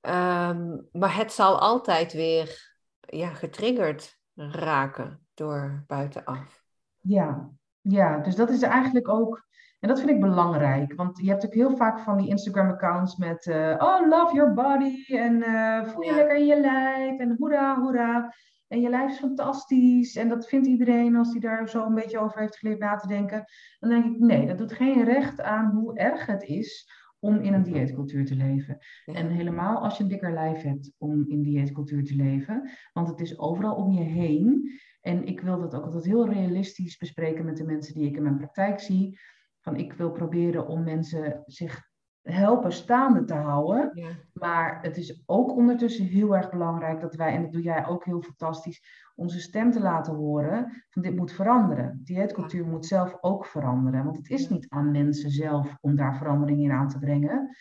Ehm, 0.00 0.76
maar 0.92 1.16
het 1.16 1.32
zal 1.32 1.58
altijd 1.58 2.12
weer 2.12 2.74
ja, 3.00 3.28
getriggerd 3.28 4.18
raken 4.34 5.26
door 5.34 5.84
buitenaf. 5.86 6.64
Ja, 7.00 7.50
ja, 7.88 8.18
dus 8.18 8.36
dat 8.36 8.50
is 8.50 8.62
eigenlijk 8.62 9.08
ook, 9.08 9.46
en 9.80 9.88
dat 9.88 9.98
vind 9.98 10.10
ik 10.10 10.20
belangrijk, 10.20 10.94
want 10.94 11.18
je 11.18 11.28
hebt 11.28 11.46
ook 11.46 11.54
heel 11.54 11.76
vaak 11.76 11.98
van 11.98 12.16
die 12.16 12.28
Instagram-accounts 12.28 13.16
met, 13.16 13.46
uh, 13.46 13.74
oh, 13.78 14.08
love 14.08 14.34
your 14.34 14.54
body, 14.54 15.04
en 15.06 15.34
uh, 15.34 15.84
voel 15.84 16.02
je 16.02 16.10
Ja. 16.10 16.16
lekker 16.16 16.36
in 16.36 16.46
je 16.46 16.60
lijf, 16.60 17.18
en 17.18 17.36
hoera, 17.38 17.80
hoera, 17.80 18.34
en 18.68 18.80
je 18.80 18.88
lijf 18.88 19.10
is 19.10 19.18
fantastisch, 19.18 20.16
en 20.16 20.28
dat 20.28 20.48
vindt 20.48 20.66
iedereen 20.66 21.16
als 21.16 21.32
die 21.32 21.40
daar 21.40 21.68
zo 21.68 21.84
een 21.86 21.94
beetje 21.94 22.18
over 22.18 22.40
heeft 22.40 22.56
geleerd 22.58 22.78
na 22.78 22.96
te 22.96 23.08
denken. 23.08 23.44
Dan 23.78 23.90
denk 23.90 24.04
ik, 24.04 24.18
nee, 24.18 24.46
dat 24.46 24.58
doet 24.58 24.72
geen 24.72 25.04
recht 25.04 25.40
aan 25.42 25.70
hoe 25.70 25.98
erg 25.98 26.26
het 26.26 26.42
is 26.42 26.90
om 27.18 27.40
in 27.40 27.52
een 27.52 27.62
dieetcultuur 27.62 28.24
te 28.24 28.34
leven. 28.36 28.78
En 29.04 29.28
helemaal 29.28 29.82
als 29.82 29.96
je 29.96 30.02
een 30.02 30.08
dikker 30.08 30.32
lijf 30.32 30.62
hebt 30.62 30.92
om 30.98 31.24
in 31.28 31.42
dieetcultuur 31.42 32.04
te 32.04 32.16
leven, 32.16 32.70
want 32.92 33.08
het 33.08 33.20
is 33.20 33.38
overal 33.38 33.74
om 33.74 33.92
je 33.92 34.04
heen. 34.04 34.70
En 35.04 35.26
ik 35.26 35.40
wil 35.40 35.60
dat 35.60 35.74
ook 35.74 35.84
altijd 35.84 36.04
heel 36.04 36.28
realistisch 36.28 36.96
bespreken 36.96 37.44
met 37.44 37.56
de 37.56 37.64
mensen 37.64 37.94
die 37.94 38.06
ik 38.06 38.16
in 38.16 38.22
mijn 38.22 38.36
praktijk 38.36 38.80
zie. 38.80 39.18
Van 39.60 39.76
ik 39.76 39.92
wil 39.92 40.10
proberen 40.10 40.66
om 40.66 40.84
mensen 40.84 41.42
zich 41.46 41.82
helpen 42.22 42.72
staande 42.72 43.24
te 43.24 43.34
houden. 43.34 43.90
Ja. 43.94 44.08
Maar 44.32 44.82
het 44.82 44.96
is 44.96 45.22
ook 45.26 45.56
ondertussen 45.56 46.04
heel 46.04 46.36
erg 46.36 46.50
belangrijk 46.50 47.00
dat 47.00 47.14
wij, 47.14 47.34
en 47.34 47.42
dat 47.42 47.52
doe 47.52 47.62
jij 47.62 47.86
ook 47.86 48.04
heel 48.04 48.22
fantastisch, 48.22 49.10
onze 49.14 49.40
stem 49.40 49.70
te 49.70 49.80
laten 49.80 50.14
horen 50.14 50.84
van 50.90 51.02
dit 51.02 51.16
moet 51.16 51.32
veranderen. 51.32 52.00
Dieetcultuur 52.04 52.66
moet 52.66 52.86
zelf 52.86 53.16
ook 53.20 53.46
veranderen. 53.46 54.04
Want 54.04 54.16
het 54.16 54.30
is 54.30 54.48
niet 54.48 54.66
aan 54.68 54.90
mensen 54.90 55.30
zelf 55.30 55.76
om 55.80 55.96
daar 55.96 56.16
verandering 56.16 56.60
in 56.60 56.72
aan 56.72 56.88
te 56.88 56.98
brengen. 56.98 57.56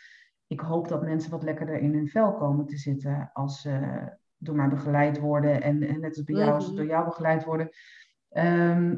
Ik 0.47 0.59
hoop 0.59 0.87
dat 0.87 1.03
mensen 1.03 1.31
wat 1.31 1.43
lekkerder 1.43 1.77
in 1.77 1.93
hun 1.93 2.07
vel 2.07 2.33
komen 2.33 2.65
te 2.65 2.77
zitten 2.77 3.29
als 3.33 3.61
ze 3.61 4.11
door 4.43 4.55
mij 4.55 4.67
begeleid 4.67 5.19
worden. 5.19 5.61
En, 5.61 5.83
en 5.83 5.99
net 5.99 6.15
als 6.15 6.23
bij 6.23 6.35
jou, 6.35 6.51
als 6.51 6.67
Mhm. 6.67 6.75
door 6.75 6.85
jou 6.85 7.05
begeleid 7.05 7.43
worden. 7.43 7.69
Ehm, 8.29 8.95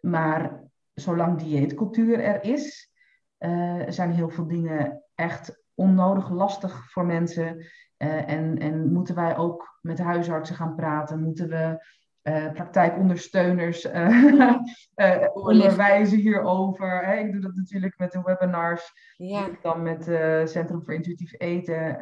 maar 0.00 0.62
zolang 0.94 1.38
dieetcultuur 1.38 2.20
er 2.20 2.44
is, 2.44 2.92
eh, 3.38 3.82
zijn 3.88 4.10
heel 4.12 4.28
veel 4.28 4.46
dingen 4.46 5.02
echt 5.14 5.62
onnodig 5.74 6.30
lastig 6.30 6.90
voor 6.90 7.06
mensen. 7.06 7.66
Eh, 7.96 8.28
en, 8.30 8.58
en 8.58 8.92
moeten 8.92 9.14
wij 9.14 9.36
ook 9.36 9.78
met 9.80 9.98
huisartsen 9.98 10.56
gaan 10.56 10.74
praten? 10.74 11.22
Moeten 11.22 11.48
we 11.48 11.86
eh, 12.24 12.52
praktijkondersteuners 12.52 13.84
eh, 13.84 15.28
onderwijzen 15.34 16.18
hierover? 16.18 17.06
Hè? 17.06 17.16
Ik 17.16 17.32
doe 17.32 17.40
dat 17.40 17.54
natuurlijk 17.54 17.98
met 17.98 18.12
de 18.12 18.22
webinars 18.24 18.92
Ja. 19.16 19.42
die 19.44 19.52
ik 19.52 19.62
dan 19.62 19.82
met 19.82 20.06
het 20.06 20.50
Centrum 20.50 20.82
voor 20.84 20.94
Intuïtief 20.94 21.32
Eten 21.38 22.00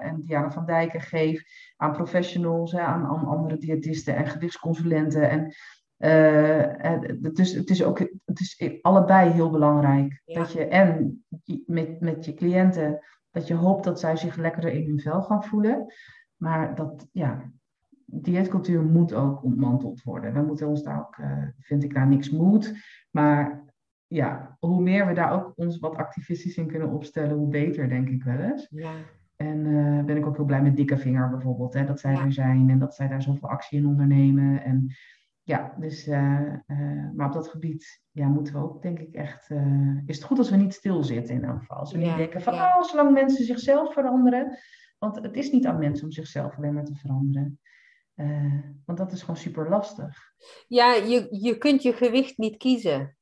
en 0.00 0.20
Diana 0.20 0.50
van 0.50 0.66
Dijken 0.66 1.00
geef 1.00 1.42
aan 1.76 1.92
professionals, 1.92 2.72
hè, 2.72 2.80
aan, 2.80 3.06
aan 3.06 3.26
andere 3.26 3.58
diëtisten 3.58 4.16
en 4.16 4.26
gewichtsconsulenten. 4.26 5.30
En, 5.30 5.52
en 6.78 7.18
dus 7.34 7.52
het 7.52 7.70
is 7.70 7.82
ook 7.84 7.98
het 8.24 8.40
is 8.40 8.78
allebei 8.82 9.30
heel 9.30 9.50
belangrijk 9.50 10.22
Ja. 10.24 10.38
dat 10.38 10.52
je 10.52 10.64
en 10.66 11.24
met, 11.66 12.00
met 12.00 12.24
je 12.24 12.34
cliënten 12.34 13.00
dat 13.30 13.46
je 13.46 13.54
hoopt 13.54 13.84
dat 13.84 14.00
zij 14.00 14.16
zich 14.16 14.36
lekkerder 14.36 14.72
in 14.72 14.86
hun 14.86 15.00
vel 15.00 15.22
gaan 15.22 15.44
voelen, 15.44 15.94
maar 16.36 16.74
dat 16.74 17.06
ja. 17.12 17.50
Dieetcultuur 18.10 18.82
moet 18.82 19.12
ook 19.14 19.42
ontmanteld 19.42 20.02
worden. 20.02 20.32
We 20.32 20.40
moeten 20.42 20.68
ons 20.68 20.82
daar 20.82 20.98
ook, 21.00 21.16
eh, 21.18 21.42
vind 21.58 21.84
ik, 21.84 21.94
daar 21.94 22.08
niks 22.08 22.30
moet. 22.30 22.74
Maar 23.10 23.64
ja, 24.06 24.56
hoe 24.60 24.82
meer 24.82 25.06
we 25.06 25.12
daar 25.12 25.32
ook 25.32 25.52
ons 25.56 25.78
wat 25.78 25.96
activistisch 25.96 26.56
in 26.56 26.66
kunnen 26.66 26.90
opstellen, 26.90 27.36
hoe 27.36 27.48
beter, 27.48 27.88
denk 27.88 28.08
ik 28.08 28.22
wel 28.22 28.38
eens. 28.38 28.66
Ja. 28.70 28.92
En 29.36 29.66
eh, 29.66 30.04
ben 30.04 30.16
ik 30.16 30.26
ook 30.26 30.36
heel 30.36 30.44
blij 30.44 30.62
met 30.62 30.76
Dikke 30.76 30.98
Vinger 30.98 31.30
bijvoorbeeld, 31.30 31.74
hè, 31.74 31.84
dat 31.84 32.00
zij 32.00 32.12
Ja. 32.12 32.24
er 32.24 32.32
zijn 32.32 32.70
en 32.70 32.78
dat 32.78 32.94
zij 32.94 33.08
daar 33.08 33.22
zoveel 33.22 33.48
actie 33.48 33.78
in 33.78 33.86
ondernemen. 33.86 34.62
En 34.64 34.86
ja, 35.42 35.74
dus, 35.78 36.06
eh, 36.06 36.40
maar 37.14 37.26
op 37.26 37.32
dat 37.32 37.48
gebied 37.48 38.02
ja, 38.10 38.28
moeten 38.28 38.54
we 38.54 38.60
ook, 38.60 38.82
denk 38.82 38.98
ik, 38.98 39.14
echt. 39.14 39.50
is 40.06 40.16
het 40.16 40.24
goed 40.24 40.38
als 40.38 40.50
we 40.50 40.56
niet 40.56 40.74
stilzitten 40.74 41.34
in 41.34 41.44
elk 41.44 41.58
geval. 41.58 41.76
Als 41.76 41.92
we 41.92 41.98
Ja, 41.98 42.06
niet 42.06 42.16
denken 42.16 42.40
van, 42.42 42.54
oh, 42.54 42.82
zolang 42.82 43.12
mensen 43.12 43.44
zichzelf 43.44 43.92
veranderen. 43.92 44.58
Want 44.98 45.16
het 45.22 45.36
is 45.36 45.50
niet 45.50 45.66
aan 45.66 45.78
mensen 45.78 46.04
om 46.04 46.12
zichzelf 46.12 46.56
alleen 46.56 46.74
maar 46.74 46.84
te 46.84 46.94
veranderen. 46.94 47.60
Eh, 48.18 48.54
want 48.86 48.98
dat 48.98 49.12
is 49.12 49.20
gewoon 49.20 49.36
super 49.36 49.68
lastig. 49.68 50.32
Ja, 50.68 50.94
je, 50.94 51.28
je 51.30 51.58
kunt 51.58 51.82
je 51.82 51.92
gewicht 51.92 52.38
niet 52.38 52.56
kiezen. 52.56 53.16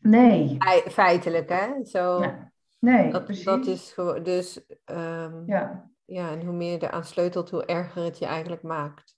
Nee. 0.00 0.56
Fei- 0.58 0.90
Feitelijk, 0.90 1.48
hè? 1.48 1.84
Zo, 1.84 2.22
Ja. 2.22 2.52
Nee, 2.78 3.12
dat, 3.12 3.24
precies. 3.24 3.44
dat 3.44 3.66
is 3.66 3.92
gewoon. 3.92 4.22
Dus 4.22 4.66
ehm, 4.84 5.42
ja. 5.46 5.90
Ja. 6.04 6.30
en 6.30 6.44
hoe 6.44 6.54
meer 6.56 6.72
je 6.72 6.82
eraan 6.82 7.04
sleutelt, 7.04 7.50
hoe 7.50 7.64
erger 7.64 8.02
het 8.04 8.18
je 8.18 8.26
eigenlijk 8.26 8.62
maakt. 8.62 9.16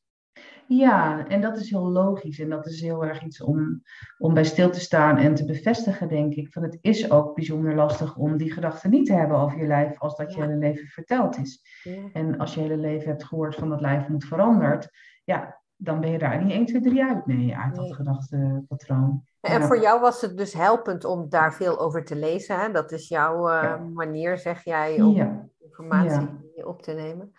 Ja, 0.77 1.27
en 1.29 1.41
dat 1.41 1.57
is 1.57 1.71
heel 1.71 1.89
logisch. 1.91 2.39
En 2.41 2.49
dat 2.49 2.67
is 2.67 2.81
heel 2.81 3.05
erg 3.05 3.23
iets 3.25 3.43
om, 3.43 3.83
om 4.19 4.35
bij 4.35 4.45
stil 4.45 4.71
te 4.71 4.81
staan 4.81 5.17
en 5.17 5.35
te 5.35 5.45
bevestigen, 5.45 6.09
denk 6.09 6.35
ik. 6.35 6.53
Van 6.53 6.63
het 6.63 6.79
is 6.81 7.11
ook 7.11 7.35
bijzonder 7.35 7.75
lastig 7.75 8.17
om 8.17 8.37
die 8.37 8.53
gedachten 8.53 8.91
niet 8.91 9.07
te 9.07 9.13
hebben 9.13 9.37
over 9.37 9.59
je 9.59 9.67
lijf 9.67 9.99
als 9.99 10.17
dat 10.17 10.35
je 10.35 10.41
hele 10.41 10.57
leven 10.57 10.87
verteld 10.87 11.39
is. 11.39 11.81
Ja. 11.83 12.09
En 12.13 12.39
als 12.39 12.55
je 12.55 12.61
hele 12.61 12.77
leven 12.77 13.09
hebt 13.09 13.25
gehoord 13.25 13.55
van 13.55 13.69
dat 13.69 13.81
lijf 13.81 14.09
moet 14.09 14.25
veranderd, 14.25 14.91
ja, 15.25 15.61
dan 15.77 16.01
ben 16.01 16.11
je 16.11 16.19
daar 16.19 16.45
niet 16.45 16.53
1, 16.53 16.67
2, 16.67 16.81
3 16.81 17.05
uit 17.05 17.27
mee, 17.27 17.57
uit 17.57 17.75
dat 17.75 17.85
Nee. 17.85 17.95
gedachtepatroon. 17.95 19.25
En 19.41 19.61
Ja. 19.61 19.67
voor 19.67 19.81
jou 19.81 20.01
was 20.01 20.21
het 20.21 20.37
dus 20.37 20.53
helpend 20.53 21.05
om 21.05 21.29
daar 21.29 21.55
veel 21.55 21.81
over 21.81 22.05
te 22.05 22.17
lezen. 22.17 22.61
Hè? 22.61 22.71
Dat 22.71 22.93
is 22.93 23.09
jouw 23.09 23.49
eh, 23.49 23.81
manier, 23.95 24.39
zeg 24.39 24.65
jij, 24.65 25.01
om 25.03 25.51
informatie 25.59 26.67
op 26.67 26.83
te 26.83 26.93
nemen. 26.93 27.33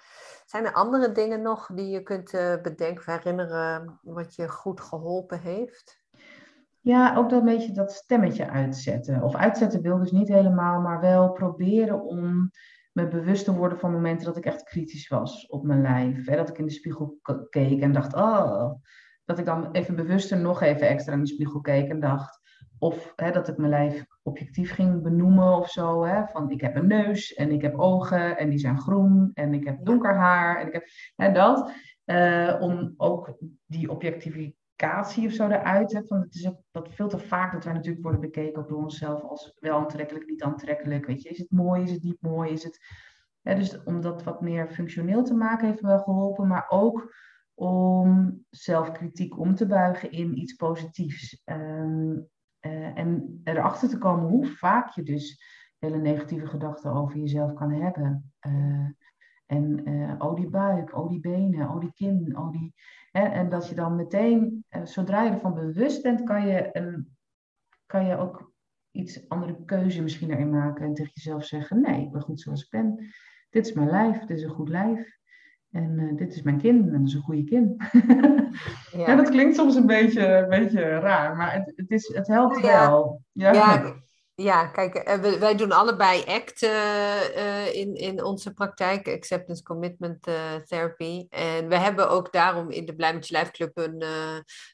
Zijn 0.54 0.66
er 0.66 0.74
andere 0.74 1.12
dingen 1.12 1.42
nog 1.42 1.70
die 1.74 1.90
je 1.90 2.04
kunt 2.04 2.34
eh, 2.34 2.62
bedenken 2.62 3.14
herinneren 3.14 4.00
wat 4.02 4.36
je 4.36 4.50
goed 4.50 4.82
geholpen 4.82 5.40
heeft? 5.40 6.02
Ja, 6.80 7.16
ook 7.16 7.30
dat 7.30 7.44
beetje 7.44 7.72
dat 7.72 7.92
stemmetje 7.92 8.50
uitzetten. 8.50 9.22
Of 9.22 9.36
uitzetten 9.36 9.82
wil 9.82 9.98
dus 9.98 10.12
niet 10.12 10.28
helemaal, 10.28 10.82
maar 10.82 11.00
wel 11.00 11.32
proberen 11.32 12.02
om 12.02 12.52
me 12.92 13.08
bewust 13.08 13.46
te 13.46 13.54
worden 13.54 13.80
van 13.80 13.92
momenten 13.92 14.26
dat 14.26 14.38
ik 14.38 14.46
echt 14.46 14.64
kritisch 14.64 15.08
was 15.08 15.48
op 15.48 15.64
mijn 15.64 15.82
lijf. 15.82 16.28
Hè? 16.28 16.36
Dat 16.36 16.50
ik 16.50 16.58
in 16.58 16.66
de 16.66 16.72
spiegel 16.72 17.18
keek 17.50 17.82
en 17.82 17.92
dacht, 17.92 18.16
oh. 18.16 18.72
Dat 19.26 19.40
ik 19.40 19.46
dan 19.46 19.72
even 19.72 19.96
bewuster 19.96 20.38
nog 20.38 20.62
even 20.62 20.88
extra 20.88 21.14
in 21.14 21.20
de 21.20 21.28
spiegel 21.28 21.62
keek 21.62 21.90
en 21.90 22.00
dacht. 22.00 22.43
Of 22.80 23.14
hè, 23.16 23.32
dat 23.32 23.48
ik 23.48 23.58
mijn 23.58 23.70
lijf 23.70 24.06
objectief 24.22 24.74
ging 24.74 25.02
benoemen 25.02 25.58
of 25.58 25.70
zo. 25.70 26.04
Hè? 26.04 26.28
Van 26.28 26.50
ik 26.50 26.62
heb 26.62 26.76
een 26.76 26.88
neus 26.88 27.34
en 27.34 27.52
ik 27.52 27.62
heb 27.62 27.80
ogen 27.80 28.38
en 28.38 28.50
die 28.50 28.60
zijn 28.60 28.80
groen 28.80 29.32
en 29.34 29.54
ik 29.54 29.64
heb 29.64 29.86
donker 29.86 30.16
haar. 30.16 30.60
En 30.60 30.68
ik 30.68 30.74
heb 30.74 30.86
hè, 31.16 31.32
dat. 31.32 31.72
Eh, 32.06 32.58
om 32.60 32.94
ook 32.98 33.38
die 33.66 33.90
objectificatie 33.90 35.28
of 35.28 35.34
zo 35.34 35.48
eruit. 35.48 35.94
Hè, 35.94 36.06
van 36.06 36.20
het 36.20 36.36
is 36.36 36.48
ook 36.48 36.62
dat 36.72 36.94
veel 36.94 37.08
te 37.08 37.20
vaak 37.20 37.54
dat 37.54 37.64
wij 37.64 37.74
natuurlijk 37.74 38.04
worden 38.04 38.22
bekeken 38.22 38.62
ook 38.62 38.70
door 38.70 38.84
onszelf 38.84 39.22
als 39.22 39.54
wel 39.60 39.78
aantrekkelijk, 39.78 40.26
niet 40.26 40.44
aantrekkelijk. 40.44 41.06
Weet 41.06 41.22
je, 41.22 41.30
is 41.30 41.38
het 41.38 41.52
mooi, 41.52 41.84
is 41.84 41.92
het 41.92 42.04
niet 42.04 42.22
mooi, 42.22 42.52
is 42.52 42.64
het. 42.64 42.80
Hè, 43.42 43.56
dus 43.56 43.84
om 43.84 44.02
dat 44.02 44.24
wat 44.24 44.42
meer 44.42 44.70
functioneel 44.70 45.24
te 45.24 45.34
maken 45.34 45.68
heeft 45.68 45.82
me 45.82 45.88
wel 45.88 46.00
geholpen, 46.00 46.48
maar 46.48 46.66
ook 46.70 47.16
om 47.54 48.44
zelfkritiek 48.50 49.40
om 49.40 49.56
te 49.56 49.66
buigen 49.66 50.12
in 50.12 50.38
iets 50.38 50.54
positiefs. 50.54 51.42
Ehm, 51.44 52.16
eh, 52.64 52.98
en 52.98 53.42
erachter 53.44 53.90
te 53.90 53.98
komen 53.98 54.30
hoe 54.30 54.46
vaak 54.46 54.90
je 54.90 55.04
dus 55.04 55.44
hele 55.80 55.98
negatieve 55.98 56.48
gedachten 56.48 56.92
over 56.92 57.18
jezelf 57.18 57.54
kan 57.54 57.72
hebben. 57.72 58.34
Eh, 58.40 58.88
en 59.46 59.86
eh, 59.86 60.16
oh 60.18 60.36
die 60.36 60.50
buik, 60.50 60.98
oh 60.98 61.10
die 61.10 61.20
benen, 61.20 61.70
oh 61.70 61.80
die 61.80 61.94
kin, 61.94 62.38
oh 62.38 62.52
die... 62.52 62.74
Hè, 63.12 63.22
en 63.22 63.50
dat 63.50 63.68
je 63.68 63.76
dan 63.76 63.96
meteen, 63.96 64.66
zodra 64.84 65.24
je 65.24 65.32
ervan 65.32 65.54
bewust 65.54 66.02
bent, 66.02 66.24
kan 66.24 66.48
je, 66.48 66.70
een, 66.72 67.16
kan 67.86 68.06
je 68.06 68.18
ook 68.18 68.54
iets 68.92 69.30
andere 69.30 69.66
keuze 69.66 70.02
misschien 70.02 70.32
erin 70.32 70.50
maken. 70.50 70.86
En 70.86 70.94
tegen 70.94 71.12
jezelf 71.14 71.46
zeggen, 71.46 71.82
nee, 71.82 72.02
ik 72.02 72.12
ben 72.12 72.22
goed 72.22 72.42
zoals 72.42 72.64
ik 72.64 72.70
ben. 72.70 73.14
Dit 73.50 73.66
is 73.66 73.74
mijn 73.74 73.90
lijf, 73.90 74.20
dit 74.20 74.38
is 74.38 74.44
een 74.44 74.50
goed 74.50 74.70
lijf. 74.70 75.20
En 75.74 76.00
eh, 76.00 76.18
dit 76.18 76.36
is 76.36 76.42
mijn 76.42 76.58
kin, 76.58 76.90
en 76.94 77.00
dat 77.00 77.08
is 77.08 77.14
een 77.14 77.22
goede 77.22 77.44
kin. 77.44 77.76
Ja. 78.92 79.00
Ja, 79.06 79.16
dat 79.16 79.30
klinkt 79.30 79.56
soms 79.56 79.76
een 79.76 79.86
beetje, 79.86 80.28
een 80.28 80.50
beetje 80.50 81.00
raar, 81.00 81.36
maar 81.36 81.54
het, 81.54 81.74
het, 81.76 81.92
is, 81.92 82.08
het 82.14 82.28
helpt 82.28 82.62
ja. 82.62 82.90
wel. 82.90 83.22
Ja. 83.32 83.54
Ja, 83.54 83.94
ja, 84.36 84.68
kijk, 84.68 84.96
eh, 84.96 85.20
wij 85.40 85.56
doen 85.56 85.72
allebei 85.72 86.24
ACT 86.26 86.64
eh, 86.64 87.76
in, 87.76 87.96
in 87.96 88.24
onze 88.24 88.54
praktijk, 88.54 89.08
Acceptance 89.08 89.64
Commitment 89.64 90.28
eh, 90.28 90.56
Therapy. 90.66 91.26
En 91.30 91.68
we 91.68 91.78
hebben 91.78 92.10
ook 92.10 92.32
daarom 92.32 92.70
in 92.70 92.86
de 92.86 92.96
Blij 92.96 93.14
met 93.14 93.28
je 93.28 93.34
Lijf 93.34 93.52
Club 93.52 93.78
een, 93.78 94.04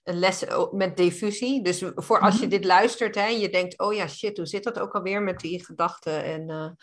een 0.04 0.20
les 0.20 0.44
met 0.72 0.98
diffusie. 0.98 1.64
Dus 1.64 1.84
voor 1.96 2.20
als 2.20 2.36
je 2.36 2.42
Mhm. 2.42 2.50
dit 2.50 2.66
luistert 2.66 3.16
hè, 3.16 3.22
en 3.22 3.40
je 3.40 3.50
denkt, 3.50 3.80
oh 3.80 3.94
ja, 3.94 4.08
shit, 4.08 4.38
hoe 4.38 4.46
zit 4.46 4.64
dat 4.64 4.80
ook 4.80 4.94
alweer 4.94 5.22
met 5.22 5.40
die 5.40 5.66
gedachten 5.66 6.24
en 6.24 6.78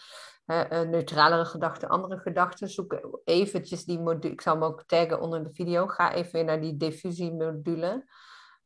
eh, 0.46 0.80
eh, 0.80 0.88
neutralere 0.88 1.44
gedachten, 1.44 1.88
andere 1.88 2.18
gedachten. 2.18 2.68
Zoek 2.68 3.20
eventjes 3.24 3.84
die 3.84 3.98
module, 3.98 4.32
ik 4.32 4.40
zal 4.40 4.54
hem 4.54 4.62
ook 4.62 4.82
taggen 4.86 5.20
onder 5.20 5.44
de 5.44 5.52
video. 5.52 5.86
Ga 5.86 6.12
even 6.12 6.32
weer 6.32 6.44
naar 6.44 6.60
die 6.60 6.76
diffusiemodule. 6.76 8.04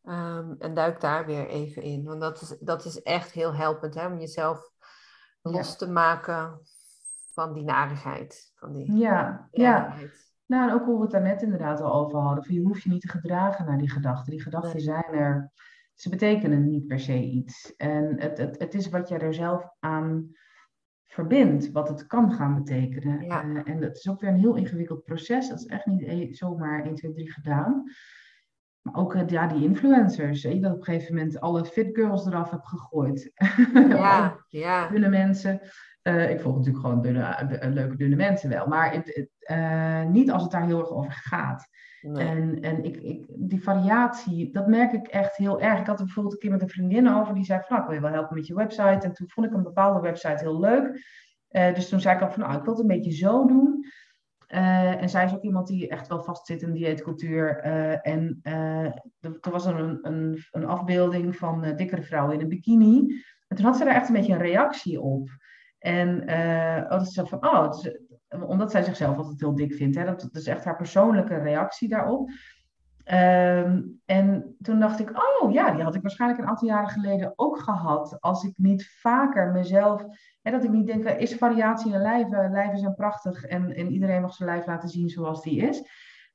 Ehm, 0.05 0.55
en 0.59 0.75
duik 0.75 1.01
daar 1.01 1.27
weer 1.27 1.49
even 1.49 1.83
in. 1.83 2.05
Want 2.05 2.21
dat 2.21 2.41
is, 2.41 2.57
dat 2.61 2.85
is 2.85 3.03
echt 3.03 3.33
heel 3.33 3.55
helpend 3.55 3.95
hè, 3.95 4.07
om 4.07 4.19
jezelf 4.19 4.71
los 5.43 5.77
te 5.77 5.91
maken 5.91 6.61
van 7.33 7.53
die 7.53 7.65
narigheid. 7.65 8.53
Van 8.55 8.73
die 8.73 8.93
Ja, 8.93 9.49
ja. 9.51 9.95
Nou, 10.47 10.69
en 10.69 10.75
ook 10.75 10.85
hoe 10.85 10.97
we 10.97 11.03
het 11.03 11.11
daar 11.11 11.23
net 11.23 11.43
inderdaad 11.43 11.81
al 11.81 11.93
over 11.93 12.19
hadden. 12.19 12.45
Van 12.45 12.55
je 12.55 12.61
hoeft 12.61 12.83
je 12.83 12.91
niet 12.91 13.01
te 13.01 13.09
gedragen 13.09 13.67
naar 13.67 13.79
die 13.79 13.91
gedachten. 13.91 14.31
Die 14.31 14.43
gedachten 14.43 14.81
zijn 14.81 15.13
er. 15.13 15.53
Ze 15.95 16.09
betekenen 16.09 16.69
niet 16.69 16.87
per 16.87 17.01
se 17.01 17.23
iets. 17.23 17.77
En 17.77 18.21
het, 18.21 18.39
het, 18.39 18.59
het 18.59 18.75
is 18.75 18.89
wat 18.89 19.09
jij 19.09 19.19
er 19.19 19.35
zelf 19.35 19.65
aan 19.79 20.31
verbindt, 21.13 21.71
wat 21.71 21.89
het 21.89 22.07
kan 22.07 22.33
gaan 22.33 22.55
betekenen. 22.55 23.25
Ja. 23.25 23.43
Eh, 23.43 23.73
en 23.73 23.83
het 23.83 23.97
is 23.97 24.09
ook 24.09 24.21
weer 24.21 24.31
een 24.31 24.39
heel 24.39 24.55
ingewikkeld 24.57 25.05
proces. 25.05 25.49
Dat 25.49 25.59
is 25.59 25.67
echt 25.67 25.87
niet 25.87 26.03
e- 26.03 26.33
zomaar 26.33 26.85
1, 26.85 26.95
2, 26.95 27.13
3 27.13 27.33
gedaan. 27.33 27.91
Maar 28.81 28.95
ook 28.95 29.15
eh, 29.15 29.27
ja, 29.27 29.47
die 29.47 29.65
influencers. 29.65 30.43
Hè, 30.43 30.61
dat 30.61 30.73
op 30.73 30.79
een 30.79 30.85
gegeven 30.85 31.15
moment 31.15 31.41
alle 31.41 31.65
fit 31.65 31.89
girls 31.93 32.27
eraf 32.27 32.51
heb 32.51 32.65
gegooid. 32.65 33.33
Ja, 33.75 34.37
ja. 34.49 34.91
mensen. 34.91 35.61
Eh, 36.03 36.31
ik 36.31 36.41
volg 36.41 36.57
natuurlijk 36.57 36.85
gewoon 36.85 37.03
dunne, 37.03 37.23
eh, 37.23 37.71
leuke 37.73 37.97
dunne 37.97 38.17
mensen 38.17 38.51
wel. 38.51 38.67
Maar 38.67 38.93
het, 38.93 39.29
eh, 39.39 40.05
niet 40.05 40.31
als 40.31 40.43
het 40.43 40.53
daar 40.53 40.67
heel 40.67 40.79
erg 40.79 40.91
over 40.91 41.13
gaat. 41.13 41.69
Nee. 42.01 42.29
En, 42.29 42.61
en 42.61 42.85
ik, 42.85 42.97
ik, 42.97 43.27
die 43.29 43.63
variatie, 43.63 44.53
dat 44.53 44.67
merk 44.67 44.93
ik 44.93 45.07
echt 45.07 45.37
heel 45.37 45.61
erg. 45.61 45.81
Ik 45.81 45.87
had 45.87 45.99
er 45.99 46.05
bijvoorbeeld 46.05 46.35
een 46.35 46.41
keer 46.41 46.51
met 46.51 46.63
een 46.63 46.69
vriendin 46.69 47.09
over. 47.09 47.35
Die 47.35 47.45
zei 47.45 47.59
van, 47.59 47.69
nou, 47.69 47.81
ik 47.81 47.87
wil 47.87 47.97
je 47.97 48.05
wel 48.05 48.13
helpen 48.21 48.37
met 48.37 48.47
je 48.47 48.55
website. 48.55 49.07
En 49.07 49.13
toen 49.13 49.29
vond 49.29 49.47
ik 49.47 49.53
een 49.53 49.63
bepaalde 49.63 50.01
website 50.01 50.43
heel 50.43 50.61
leuk. 50.61 51.05
Dus 51.49 51.89
toen 51.89 52.01
zei 52.01 52.17
ik 52.17 52.23
al 52.23 52.31
van, 52.31 52.41
nou, 52.43 52.59
ik 52.59 52.65
wil 52.65 52.73
het 52.73 52.83
een 52.83 52.89
beetje 52.89 53.13
zo 53.13 53.47
doen. 53.47 53.85
En 54.47 55.09
zij 55.09 55.25
is 55.25 55.35
ook 55.35 55.43
iemand 55.43 55.67
die 55.67 55.89
echt 55.89 56.09
wel 56.09 56.23
vastzit 56.23 56.63
in 56.63 56.73
dieetcultuur. 56.73 57.59
Eh, 57.59 58.07
en 58.07 58.39
er, 58.43 59.39
er 59.41 59.51
was 59.51 59.67
er 59.67 59.79
een, 59.79 59.99
een, 60.03 60.45
een 60.51 60.65
afbeelding 60.67 61.37
van 61.37 61.75
dikkere 61.77 62.03
vrouwen 62.03 62.35
in 62.35 62.41
een 62.41 62.49
bikini. 62.49 63.23
En 63.49 63.57
toen 63.57 63.65
had 63.65 63.77
ze 63.77 63.85
daar 63.85 63.95
echt 63.95 64.09
een 64.09 64.15
beetje 64.15 64.33
een 64.33 64.39
reactie 64.39 65.01
op. 65.01 65.29
En 65.81 66.31
uh, 66.31 66.85
oh, 66.89 67.01
ze 67.01 67.27
van, 67.27 67.47
oh, 67.47 67.71
omdat 68.49 68.71
zij 68.71 68.83
zichzelf 68.83 69.17
altijd 69.17 69.41
heel 69.41 69.55
dik 69.55 69.75
vindt. 69.75 69.97
Hè, 69.97 70.05
dat, 70.05 70.21
dat 70.21 70.35
is 70.35 70.47
echt 70.47 70.65
haar 70.65 70.77
persoonlijke 70.77 71.37
reactie 71.37 71.89
daarop. 71.89 72.31
Ehm, 73.05 73.83
en 74.05 74.57
toen 74.63 74.81
dacht 74.81 75.01
ik, 75.01 75.11
oh 75.11 75.53
ja, 75.53 75.71
die 75.71 75.83
had 75.83 75.95
ik 75.95 76.03
waarschijnlijk 76.03 76.41
een 76.41 76.49
aantal 76.49 76.69
jaren 76.69 76.89
geleden 76.89 77.33
ook 77.37 77.59
gehad. 77.59 78.21
Als 78.21 78.45
ik 78.45 78.53
niet 78.57 78.89
vaker 79.01 79.51
mezelf, 79.51 80.05
hè, 80.43 80.51
dat 80.51 80.65
ik 80.65 80.71
niet 80.71 80.87
denk, 80.87 81.05
er 81.05 81.19
is 81.19 81.35
variatie 81.35 81.93
in 81.93 82.01
lijven. 82.01 82.51
Lijven 82.51 82.79
zijn 82.79 82.95
prachtig 82.95 83.45
en, 83.45 83.75
en 83.75 83.93
iedereen 83.93 84.21
mag 84.21 84.35
zijn 84.35 84.49
lijf 84.49 84.67
laten 84.67 84.89
zien 84.89 85.09
zoals 85.09 85.43
die 85.43 85.61
is. 85.61 85.83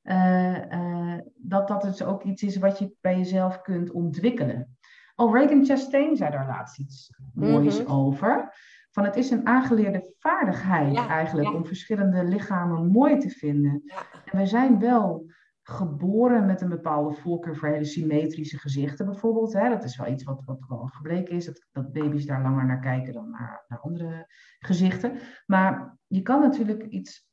Uh, 0.02 0.70
uh, 0.70 1.18
dat 1.36 1.68
dat 1.68 1.82
dus 1.82 2.02
ook 2.02 2.22
iets 2.22 2.42
is 2.42 2.56
wat 2.56 2.78
je 2.78 2.92
bij 3.00 3.16
jezelf 3.16 3.60
kunt 3.60 3.90
ontwikkelen. 3.90 4.76
Oh, 5.14 5.34
Reagan 5.34 5.64
Chastain 5.64 6.16
zei 6.16 6.30
daar 6.30 6.46
laatst 6.46 6.78
iets 6.78 7.10
moois 7.34 7.80
mm 7.80 7.86
-hmm. 7.86 7.94
over. 7.94 8.52
Van 8.96 9.04
het 9.04 9.16
is 9.16 9.30
een 9.30 9.46
aangeleerde 9.46 10.14
vaardigheid 10.18 10.94
ja, 10.94 11.08
eigenlijk 11.08 11.48
ja. 11.48 11.54
om 11.54 11.66
verschillende 11.66 12.24
lichamen 12.24 12.86
mooi 12.86 13.18
te 13.18 13.30
vinden. 13.30 13.82
Ja. 13.84 13.96
En 14.24 14.36
wij 14.36 14.46
zijn 14.46 14.78
wel 14.78 15.30
geboren 15.62 16.46
met 16.46 16.60
een 16.60 16.68
bepaalde 16.68 17.14
voorkeur 17.14 17.56
voor 17.56 17.68
hele 17.68 17.84
symmetrische 17.84 18.58
gezichten 18.58 19.06
bijvoorbeeld. 19.06 19.52
Hè. 19.52 19.68
Dat 19.68 19.84
is 19.84 19.96
wel 19.96 20.06
iets 20.06 20.24
wat, 20.24 20.42
wat 20.44 20.64
wel 20.68 20.86
gebleken 20.86 21.34
is, 21.34 21.44
dat, 21.44 21.66
dat 21.72 21.92
baby's 21.92 22.26
daar 22.26 22.42
langer 22.42 22.66
naar 22.66 22.80
kijken 22.80 23.12
dan 23.12 23.30
naar, 23.30 23.64
naar 23.68 23.78
andere 23.78 24.26
gezichten. 24.58 25.12
Maar 25.46 25.98
je 26.06 26.22
kan 26.22 26.40
natuurlijk 26.40 26.82
iets... 26.82 27.28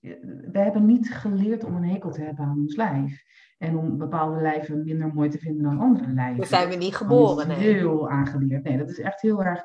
We 0.51 0.59
hebben 0.59 0.86
niet 0.86 1.14
geleerd 1.14 1.64
om 1.64 1.76
een 1.76 1.89
hekel 1.89 2.11
te 2.11 2.22
hebben 2.22 2.45
aan 2.45 2.59
ons 2.59 2.76
lijf. 2.76 3.24
En 3.57 3.78
om 3.78 3.97
bepaalde 3.97 4.41
lijven 4.41 4.84
minder 4.84 5.14
mooi 5.14 5.30
te 5.30 5.39
vinden 5.39 5.64
dan 5.64 5.80
andere 5.80 6.14
lijven. 6.14 6.38
Dat 6.38 6.47
zijn 6.47 6.70
we 6.70 6.76
niet 6.76 6.95
geboren, 6.95 7.47
nee. 7.47 7.57
Heel 7.57 8.09
aangeleerd. 8.09 8.64
Nee, 8.64 8.78
dat 8.78 8.89
is 8.89 8.99
echt 8.99 9.22
heel 9.22 9.43
erg... 9.43 9.64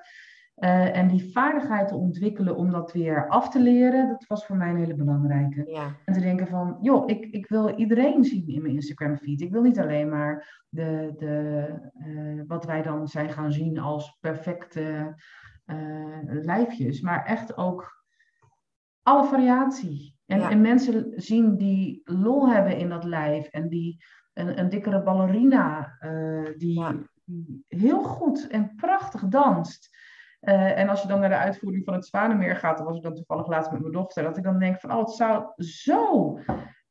Uh, 0.61 0.97
en 0.97 1.09
die 1.09 1.33
vaardigheid 1.33 1.89
te 1.89 1.95
ontwikkelen 1.95 2.57
om 2.57 2.71
dat 2.71 2.93
weer 2.93 3.29
af 3.29 3.51
te 3.51 3.61
leren, 3.61 4.09
dat 4.09 4.25
was 4.27 4.47
voor 4.47 4.57
mij 4.57 4.71
een 4.71 4.77
hele 4.77 4.95
belangrijke. 4.95 5.71
Ja. 5.71 5.97
En 6.05 6.15
te 6.15 6.21
denken 6.21 6.47
van, 6.47 6.79
joh, 6.81 7.09
ik, 7.09 7.25
ik 7.25 7.49
wil 7.49 7.69
iedereen 7.77 8.25
zien 8.25 8.49
in 8.49 8.63
mijn 8.63 8.75
Instagram 8.75 9.17
feed. 9.17 9.41
Ik 9.41 9.51
wil 9.53 9.63
niet 9.63 9.79
alleen 9.79 10.09
maar 10.09 10.65
de, 10.69 11.15
de, 11.19 11.67
uh, 12.07 12.43
wat 12.47 12.65
wij 12.65 12.83
dan 12.83 13.09
zijn 13.09 13.31
gaan 13.31 13.53
zien 13.53 13.79
als 13.79 14.17
perfecte 14.21 15.15
uh, 15.67 16.19
lijfjes, 16.23 17.01
maar 17.01 17.25
echt 17.25 17.57
ook 17.57 18.05
alle 19.03 19.25
variatie. 19.25 20.17
En, 20.27 20.39
ja. 20.41 20.51
en 20.51 20.61
mensen 20.61 21.13
zien 21.17 21.57
die 21.57 22.01
lol 22.05 22.49
hebben 22.49 22.77
in 22.77 22.89
dat 22.89 23.05
lijf 23.05 23.47
en 23.47 23.69
die 23.69 24.05
een, 24.33 24.59
een 24.59 24.69
dikkere 24.69 25.03
ballerina 25.03 25.97
die, 26.57 26.81
Ja. 26.81 26.95
die 27.25 27.65
heel 27.69 28.03
goed 28.03 28.47
en 28.47 28.75
prachtig 28.75 29.29
danst. 29.29 29.97
Uh, 30.41 30.78
en 30.78 30.89
als 30.89 31.03
je 31.03 31.09
dan 31.09 31.20
naar 31.20 31.28
de 31.28 31.36
uitvoering 31.36 31.84
van 31.84 31.95
het 31.95 32.07
Zwanenmeer 32.07 32.57
gaat, 32.57 32.76
dan 32.76 32.86
was 32.86 32.97
ik 32.97 33.03
dan 33.03 33.14
toevallig 33.14 33.47
laatst 33.47 33.70
met 33.70 33.80
mijn 33.80 33.93
dochter, 33.93 34.22
dat 34.22 34.36
ik 34.36 34.45
dan 34.45 34.59
denk 34.59 34.80
van, 34.80 34.93
oh, 34.93 34.99
het 34.99 35.11
zou 35.11 35.45
zo 35.57 36.39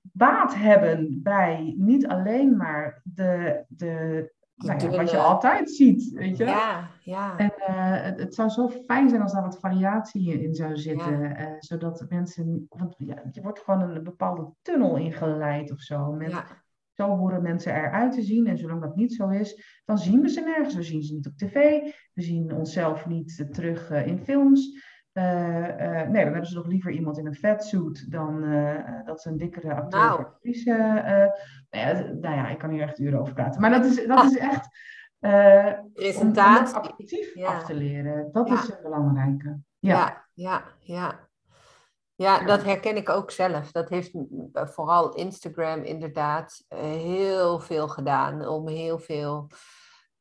baat 0.01 0.55
hebben 0.55 1.19
bij 1.23 1.73
niet 1.77 2.07
alleen 2.07 2.57
maar 2.57 3.01
de, 3.03 3.63
de, 3.67 4.31
nou 4.55 4.79
ja, 4.79 4.97
wat 4.97 5.11
je 5.11 5.17
altijd 5.17 5.71
ziet, 5.71 6.11
weet 6.11 6.37
je? 6.37 6.45
Ja, 6.45 6.87
ja. 6.99 7.37
En 7.37 7.53
uh, 7.57 8.01
het, 8.01 8.19
het, 8.19 8.35
zou 8.35 8.49
zo 8.49 8.69
fijn 8.69 9.09
zijn 9.09 9.21
als 9.21 9.31
daar 9.31 9.41
wat 9.41 9.59
variatie 9.59 10.41
in 10.41 10.55
zou 10.55 10.77
zitten, 10.77 11.19
ja. 11.19 11.39
uh, 11.39 11.55
zodat 11.59 12.05
mensen, 12.09 12.65
want 12.69 12.95
ja, 12.97 13.23
je 13.31 13.41
wordt 13.41 13.59
gewoon 13.59 13.81
een 13.81 14.03
bepaalde 14.03 14.49
tunnel 14.61 14.95
ingeleid 14.95 15.71
of 15.71 15.79
zo, 15.79 16.11
met 16.11 16.31
ja. 16.31 16.45
Zo 16.97 17.17
horen 17.17 17.41
mensen 17.41 17.75
eruit 17.75 18.11
te 18.11 18.21
zien. 18.21 18.47
En 18.47 18.57
zolang 18.57 18.81
dat 18.81 18.95
niet 18.95 19.13
zo 19.13 19.29
is, 19.29 19.81
dan 19.85 19.97
zien 19.97 20.21
we 20.21 20.29
ze 20.29 20.41
nergens. 20.41 20.75
We 20.75 20.83
zien 20.83 21.01
ze 21.01 21.13
niet 21.13 21.27
op 21.27 21.37
tv. 21.37 21.81
We 22.13 22.21
zien 22.21 22.53
onszelf 22.53 23.05
niet 23.05 23.39
uh, 23.39 23.47
terug 23.47 23.91
uh, 23.91 24.07
in 24.07 24.19
films. 24.19 24.85
Uh, 25.13 25.23
nee, 25.23 26.23
dan 26.23 26.33
hebben 26.33 26.45
ze 26.45 26.55
nog 26.55 26.67
liever 26.67 26.91
iemand 26.91 27.17
in 27.17 27.25
een 27.25 27.35
fatsuit 27.35 28.11
dan 28.11 28.41
dat 29.05 29.21
ze 29.21 29.29
een 29.29 29.37
dikkere 29.37 29.73
acteur 29.73 30.13
of 30.13 30.25
actrice. 30.25 30.69
nou, 30.69 31.31
ja, 31.69 31.91
nou 32.21 32.35
ja, 32.35 32.49
ik 32.49 32.57
kan 32.57 32.69
hier 32.69 32.81
echt 32.81 32.99
uren 32.99 33.19
over 33.19 33.33
praten. 33.33 33.61
Maar 33.61 33.69
dat 33.69 33.85
is, 33.85 34.07
dat 34.07 34.23
is 34.23 34.37
echt 34.37 34.67
Presentatie. 35.93 36.75
om, 36.75 36.81
om 36.81 36.89
actief 36.89 37.35
ja. 37.35 37.47
af 37.47 37.65
te 37.65 37.73
leren. 37.73 38.29
Dat 38.31 38.47
ja. 38.47 38.53
is 38.53 38.67
het 38.67 38.81
belangrijke. 38.81 39.59
Ja, 39.79 40.25
ja, 40.33 40.63
ja. 40.79 41.26
Ja. 42.17 42.45
Dat 42.45 42.63
herken 42.63 42.95
ik 42.95 43.09
ook 43.09 43.31
zelf. 43.31 43.71
Dat 43.71 43.89
heeft 43.89 44.11
vooral 44.51 45.13
Instagram 45.13 45.83
inderdaad 45.83 46.63
heel 46.75 47.59
veel 47.59 47.87
gedaan. 47.87 48.47
Om 48.47 48.67
heel 48.67 48.99
veel. 48.99 49.49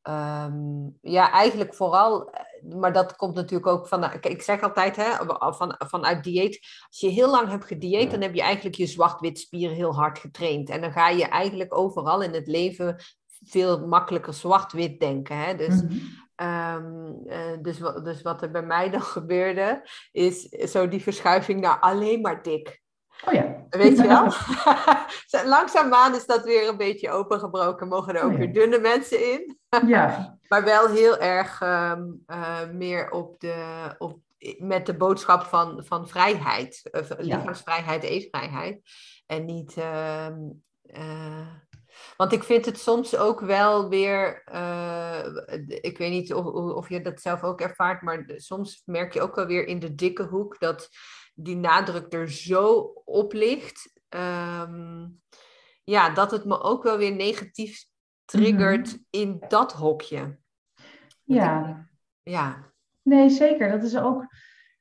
Um, 0.09 0.97
ja, 1.01 1.31
eigenlijk 1.31 1.75
vooral. 1.75 2.33
Maar 2.79 2.93
dat 2.93 3.15
komt 3.15 3.35
natuurlijk 3.35 3.67
ook 3.67 3.87
van. 3.87 4.13
Ik 4.21 4.41
zeg 4.41 4.61
altijd, 4.61 4.95
hè, 4.95 5.11
van, 5.37 5.75
vanuit 5.77 6.23
dieet. 6.23 6.59
Als 6.87 6.99
je 6.99 7.07
heel 7.07 7.29
lang 7.29 7.49
hebt 7.49 7.65
gedieet, 7.65 8.11
dan 8.11 8.21
heb 8.21 8.33
je 8.33 8.41
eigenlijk 8.41 8.75
je 8.75 8.87
zwart-wit 8.87 9.39
spieren 9.39 9.75
heel 9.75 9.95
hard 9.95 10.19
getraind. 10.19 10.69
En 10.69 10.81
dan 10.81 10.91
ga 10.91 11.09
je 11.09 11.25
eigenlijk 11.25 11.77
overal 11.77 12.21
in 12.21 12.33
het 12.33 12.47
leven 12.47 12.95
veel 13.45 13.87
makkelijker 13.87 14.33
zwart-wit 14.33 14.99
denken. 14.99 15.37
Hè? 15.37 15.55
Dus. 15.55 15.81
Mm 15.81 15.87
-hmm. 15.87 16.25
Um, 16.41 17.21
uh, 17.25 17.57
dus, 17.61 17.77
dus 18.03 18.21
wat 18.21 18.41
er 18.41 18.51
bij 18.51 18.63
mij 18.63 18.89
dan 18.89 19.01
gebeurde, 19.17 19.89
is 20.11 20.41
zo 20.49 20.87
die 20.87 21.01
verschuiving 21.01 21.61
naar 21.61 21.79
alleen 21.79 22.21
maar 22.21 22.41
dik. 22.41 22.81
Oh 23.25 23.33
ja. 23.33 23.65
Weet 23.69 23.97
je 23.97 24.07
wel? 24.07 24.33
Langzaamaan 25.53 26.15
is 26.15 26.25
dat 26.25 26.43
weer 26.43 26.67
een 26.67 26.77
beetje 26.77 27.11
opengebroken. 27.11 27.87
Mogen 27.87 28.15
er 28.15 28.21
ook 28.21 28.31
oh 28.31 28.31
ja. 28.31 28.37
weer 28.39 28.53
dunne 28.53 28.79
mensen 28.79 29.31
in. 29.31 29.59
ja. 29.87 30.37
Maar 30.47 30.63
wel 30.63 30.87
heel 30.87 31.17
erg 31.17 31.61
um, 31.61 32.23
uh, 32.27 32.69
meer 32.71 33.09
op 33.09 33.39
de, 33.39 33.95
op, 33.97 34.19
met 34.57 34.85
de 34.85 34.97
boodschap 34.97 35.43
van, 35.43 35.83
van 35.85 36.07
vrijheid. 36.07 36.89
Uh, 36.91 37.01
lichaamsvrijheid, 37.17 38.03
eetvrijheid. 38.03 38.81
En 39.25 39.45
niet... 39.45 39.75
Uh, 39.77 40.27
want 42.17 42.31
ik 42.31 42.43
vind 42.43 42.65
het 42.65 42.79
soms 42.79 43.15
ook 43.15 43.39
wel 43.39 43.89
weer, 43.89 44.43
uh, 44.53 45.25
ik 45.65 45.97
weet 45.97 46.11
niet 46.11 46.33
of, 46.33 46.45
of, 46.75 46.89
je 46.89 47.01
dat 47.01 47.21
zelf 47.21 47.43
ook 47.43 47.61
ervaart, 47.61 48.01
maar 48.01 48.25
soms 48.35 48.81
merk 48.85 49.13
je 49.13 49.21
ook 49.21 49.35
wel 49.35 49.45
weer 49.45 49.67
in 49.67 49.79
de 49.79 49.95
dikke 49.95 50.23
hoek 50.23 50.59
dat 50.59 50.89
die 51.33 51.55
nadruk 51.55 52.13
er 52.13 52.31
zo 52.31 52.73
op 53.05 53.33
ligt. 53.33 53.93
Um, 54.09 55.21
ja, 55.83 56.09
dat 56.09 56.31
het 56.31 56.45
me 56.45 56.61
ook 56.61 56.83
wel 56.83 56.97
weer 56.97 57.15
negatief 57.15 57.85
triggert 58.25 58.87
mm 58.87 58.93
-hmm. 58.93 59.05
in 59.09 59.43
dat 59.47 59.73
hokje. 59.73 60.37
Ja. 61.23 61.69
Ik, 61.69 61.75
ja. 62.33 62.71
Nee, 63.01 63.29
zeker. 63.29 63.69
Dat 63.69 63.83
is 63.83 63.97
ook. 63.97 64.25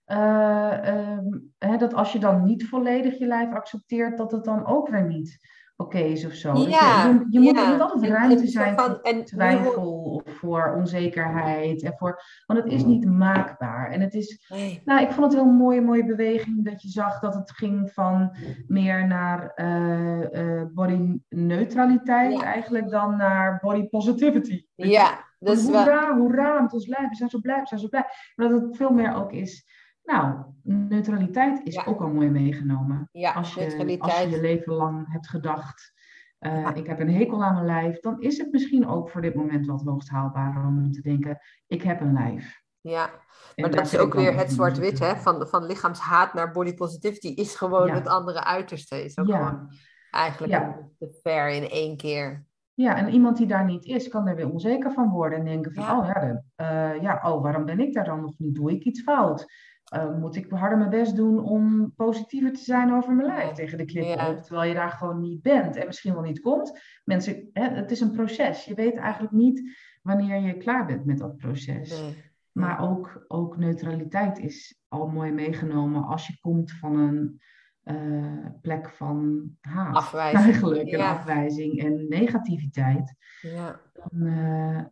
Uh, 0.07 1.16
um, 1.16 1.55
hè, 1.59 1.76
dat 1.76 1.95
als 1.95 2.12
je 2.12 2.18
dan 2.18 2.45
niet 2.45 2.68
volledig 2.68 3.18
je 3.18 3.26
lijf 3.26 3.53
accepteert, 3.53 4.18
dat 4.18 4.32
het 4.32 4.45
dan 4.45 4.66
ook 4.66 4.89
weer 4.89 5.07
niet 5.07 5.39
oké 5.77 5.97
okay 5.97 6.11
is 6.11 6.27
of 6.27 6.33
zo. 6.33 6.55
Ja, 6.55 7.12
dus 7.12 7.12
je, 7.12 7.27
je, 7.31 7.41
moet, 7.41 7.59
ja. 7.59 7.70
moet 7.70 7.81
altijd 7.81 8.12
ruimte 8.12 8.47
zijn 8.47 8.74
van, 8.74 8.85
voor 8.85 9.01
en, 9.03 9.24
twijfel 9.24 10.03
of 10.03 10.22
voor 10.35 10.74
onzekerheid. 10.77 11.83
En 11.83 11.95
voor, 11.97 12.22
want 12.47 12.62
het 12.62 12.72
is 12.72 12.85
niet 12.85 13.05
maakbaar. 13.05 13.91
En 13.91 14.01
het 14.01 14.14
is, 14.14 14.47
nee. 14.49 14.83
nou, 14.85 15.03
ik 15.03 15.11
vond 15.11 15.27
het 15.27 15.35
wel 15.35 15.45
een 15.45 15.57
mooie, 15.57 15.81
mooie 15.81 16.05
beweging 16.05 16.64
dat 16.64 16.83
je 16.83 16.89
zag 16.89 17.20
dat 17.20 17.35
het 17.35 17.51
ging 17.51 17.91
van 17.93 18.37
meer 18.66 19.07
naar 19.07 19.53
uh, 19.57 20.20
uh, 20.20 20.62
body 20.74 21.20
neutraliteit 21.29 22.41
ja. 22.41 22.43
eigenlijk 22.43 22.91
dan 22.91 23.16
naar 23.16 23.59
body 23.62 23.89
positivity. 23.89 24.66
Ja, 24.74 25.24
dus 25.39 25.64
hoera, 25.64 26.16
hoera 26.16 26.61
met 26.61 26.72
ons 26.72 26.87
lijf. 26.87 27.09
We 27.09 27.14
zijn 27.14 27.31
zo 27.31 27.41
blij, 27.41 27.61
we 27.61 27.66
zijn 27.66 27.81
zo 27.81 27.89
blij. 27.89 28.05
Maar 28.35 28.49
dat 28.49 28.61
het 28.61 28.77
veel 28.77 28.91
meer 28.91 29.14
ook 29.14 29.33
is 29.33 29.76
Nou, 30.07 30.45
neutraliteit 30.63 31.61
is 31.65 31.87
ook 31.87 32.01
al 32.01 32.09
mooi 32.09 32.29
meegenomen. 32.29 33.09
Ja, 33.13 33.33
als, 33.33 33.55
je, 33.55 33.97
als 33.99 34.21
je 34.21 34.29
je 34.29 34.41
leven 34.41 34.73
lang 34.73 35.13
hebt 35.13 35.29
gedacht, 35.29 35.93
uh, 36.41 36.71
ik 36.75 36.87
heb 36.87 37.01
een 37.01 37.15
hekel 37.15 37.45
aan 37.45 37.55
mijn 37.55 37.67
lijf, 37.67 38.01
dan 38.01 38.21
is 38.21 38.39
het 38.39 38.53
misschien 38.53 38.87
ook 38.87 39.11
voor 39.11 39.21
dit 39.21 39.35
moment 39.35 39.67
wat 39.67 39.83
hoogst 39.83 40.09
haalbaar 40.09 40.67
om 40.67 40.93
te 40.93 41.01
denken, 41.01 41.39
ik 41.67 41.83
heb 41.83 42.01
een 42.01 42.13
lijf. 42.13 42.65
Ja, 42.81 43.11
maar 43.57 43.71
dat 43.71 43.87
is 43.87 43.99
ook 43.99 44.15
weer 44.15 44.37
het 44.37 44.53
zwart-wit, 44.53 44.99
hè? 44.99 45.17
Van, 45.17 45.47
van 45.47 45.67
lichaamshaat 45.67 46.35
naar 46.35 46.51
body 46.51 46.75
positivity 46.75 47.29
is 47.29 47.55
gewoon 47.55 47.91
het 47.91 48.09
andere 48.09 48.45
uiterste. 48.45 49.05
Is 49.05 49.19
ook 49.19 49.27
gewoon 49.27 49.69
eigenlijk 50.11 50.75
de 50.99 51.19
fair 51.23 51.49
in 51.49 51.69
één 51.69 51.97
keer. 51.97 52.45
Ja, 52.75 52.97
en 52.97 53.09
iemand 53.09 53.37
die 53.37 53.47
daar 53.47 53.65
niet 53.65 53.85
is, 53.85 54.09
kan 54.09 54.27
er 54.27 54.37
weer 54.37 54.51
onzeker 54.51 54.93
van 54.93 55.11
worden 55.11 55.39
en 55.39 55.45
denken 55.45 55.75
van, 55.75 55.99
oh 55.99 56.07
ja, 56.07 56.43
uh, 56.57 57.03
ja, 57.03 57.21
oh, 57.25 57.43
waarom 57.43 57.65
ben 57.65 57.81
ik 57.81 57.95
daar 57.95 58.05
dan 58.05 58.21
nog 58.21 58.39
niet? 58.39 58.55
Doe 58.55 58.73
ik 58.73 58.85
iets 58.85 59.03
fout? 59.03 59.47
Uh, 59.95 60.18
moet 60.18 60.37
ik 60.37 60.51
harder 60.51 60.78
mijn 60.78 60.91
best 60.91 61.16
doen 61.16 61.45
om 61.45 61.93
positiever 61.97 62.53
te 62.53 62.61
zijn 62.61 62.93
over 62.93 63.14
mijn 63.14 63.28
lijf 63.28 63.53
tegen 63.53 63.78
de 63.78 63.84
op, 64.28 64.43
terwijl 64.43 64.68
je 64.68 64.74
daar 64.74 64.91
gewoon 64.91 65.20
niet 65.20 65.43
bent 65.43 65.76
en 65.76 65.87
misschien 65.87 66.12
wel 66.12 66.22
niet 66.22 66.41
komt. 66.41 66.80
Mensen, 67.05 67.49
hè, 67.53 67.68
het 67.68 67.91
is 67.91 68.01
een 68.01 68.11
proces. 68.11 68.64
Je 68.64 68.74
weet 68.74 68.97
eigenlijk 68.97 69.32
niet 69.32 69.76
wanneer 70.03 70.41
je 70.41 70.57
klaar 70.57 70.87
bent 70.87 71.05
met 71.05 71.18
dat 71.18 71.37
proces. 71.37 72.03
Nee. 72.03 72.24
Maar 72.53 72.80
ook, 72.80 73.24
ook 73.28 73.57
neutraliteit 73.57 74.39
is 74.39 74.80
al 74.89 75.07
mooi 75.07 75.32
meegenomen 75.32 76.05
als 76.05 76.26
je 76.26 76.39
komt 76.41 76.72
van 76.72 76.99
een 76.99 77.41
uh, 77.84 78.47
plek 78.62 78.91
van 78.91 79.51
haat. 79.61 79.95
Afwijzing. 79.95 80.45
Eigenlijk, 80.45 80.93
een 80.93 81.01
afwijzing 81.01 81.82
en 81.82 82.07
negativiteit. 82.09 83.14
Ja. 83.41 83.80
Dan, 83.93 84.26
uh, 84.26 84.82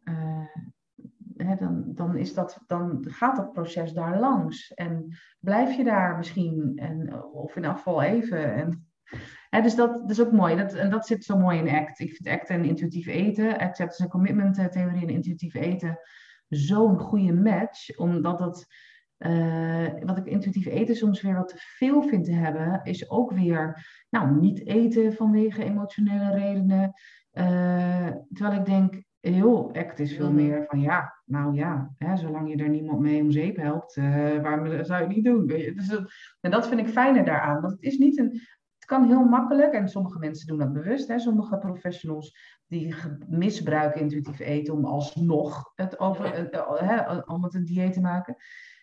hè, 1.36 1.56
dan, 1.56 1.84
dan, 1.86 2.16
is 2.16 2.34
dat, 2.34 2.60
dan 2.66 3.04
gaat 3.08 3.36
dat 3.36 3.52
proces 3.52 3.92
daar 3.92 4.20
langs. 4.20 4.74
En 4.74 5.16
blijf 5.40 5.76
je 5.76 5.84
daar 5.84 6.16
misschien, 6.16 6.72
en, 6.76 7.24
of 7.24 7.56
in 7.56 7.64
afval 7.64 8.02
even. 8.02 8.54
En, 8.54 8.86
hè, 9.48 9.62
dus 9.62 9.74
dat, 9.74 9.92
dat 10.00 10.10
is 10.10 10.20
ook 10.20 10.32
mooi. 10.32 10.56
Dat, 10.56 10.74
en 10.74 10.90
dat 10.90 11.06
zit 11.06 11.24
zo 11.24 11.38
mooi 11.38 11.58
in 11.58 11.68
ACT. 11.68 12.00
Ik 12.00 12.14
vind 12.14 12.28
ACT 12.28 12.48
en 12.48 12.64
intuïtief 12.64 13.06
eten, 13.06 13.58
acceptance 13.58 14.02
en 14.02 14.08
commitment 14.08 14.72
theorie 14.72 15.02
en 15.02 15.08
intuïtief 15.08 15.54
eten 15.54 15.98
zo'n 16.48 16.98
goede 16.98 17.32
match, 17.32 17.98
omdat 17.98 18.38
dat, 18.38 18.66
uh, 19.18 19.88
wat 20.00 20.18
ik 20.18 20.26
intuïtief 20.26 20.66
eten 20.66 20.96
soms 20.96 21.22
weer 21.22 21.34
wat 21.34 21.48
te 21.48 21.58
veel 21.58 22.02
vind 22.02 22.24
te 22.24 22.32
hebben, 22.32 22.80
is 22.82 23.10
ook 23.10 23.32
weer, 23.32 23.86
nou, 24.10 24.40
niet 24.40 24.66
eten 24.66 25.12
vanwege 25.12 25.64
emotionele 25.64 26.30
redenen. 26.30 26.92
Uh, 27.32 28.10
terwijl 28.32 28.58
ik 28.60 28.64
denk, 28.64 29.02
heel 29.32 29.74
act 29.74 29.98
is 29.98 30.14
veel 30.16 30.32
mhm. 30.32 30.34
meer 30.34 30.64
van 30.68 30.80
ja, 30.80 31.14
nou 31.24 31.54
ja, 31.54 31.94
hè, 31.96 32.16
zolang 32.16 32.50
je 32.50 32.56
er 32.56 32.68
niemand 32.68 33.00
mee 33.00 33.22
om 33.22 33.30
zeep 33.30 33.56
helpt, 33.56 33.96
uh, 33.96 34.42
waarom 34.42 34.66
zou 34.66 35.00
je 35.00 35.06
het 35.06 35.14
niet 35.14 35.24
doen? 35.24 35.46
Dus, 35.46 35.88
en 36.40 36.50
dat 36.50 36.68
vind 36.68 36.80
ik 36.80 36.88
fijner 36.88 37.24
daaraan. 37.24 37.60
Want 37.60 37.72
het 37.72 37.82
is 37.82 37.98
niet 37.98 38.18
een, 38.18 38.30
het 38.74 38.84
kan 38.84 39.06
heel 39.06 39.24
makkelijk, 39.24 39.72
en 39.72 39.88
sommige 39.88 40.18
mensen 40.18 40.46
doen 40.46 40.58
dat 40.58 40.72
bewust, 40.72 41.08
hè, 41.08 41.18
sommige 41.18 41.58
professionals 41.58 42.36
die 42.66 42.94
misbruiken 43.28 44.00
intuïtief 44.00 44.38
eten 44.38 44.74
om 44.74 44.84
alsnog 44.84 45.72
het 45.74 45.98
over, 45.98 46.52
uh, 46.82 47.20
om 47.26 47.44
het 47.44 47.54
een 47.54 47.64
dieet 47.64 47.92
te 47.92 48.00
maken. 48.00 48.36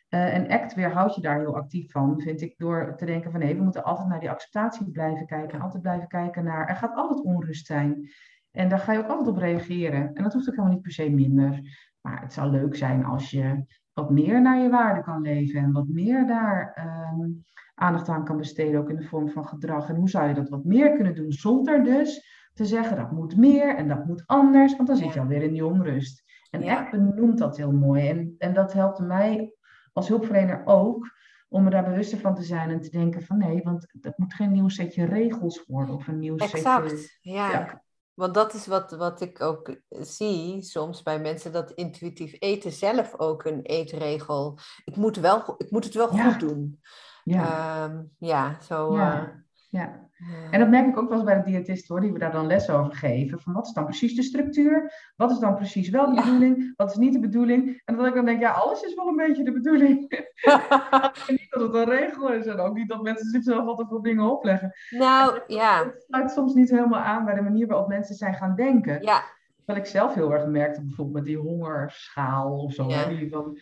Uh, 0.10 0.36
en 0.36 0.50
ACT 0.50 0.74
weerhoudt 0.74 1.16
je 1.16 1.22
daar 1.22 1.39
heel 1.39 1.56
actief 1.56 1.92
van, 1.92 2.22
vind 2.22 2.42
ik, 2.42 2.54
door 2.58 2.94
te 2.98 3.06
denken 3.06 3.32
van 3.32 3.39
nee, 3.39 3.56
we 3.56 3.64
moeten 3.64 3.84
altijd 3.84 4.08
naar 4.08 4.20
die 4.20 4.30
acceptatie 4.30 4.92
blijven 4.92 5.26
kijken. 5.26 5.62
Altijd 5.62 5.82
blijven 5.82 6.08
kijken 6.08 6.44
naar, 6.44 6.68
er 6.68 6.76
gaat 6.76 6.96
altijd 6.96 7.22
onrust 7.22 7.66
zijn. 7.66 8.10
En 8.52 8.70
daar 8.70 8.80
ga 8.80 8.91
je 8.93 8.99
ook 8.99 9.08
altijd 9.08 9.28
op 9.28 9.38
reageren. 9.38 10.14
En 10.14 10.24
dat 10.24 10.34
hoeft 10.34 10.47
ook 10.47 10.56
helemaal 10.56 10.74
niet 10.74 10.84
per 10.84 10.91
se 10.91 11.10
minder. 11.10 11.60
Maar 12.02 12.22
het 12.22 12.34
zou 12.34 12.52
leuk 12.52 12.76
zijn 12.76 13.06
als 13.06 13.32
je 13.32 13.66
wat 13.93 14.10
meer 14.10 14.41
naar 14.41 14.60
je 14.60 14.70
waarde 14.70 15.04
kan 15.04 15.22
leven 15.22 15.62
en 15.62 15.72
wat 15.72 15.88
meer 15.88 16.28
daar 16.28 16.78
um, 17.14 17.43
aandacht 17.76 18.10
aan 18.10 18.26
kan 18.26 18.38
besteden, 18.38 18.80
ook 18.80 18.89
in 18.89 18.95
de 18.95 19.08
vorm 19.08 19.30
van 19.30 19.47
gedrag. 19.47 19.89
En 19.89 19.95
hoe 19.95 20.10
zou 20.10 20.28
je 20.28 20.34
dat 20.34 20.49
wat 20.49 20.64
meer 20.64 20.95
kunnen 20.95 21.16
doen 21.16 21.32
zonder 21.32 21.84
dus 21.84 22.39
te 22.54 22.66
zeggen 22.66 22.97
dat 22.97 23.12
moet 23.12 23.38
meer 23.38 23.76
en 23.76 23.88
dat 23.88 24.06
moet 24.06 24.24
anders, 24.26 24.76
want 24.76 24.88
dan 24.88 24.97
zit 24.97 25.14
je 25.14 25.20
alweer 25.20 25.41
in 25.41 25.54
die 25.54 25.66
onrust. 25.66 26.24
En 26.49 26.62
ja. 26.62 26.80
echt 26.80 26.91
benoemt 26.91 27.38
dat 27.38 27.58
heel 27.58 27.72
mooi. 27.72 28.10
En, 28.10 28.36
en 28.38 28.54
dat 28.54 28.74
helpt 28.74 28.99
mij 28.99 29.54
als 29.93 30.08
hulpverlener 30.08 30.62
ook 30.66 31.20
om 31.49 31.66
er 31.66 31.72
daar 31.72 31.89
bewuster 31.89 32.18
van 32.18 32.36
te 32.36 32.43
zijn 32.43 32.70
en 32.70 32.82
te 32.82 32.89
denken 32.89 33.22
van 33.22 33.38
nee, 33.38 33.62
want 33.64 33.88
dat 33.91 34.18
moet 34.18 34.34
geen 34.34 34.52
nieuw 34.52 34.70
setje 34.70 35.06
regels 35.06 35.66
worden 35.66 35.95
of 35.95 36.08
een 36.08 36.20
nieuw 36.20 36.38
exact, 36.38 36.89
setje... 36.89 37.18
ja. 37.22 37.52
ja. 37.52 37.84
Want 38.22 38.34
dat 38.34 38.53
is 38.53 38.67
wat, 38.67 38.91
wat 38.91 39.22
ik 39.22 39.41
ook 39.41 39.76
zie 39.89 40.61
soms 40.61 41.03
bij 41.03 41.19
mensen, 41.19 41.51
dat 41.51 41.72
intuïtief 41.72 42.36
eten 42.39 42.72
zelf 42.72 43.13
ook 43.17 43.43
een 43.43 43.61
eetregel. 43.61 44.57
Ik 44.86 44.95
moet, 44.95 45.17
wel, 45.17 45.55
ik 45.57 45.72
moet 45.72 45.84
het 45.84 45.93
wel 45.93 46.07
goed 46.07 46.39
doen. 46.39 46.82
Ja, 47.24 47.84
um, 47.84 48.11
ja 48.17 48.61
zo. 48.61 48.95
Ja. 48.95 49.43
Ja. 49.72 50.09
En 50.51 50.59
dat 50.59 50.69
merk 50.69 50.88
ik 50.88 50.97
ook 50.97 51.09
wel 51.09 51.17
eens 51.17 51.26
bij 51.26 51.43
de 51.43 51.51
diëtist 51.51 51.88
hoor, 51.88 52.01
die 52.01 52.11
we 52.11 52.19
daar 52.19 52.32
dan 52.32 52.47
les 52.47 52.69
over 52.69 52.95
geven. 52.95 53.39
Van 53.39 53.53
wat 53.53 53.67
is 53.67 53.74
dan 53.74 53.86
precies 53.86 54.15
de 54.15 54.24
structuur? 54.24 54.93
Wat 55.15 55.32
is 55.32 55.39
dan 55.39 55.55
precies 55.55 55.89
wel 55.89 56.15
de 56.15 56.22
bedoeling? 56.22 56.74
Wat 56.76 56.91
is 56.91 56.97
niet 56.97 57.13
de 57.13 57.19
bedoeling? 57.19 57.82
En 57.86 57.95
dat 57.95 58.05
ik 58.05 58.13
dan 58.13 58.26
denk, 58.26 58.41
ja, 58.41 58.51
alles 58.51 58.82
is 58.82 58.93
wel 58.93 59.07
een 59.07 59.15
beetje 59.15 59.43
de 59.43 59.51
bedoeling. 59.51 59.99
niet 61.28 61.47
dat 61.49 61.61
het 61.61 61.74
een 61.74 61.89
regel 61.89 62.32
is 62.34 62.45
en 62.45 62.59
ook 62.59 62.76
niet 62.76 62.89
dat 62.89 63.01
mensen 63.01 63.30
zichzelf 63.30 63.67
altijd 63.67 63.88
veel 63.88 64.01
dingen 64.01 64.32
opleggen. 64.32 64.74
Nou, 64.89 65.39
ja. 65.47 65.84
Het 65.84 66.03
sluit 66.07 66.32
soms 66.32 66.53
niet 66.53 66.69
helemaal 66.69 67.01
aan 67.01 67.26
bij 67.26 67.36
de 67.36 67.41
manier 67.41 67.67
waarop 67.67 67.88
mensen 67.88 68.15
zijn 68.15 68.34
gaan 68.34 68.55
denken. 68.55 69.01
Ja. 69.01 69.24
Wat 69.65 69.78
ik 69.78 69.86
zelf 69.86 70.13
heel 70.13 70.34
erg 70.34 70.45
merkte, 70.45 70.82
bijvoorbeeld 70.82 71.15
met 71.15 71.26
die 71.26 71.38
hongerschaal 71.38 72.57
of 72.57 72.74
zo. 72.74 72.89
Ja. 72.89 73.05
Die 73.05 73.30
van, 73.30 73.57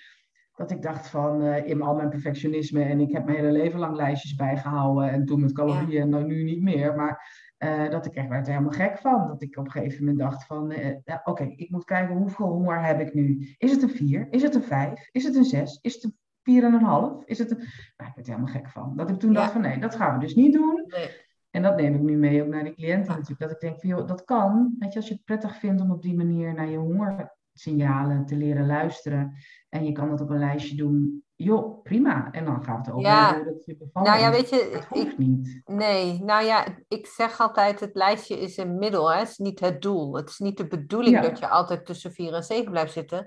dat 0.60 0.72
ik 0.72 0.82
dacht 0.82 1.08
van 1.08 1.44
uh, 1.44 1.68
in 1.68 1.82
al 1.82 1.96
mijn 1.96 2.10
perfectionisme 2.10 2.84
en 2.84 3.00
ik 3.00 3.12
heb 3.12 3.26
mijn 3.26 3.38
hele 3.38 3.52
leven 3.52 3.80
lang 3.80 3.96
lijstjes 3.96 4.36
bijgehouden 4.36 5.10
en 5.10 5.26
toen 5.26 5.42
met 5.42 5.54
calorieën 5.54 6.02
en 6.02 6.10
nou 6.10 6.24
nu 6.24 6.44
niet 6.44 6.62
meer. 6.62 6.96
Maar 6.96 7.32
uh, 7.60 7.90
dat 7.90 8.06
ik 8.06 8.16
echt 8.16 8.28
werd 8.28 8.48
er 8.48 8.54
helemaal 8.54 8.74
gek 8.74 8.98
van. 8.98 9.28
Dat 9.28 9.42
ik 9.42 9.58
op 9.58 9.66
een 9.66 9.72
gegeven 9.72 10.00
moment 10.00 10.20
dacht 10.20 10.46
van 10.46 10.72
uh, 10.72 10.96
oké, 11.24 11.44
ik 11.44 11.70
moet 11.70 11.84
kijken 11.84 12.16
hoeveel 12.16 12.48
honger 12.48 12.86
heb 12.86 13.00
ik 13.00 13.14
nu. 13.14 13.56
Is 13.58 13.72
het 13.72 13.82
een 13.82 13.90
4? 13.90 14.28
Is 14.30 14.42
het 14.42 14.56
een 14.56 14.64
5? 14.64 15.10
Is 15.12 15.24
het 15.24 15.36
een 15.36 15.44
6? 15.44 15.80
Is 15.82 15.94
het 15.94 16.04
een 16.04 17.22
4,5? 17.22 17.26
Is 17.26 17.38
het 17.38 17.52
een... 17.52 17.58
Nou, 17.98 18.10
ik 18.10 18.16
werd 18.16 18.28
er 18.28 18.34
helemaal 18.34 18.54
gek 18.54 18.70
van. 18.70 18.94
Dat 18.96 19.10
ik 19.10 19.20
toen 19.20 19.34
dacht 19.34 19.52
van 19.52 19.62
nee, 19.62 19.80
dat 19.80 19.96
gaan 19.96 20.14
we 20.14 20.20
dus 20.20 20.36
niet 20.36 20.54
doen. 20.54 20.84
Nee. 20.88 21.10
En 21.50 21.62
dat 21.62 21.76
neem 21.76 21.96
ik 21.96 22.02
nu 22.02 22.18
mee 22.18 22.44
ook 22.44 22.50
naar 22.50 22.64
de 22.64 22.74
cliënten 22.74 23.12
natuurlijk. 23.12 23.40
Dat 23.40 23.52
ik 23.52 23.60
denk 23.60 23.80
van 23.80 23.90
joh, 23.90 24.08
dat 24.08 24.24
kan. 24.24 24.76
Weet 24.80 24.94
je, 24.94 25.00
als 25.00 25.08
je 25.08 25.14
het 25.14 25.24
prettig 25.24 25.56
vindt 25.56 25.82
om 25.82 25.92
op 25.92 26.02
die 26.02 26.16
manier 26.16 26.54
naar 26.54 26.70
je 26.70 26.78
honger 26.78 27.38
signalen 27.60 28.26
te 28.26 28.36
leren 28.36 28.66
luisteren. 28.66 29.34
En 29.70 29.86
je 29.86 29.92
kan 29.92 30.10
dat 30.10 30.22
op 30.22 30.30
een 30.30 30.40
lijstje 30.40 30.76
doen. 30.76 31.24
Joh, 31.36 31.82
prima. 31.84 32.32
En 32.32 32.46
dan 32.46 32.64
gaat 32.64 32.86
het 32.86 32.96
over 32.96 33.10
ja. 33.10 33.44
dat 33.44 33.66
je. 33.66 33.90
Nou 33.94 34.20
ja, 34.20 34.32
weet 34.32 34.50
je, 34.50 34.70
het 34.74 34.86
hoeft 34.86 35.18
niet. 35.18 35.62
Nee, 35.66 36.24
nou 36.24 36.46
ja, 36.46 36.66
ik 36.88 37.06
zeg 37.06 37.40
altijd, 37.40 37.80
het 37.80 37.96
lijstje 37.96 38.40
is 38.40 38.58
een 38.58 38.78
middel. 38.78 39.12
Hè? 39.12 39.20
Het 39.20 39.30
is 39.30 39.38
niet 39.38 39.60
het 39.60 39.82
doel. 39.82 40.16
Het 40.16 40.30
is 40.30 40.38
niet 40.38 40.58
de 40.58 40.68
bedoeling 40.68 41.16
ja. 41.16 41.22
dat 41.22 41.40
je 41.40 41.48
altijd 41.48 41.86
tussen 41.86 42.12
4 42.12 42.34
en 42.34 42.44
7 42.44 42.72
blijft 42.72 42.94
zitten. 42.94 43.18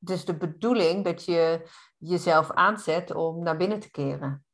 Het 0.00 0.10
is 0.10 0.24
de 0.24 0.36
bedoeling 0.36 1.04
dat 1.04 1.24
je 1.24 1.68
jezelf 1.98 2.50
aanzet 2.50 3.14
om 3.14 3.42
naar 3.42 3.56
binnen 3.56 3.80
te 3.80 3.90
keren. 3.90 4.44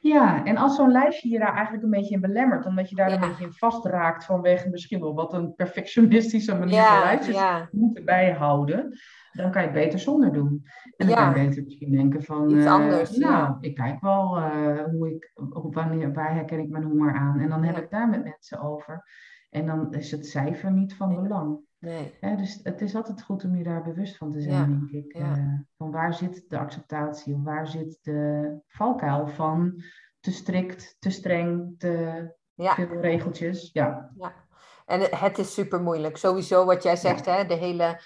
Ja, 0.00 0.44
en 0.44 0.56
als 0.56 0.76
zo'n 0.76 0.90
lijstje 0.90 1.28
je 1.28 1.38
daar 1.38 1.54
eigenlijk 1.54 1.84
een 1.84 1.90
beetje 1.90 2.14
in 2.14 2.20
belemmert, 2.20 2.66
omdat 2.66 2.88
je 2.88 2.96
daar 2.96 3.08
ja. 3.08 3.14
een 3.14 3.28
beetje 3.28 3.44
in 3.44 3.52
vastraakt 3.52 4.24
vanwege 4.24 4.68
misschien 4.68 5.00
wel 5.00 5.14
wat 5.14 5.32
een 5.32 5.54
perfectionistische 5.54 6.58
manier 6.58 6.74
ja, 6.74 6.94
van 6.94 7.04
lijstjes 7.04 7.36
ja. 7.36 7.68
moeten 7.72 8.04
bijhouden, 8.04 8.98
dan 9.32 9.50
kan 9.50 9.62
je 9.62 9.68
het 9.68 9.76
beter 9.76 9.98
zonder 9.98 10.32
doen. 10.32 10.62
En 10.96 11.06
dan 11.06 11.16
kan 11.16 11.28
je 11.28 11.46
beter 11.46 11.62
misschien 11.62 11.90
denken 11.90 12.22
van, 12.22 12.50
Iets 12.50 12.64
uh, 12.64 12.72
anders, 12.72 13.16
nou, 13.16 13.56
ik 13.60 13.74
kijk 13.74 14.00
wel 14.00 14.38
uh, 14.38 14.84
hoe 14.84 15.14
ik, 15.14 15.30
op 15.34 15.74
wanneer, 15.74 16.12
waar 16.12 16.34
herken 16.34 16.58
ik 16.58 16.68
mijn 16.68 16.84
honger 16.84 17.14
aan. 17.14 17.40
En 17.40 17.48
dan 17.48 17.64
heb 17.64 17.78
ik 17.78 17.90
daar 17.90 18.08
met 18.08 18.24
mensen 18.24 18.60
over. 18.60 19.04
En 19.50 19.66
dan 19.66 19.92
is 19.94 20.10
het 20.10 20.26
cijfer 20.26 20.72
niet 20.72 20.96
van 20.96 21.22
belang. 21.22 21.58
Nee. 21.80 22.14
Ja, 22.20 22.36
dus 22.36 22.60
het 22.62 22.80
is 22.80 22.94
altijd 22.94 23.22
goed 23.22 23.44
om 23.44 23.56
je 23.56 23.64
daar 23.64 23.82
bewust 23.82 24.16
van 24.16 24.30
te 24.30 24.40
zijn, 24.40 24.54
ja. 24.54 24.66
denk 24.66 24.90
ik. 24.90 25.16
Ja. 25.16 25.36
Uh, 25.36 25.60
van 25.76 25.90
waar 25.90 26.14
zit 26.14 26.44
de 26.48 26.58
acceptatie 26.58 27.34
of 27.34 27.42
waar 27.42 27.66
zit 27.66 27.98
de 28.02 28.52
valkuil 28.66 29.28
van 29.28 29.82
te 30.20 30.32
strikt, 30.32 30.96
te 30.98 31.10
streng, 31.10 31.74
te 31.78 32.34
veel 32.56 33.00
regeltjes. 33.00 33.70
Ja. 33.72 34.12
ja. 34.18 34.34
En 34.86 35.00
het 35.00 35.38
is 35.38 35.54
super 35.54 35.80
moeilijk. 35.80 36.16
Sowieso 36.16 36.64
wat 36.64 36.82
jij 36.82 36.96
zegt, 36.96 37.26
hè, 37.26 37.46
de 37.46 37.54
hele, 37.54 38.00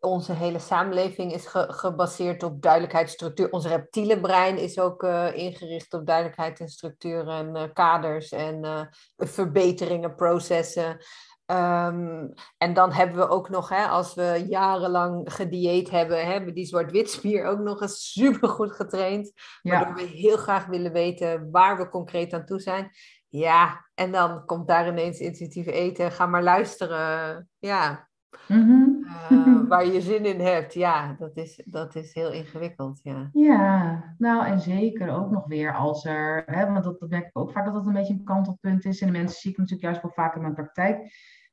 onze 0.00 0.32
hele 0.32 0.58
samenleving 0.58 1.32
is 1.32 1.46
ge 1.46 1.66
gebaseerd 1.68 2.42
op 2.42 2.62
duidelijkheid, 2.62 3.10
structuur. 3.10 3.50
Ons 3.50 3.66
reptiele 3.66 4.20
brein 4.20 4.58
is 4.58 4.78
ook 4.78 5.02
uh, 5.02 5.36
ingericht 5.36 5.94
op 5.94 6.06
duidelijkheid 6.06 6.60
en 6.60 6.68
structuur 6.68 7.28
en 7.28 7.56
uh, 7.56 7.62
kaders 7.72 8.32
en 8.32 8.88
verbeteringen, 9.16 10.14
processen. 10.14 10.98
Um, 11.46 12.32
en 12.58 12.74
dan 12.74 12.92
hebben 12.92 13.16
we 13.16 13.28
ook 13.28 13.48
nog, 13.48 13.68
hè, 13.68 13.86
als 13.86 14.14
we 14.14 14.44
jarenlang 14.48 15.32
gedieet 15.34 15.90
hebben, 15.90 16.26
hebben 16.26 16.54
die 16.54 16.66
zwart-wit 16.66 17.10
spier 17.10 17.44
ook 17.44 17.58
nog 17.58 17.80
eens 17.80 18.12
supergoed 18.12 18.72
getraind. 18.72 19.32
Waardoor 19.62 19.94
we 19.94 20.02
heel 20.02 20.36
graag 20.36 20.66
willen 20.66 20.92
weten 20.92 21.50
waar 21.50 21.76
we 21.76 21.88
concreet 21.88 22.32
aan 22.32 22.44
toe 22.44 22.60
zijn. 22.60 22.90
Ja, 23.28 23.86
en 23.94 24.12
dan 24.12 24.44
komt 24.44 24.68
daar 24.68 24.88
ineens 24.88 25.18
intuïtief 25.18 25.66
eten. 25.66 26.12
Ga 26.12 26.26
maar 26.26 26.42
luisteren. 26.42 27.48
Ja. 27.58 28.08
Mm 28.48 28.62
-hmm. 28.66 28.96
Eh, 29.30 29.68
waar 29.68 29.86
je 29.86 30.00
zin 30.00 30.24
in 30.24 30.40
hebt. 30.40 30.74
Ja, 30.74 31.16
dat 31.18 31.36
is, 31.36 31.62
dat 31.64 31.94
is 31.94 32.14
heel 32.14 32.32
ingewikkeld. 32.32 33.00
Ja. 33.02 33.30
ja, 33.32 34.04
nou 34.18 34.46
en 34.46 34.60
zeker 34.60 35.10
ook 35.10 35.30
nog 35.30 35.46
weer 35.46 35.74
als 35.74 36.04
er, 36.04 36.42
hè, 36.46 36.72
want 36.72 36.84
dat, 36.84 37.00
dat 37.00 37.10
merk 37.10 37.26
ik 37.26 37.38
ook 37.38 37.52
vaak 37.52 37.64
dat 37.64 37.74
dat 37.74 37.86
een 37.86 37.92
beetje 37.92 38.12
een 38.12 38.24
kantelpunt 38.24 38.84
is. 38.84 39.00
En 39.00 39.06
de 39.06 39.18
mensen 39.18 39.40
zie 39.40 39.50
ik 39.50 39.56
natuurlijk 39.56 39.84
juist 39.84 40.02
wel 40.02 40.12
vaak 40.14 40.34
in 40.34 40.42
mijn 40.42 40.54
praktijk. 40.54 40.98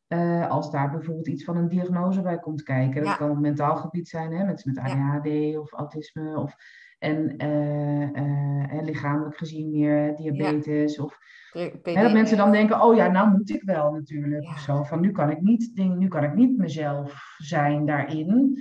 Uh, 0.08 0.50
als 0.50 0.72
daar 0.72 0.92
bijvoorbeeld 0.92 1.28
iets 1.28 1.44
van 1.44 1.58
een 1.58 1.68
diagnose 1.68 2.22
bij 2.22 2.40
komt 2.40 2.64
kijken. 2.64 3.04
Dat 3.04 3.18
kan 3.18 3.30
op 3.30 3.40
mentaal 3.40 3.76
gebied 3.76 4.10
zijn, 4.10 4.32
hè, 4.34 4.46
met, 4.46 4.66
met 4.66 4.78
ADHD 4.78 5.58
of 5.58 5.72
autisme. 5.72 6.38
Of, 6.38 6.56
en 7.04 7.46
uh, 7.46 8.82
lichamelijk 8.82 9.38
gezien 9.38 9.72
meer 9.72 10.16
diabetes. 10.16 11.00
Of 11.00 11.18
Hè, 11.54 12.02
dat 12.02 12.14
mensen 12.14 12.38
dan 12.38 12.52
denken, 12.52 12.82
oh 12.82 12.96
ja, 12.96 13.08
nou 13.08 13.30
moet 13.30 13.50
ik 13.50 13.64
wel 13.64 13.92
natuurlijk. 13.92 14.44
Of 14.44 14.60
zo. 14.60 14.84
Van 14.84 15.00
nu 15.00 15.12
kan 15.12 15.30
ik 15.30 15.42
niet, 15.42 15.76
ding, 15.76 15.98
nu 15.98 16.08
kan 16.08 16.24
ik 16.24 16.34
niet 16.34 16.58
mezelf 16.58 17.36
zijn 17.38 17.86
daarin. 17.86 18.60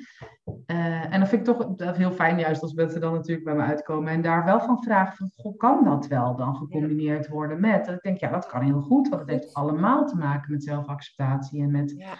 Uh, 0.66 1.14
en 1.14 1.20
dat 1.20 1.28
vind 1.28 1.48
ik 1.48 1.54
toch 1.54 1.96
heel 1.96 2.10
fijn, 2.10 2.38
juist 2.38 2.62
als 2.62 2.72
mensen 2.72 3.00
dan 3.00 3.12
natuurlijk 3.12 3.44
bij 3.44 3.54
me 3.54 3.62
uitkomen 3.62 4.12
en 4.12 4.22
daar 4.22 4.44
wel 4.44 4.60
van 4.60 4.82
vragen 4.82 5.16
van, 5.16 5.30
goh, 5.34 5.58
kan 5.58 5.84
dat 5.84 6.06
wel 6.06 6.36
dan 6.36 6.56
gecombineerd 6.56 7.28
worden 7.28 7.60
met? 7.60 7.86
En 7.86 7.94
ik 7.94 8.02
denk, 8.02 8.18
ja, 8.18 8.30
dat 8.30 8.46
kan 8.46 8.62
heel 8.62 8.80
goed, 8.80 9.08
want 9.08 9.20
het 9.20 9.30
heeft 9.30 9.54
allemaal 9.54 10.06
te 10.06 10.16
maken 10.16 10.52
met 10.52 10.64
zelfacceptatie 10.64 11.62
en 11.62 11.70
met... 11.70 11.94
Ja. 11.96 12.14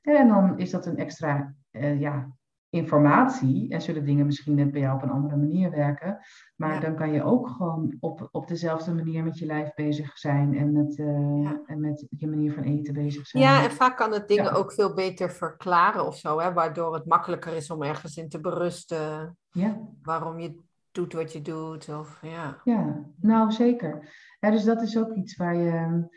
En 0.00 0.28
dan 0.28 0.58
is 0.58 0.70
dat 0.70 0.86
een 0.86 0.96
extra 0.96 1.54
uh, 1.72 2.00
ja, 2.00 2.28
informatie 2.70 3.70
en 3.70 3.82
zullen 3.82 4.04
dingen 4.04 4.26
misschien 4.26 4.54
net 4.54 4.70
bij 4.70 4.80
jou 4.80 4.96
op 4.96 5.02
een 5.02 5.10
andere 5.10 5.36
manier 5.36 5.70
werken. 5.70 6.18
Maar 6.56 6.80
dan 6.80 6.96
kan 6.96 7.12
je 7.12 7.22
ook 7.22 7.48
gewoon 7.48 7.96
op, 8.00 8.28
op 8.32 8.48
dezelfde 8.48 8.94
manier 8.94 9.24
met 9.24 9.38
je 9.38 9.46
lijf 9.46 9.74
bezig 9.74 10.18
zijn 10.18 10.56
en 10.56 10.72
met, 10.72 10.98
uh, 10.98 11.50
en 11.66 11.80
met 11.80 12.06
je 12.10 12.28
manier 12.28 12.52
van 12.52 12.62
eten 12.62 12.94
bezig 12.94 13.26
zijn. 13.26 13.42
Ja, 13.42 13.62
en 13.62 13.70
vaak 13.70 13.96
kan 13.96 14.12
het 14.12 14.28
dingen 14.28 14.52
ook 14.52 14.72
veel 14.72 14.94
beter 14.94 15.30
verklaren 15.30 16.06
of 16.06 16.16
zo, 16.16 16.40
hè, 16.40 16.52
waardoor 16.52 16.94
het 16.94 17.06
makkelijker 17.06 17.56
is 17.56 17.70
om 17.70 17.82
ergens 17.82 18.16
in 18.16 18.28
te 18.28 18.40
berusten. 18.40 19.36
Ja. 19.50 19.80
Waarom 20.02 20.38
je 20.38 20.60
doet 20.92 21.12
wat 21.12 21.32
je 21.32 21.42
doet. 21.42 21.88
Of, 21.88 22.18
ja. 22.22 22.60
ja, 22.64 23.04
nou 23.20 23.52
zeker. 23.52 24.14
Ja, 24.40 24.50
dus 24.50 24.64
dat 24.64 24.82
is 24.82 24.98
ook 24.98 25.14
iets 25.14 25.36
waar 25.36 25.56
je 25.56 26.08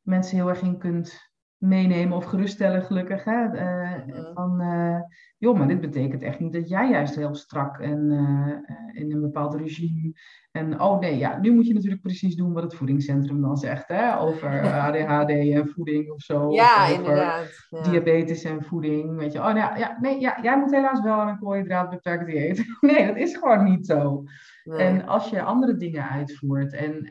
mensen 0.00 0.36
heel 0.36 0.48
erg 0.48 0.62
in 0.62 0.78
kunt 0.78 1.32
meenemen 1.64 2.16
of 2.16 2.24
geruststellen, 2.24 2.82
gelukkig. 2.82 3.24
Hè? 3.24 3.54
Uh, 3.54 3.92
van, 4.34 4.60
uh, 4.60 5.00
joh, 5.38 5.58
maar 5.58 5.68
dit 5.68 5.80
betekent 5.80 6.22
echt 6.22 6.40
niet 6.40 6.52
dat 6.52 6.68
jij 6.68 6.90
juist 6.90 7.14
heel 7.14 7.34
strak 7.34 7.78
en 7.78 8.10
uh, 8.10 9.02
in 9.02 9.12
een 9.12 9.20
bepaald 9.20 9.54
regime. 9.54 10.12
En 10.50 10.80
oh 10.80 11.00
nee, 11.00 11.18
ja, 11.18 11.38
nu 11.40 11.52
moet 11.54 11.66
je 11.66 11.74
natuurlijk 11.74 12.02
precies 12.02 12.36
doen 12.36 12.52
wat 12.52 12.62
het 12.62 12.74
voedingscentrum 12.74 13.40
dan 13.40 13.56
zegt. 13.56 13.88
Hè? 13.88 14.18
Over 14.18 14.60
ADHD 14.86 15.30
en 15.30 15.68
voeding 15.68 16.10
of 16.10 16.20
zo. 16.20 16.52
Ja, 16.52 16.86
inderdaad. 16.86 17.66
Ja. 17.70 17.82
Diabetes 17.82 18.44
en 18.44 18.64
voeding. 18.64 19.16
Weet 19.16 19.32
je, 19.32 19.38
oh 19.38 19.54
nou, 19.54 19.78
ja, 19.78 19.98
nee, 20.00 20.20
ja, 20.20 20.38
jij 20.42 20.58
moet 20.58 20.70
helaas 20.70 21.02
wel 21.02 21.20
aan 21.20 21.28
een 21.28 21.38
koolhydraatbeperkt 21.38 22.26
dieet. 22.26 22.64
nee, 22.80 23.06
dat 23.06 23.16
is 23.16 23.36
gewoon 23.36 23.64
niet 23.64 23.86
zo. 23.86 24.24
En 24.64 25.06
als 25.06 25.30
je 25.30 25.42
andere 25.42 25.76
dingen 25.76 26.08
uitvoert, 26.08 26.72
en, 26.72 27.08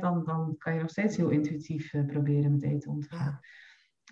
dan, 0.00 0.24
dan 0.24 0.54
kan 0.58 0.74
je 0.74 0.80
nog 0.80 0.90
steeds 0.90 1.16
heel 1.16 1.28
intuïtief 1.28 1.94
proberen 2.06 2.52
met 2.52 2.62
eten 2.62 2.90
om 2.90 3.00
te 3.00 3.08
gaan. 3.16 3.40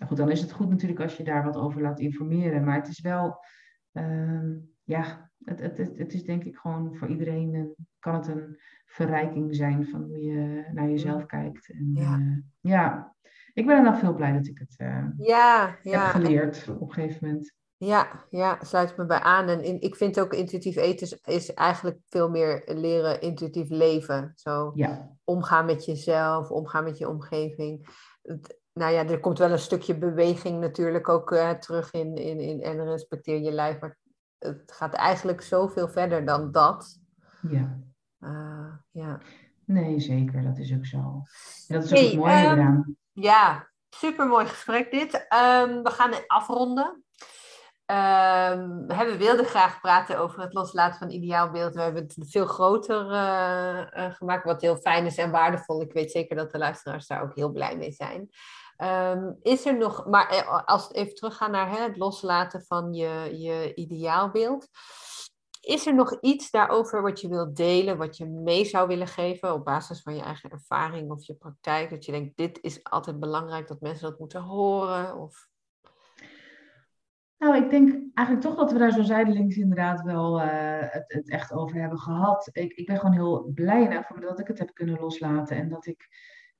Goed, 0.07 0.17
dan 0.17 0.29
is 0.29 0.41
het 0.41 0.51
goed 0.51 0.69
natuurlijk 0.69 1.01
als 1.01 1.17
je 1.17 1.23
daar 1.23 1.43
wat 1.43 1.55
over 1.55 1.81
laat 1.81 1.99
informeren. 1.99 2.63
Maar 2.63 2.75
het 2.75 2.87
is 2.87 3.01
wel, 3.01 3.45
uh, 3.93 4.55
ja, 4.83 5.31
het, 5.43 5.59
het, 5.59 5.77
het, 5.77 5.97
het, 5.97 6.13
is 6.13 6.23
denk 6.23 6.43
ik 6.43 6.57
gewoon 6.57 6.95
voor 6.95 7.07
iedereen, 7.07 7.53
een, 7.53 7.75
kan 7.99 8.15
het 8.15 8.27
een 8.27 8.59
verrijking 8.85 9.55
zijn 9.55 9.87
van 9.87 10.03
hoe 10.03 10.21
je 10.21 10.69
naar 10.73 10.89
jezelf 10.89 11.25
kijkt. 11.25 11.69
En, 11.69 11.91
ja. 11.93 12.17
Uh, 12.17 12.37
ja, 12.59 13.15
ik 13.53 13.65
ben 13.65 13.77
er 13.77 13.83
dan 13.83 13.97
veel 13.97 14.13
blij 14.13 14.33
dat 14.33 14.47
ik 14.47 14.57
het 14.57 14.75
uh, 14.77 15.05
ja, 15.17 15.77
ja. 15.83 16.03
heb 16.03 16.11
geleerd 16.11 16.67
op 16.69 16.81
een 16.81 16.93
gegeven 16.93 17.27
moment. 17.27 17.53
Ja, 17.77 18.25
ja, 18.29 18.57
sluit 18.61 18.97
me 18.97 19.05
bij 19.05 19.19
aan. 19.19 19.47
En 19.47 19.63
in, 19.63 19.81
ik 19.81 19.95
vind 19.95 20.19
ook 20.19 20.33
intuïtief 20.33 20.75
eten 20.75 21.07
is, 21.07 21.35
is, 21.35 21.53
eigenlijk 21.53 21.99
veel 22.05 22.29
meer 22.29 22.61
leren 22.65 23.21
intuïtief 23.21 23.69
leven. 23.69 24.31
Zo 24.35 24.71
ja. 24.75 25.17
omgaan 25.23 25.65
met 25.65 25.85
jezelf, 25.85 26.51
omgaan 26.51 26.83
met 26.83 26.97
je 26.97 27.09
omgeving. 27.09 27.87
Het, 28.21 28.60
nou 28.73 28.93
ja, 28.93 29.05
er 29.07 29.19
komt 29.19 29.37
wel 29.37 29.51
een 29.51 29.59
stukje 29.59 29.97
beweging 29.97 30.59
natuurlijk 30.59 31.09
ook 31.09 31.31
uh, 31.31 31.49
terug 31.49 31.91
in, 31.91 32.15
in, 32.15 32.39
in 32.39 32.61
en 32.61 32.83
respecteer 32.83 33.39
je 33.39 33.51
lijf. 33.51 33.79
Maar 33.79 33.97
het 34.37 34.71
gaat 34.71 34.93
eigenlijk 34.93 35.41
zoveel 35.41 35.89
verder 35.89 36.25
dan 36.25 36.51
dat. 36.51 36.99
Ja. 37.49 37.79
Uh, 38.19 38.73
ja. 38.91 39.19
Nee, 39.65 39.99
zeker. 39.99 40.43
Dat 40.43 40.57
is 40.57 40.73
ook 40.73 40.85
zo. 40.85 41.23
En 41.67 41.75
dat 41.75 41.83
is 41.83 41.91
ook 41.91 41.97
hey, 41.97 42.15
mooie 42.15 42.45
um, 42.45 42.59
eraan. 42.59 42.95
Ja, 43.11 43.69
super 43.89 44.27
mooi 44.27 44.45
gesprek 44.45 44.91
dit. 44.91 45.13
Um, 45.13 45.83
we 45.83 45.89
gaan 45.89 46.11
afronden. 46.27 47.03
Um, 47.85 48.87
we 48.87 49.15
wilden 49.17 49.45
graag 49.45 49.81
praten 49.81 50.19
over 50.19 50.41
het 50.41 50.53
loslaten 50.53 50.99
van 50.99 51.09
ideaalbeeld. 51.09 51.73
We 51.73 51.81
hebben 51.81 52.03
het 52.03 52.15
veel 52.19 52.45
groter 52.45 53.05
uh, 53.05 53.87
uh, 53.97 54.13
gemaakt, 54.13 54.43
wat 54.43 54.61
heel 54.61 54.75
fijn 54.75 55.05
is 55.05 55.17
en 55.17 55.31
waardevol. 55.31 55.81
Ik 55.81 55.93
weet 55.93 56.11
zeker 56.11 56.35
dat 56.35 56.51
de 56.51 56.57
luisteraars 56.57 57.07
daar 57.07 57.21
ook 57.21 57.35
heel 57.35 57.51
blij 57.51 57.77
mee 57.77 57.91
zijn. 57.91 58.29
Um, 58.83 59.37
is 59.41 59.65
er 59.65 59.77
nog, 59.77 60.05
maar 60.05 60.29
eh, 60.29 60.63
als 60.65 60.87
we 60.87 60.93
even 60.93 61.15
teruggaan 61.15 61.51
naar 61.51 61.69
hè, 61.69 61.77
het 61.77 61.97
loslaten 61.97 62.63
van 62.63 62.93
je, 62.93 63.37
je 63.39 63.75
ideaalbeeld. 63.75 64.67
Is 65.61 65.85
er 65.85 65.95
nog 65.95 66.19
iets 66.21 66.51
daarover 66.51 67.01
wat 67.01 67.21
je 67.21 67.27
wilt 67.27 67.55
delen, 67.55 67.97
wat 67.97 68.17
je 68.17 68.25
mee 68.25 68.65
zou 68.65 68.87
willen 68.87 69.07
geven 69.07 69.53
op 69.53 69.65
basis 69.65 70.01
van 70.01 70.15
je 70.15 70.21
eigen 70.21 70.49
ervaring 70.49 71.11
of 71.11 71.25
je 71.25 71.33
praktijk? 71.33 71.89
Dat 71.89 72.05
je 72.05 72.11
denkt, 72.11 72.37
dit 72.37 72.59
is 72.61 72.83
altijd 72.83 73.19
belangrijk 73.19 73.67
dat 73.67 73.81
mensen 73.81 74.09
dat 74.09 74.19
moeten 74.19 74.41
horen? 74.41 75.17
Of... 75.17 75.47
Nou, 77.37 77.55
ik 77.55 77.69
denk 77.69 77.89
eigenlijk 78.13 78.47
toch 78.47 78.57
dat 78.57 78.71
we 78.71 78.77
daar 78.77 78.91
zo 78.91 79.01
zijdelings 79.01 79.57
inderdaad 79.57 80.01
wel 80.01 80.41
uh, 80.41 80.45
het, 80.79 81.03
het, 81.07 81.29
echt 81.29 81.53
over 81.53 81.75
hebben 81.75 81.99
gehad. 81.99 82.49
Ik, 82.51 82.73
ik 82.73 82.85
ben 82.85 82.97
gewoon 82.97 83.13
heel 83.13 83.51
blij 83.53 84.05
dat 84.19 84.39
ik 84.39 84.47
het 84.47 84.59
heb 84.59 84.73
kunnen 84.73 84.99
loslaten 84.99 85.57
en 85.57 85.69
dat 85.69 85.85
ik 85.85 86.07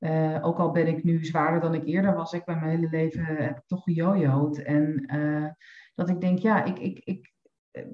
uh, 0.02 0.46
ook 0.46 0.60
al 0.60 0.72
ben 0.72 0.88
ik 0.88 1.04
nu 1.04 1.26
zwaarder 1.26 1.62
dan 1.62 1.74
ik 1.74 1.86
eerder 1.86 2.16
was, 2.16 2.34
ik 2.34 2.46
ben 2.46 2.60
mijn 2.60 2.70
hele 2.70 2.90
leven 2.90 3.26
heb 3.26 3.58
ik 3.58 3.66
toch 3.66 3.84
gejojoed. 3.84 4.64
En 4.64 5.16
uh, 5.16 5.48
dat 5.96 6.10
ik 6.10 6.22
denk, 6.22 6.40
ja, 6.40 6.64
ik, 6.64 6.80
ik, 6.80 7.00
ik, 7.00 7.34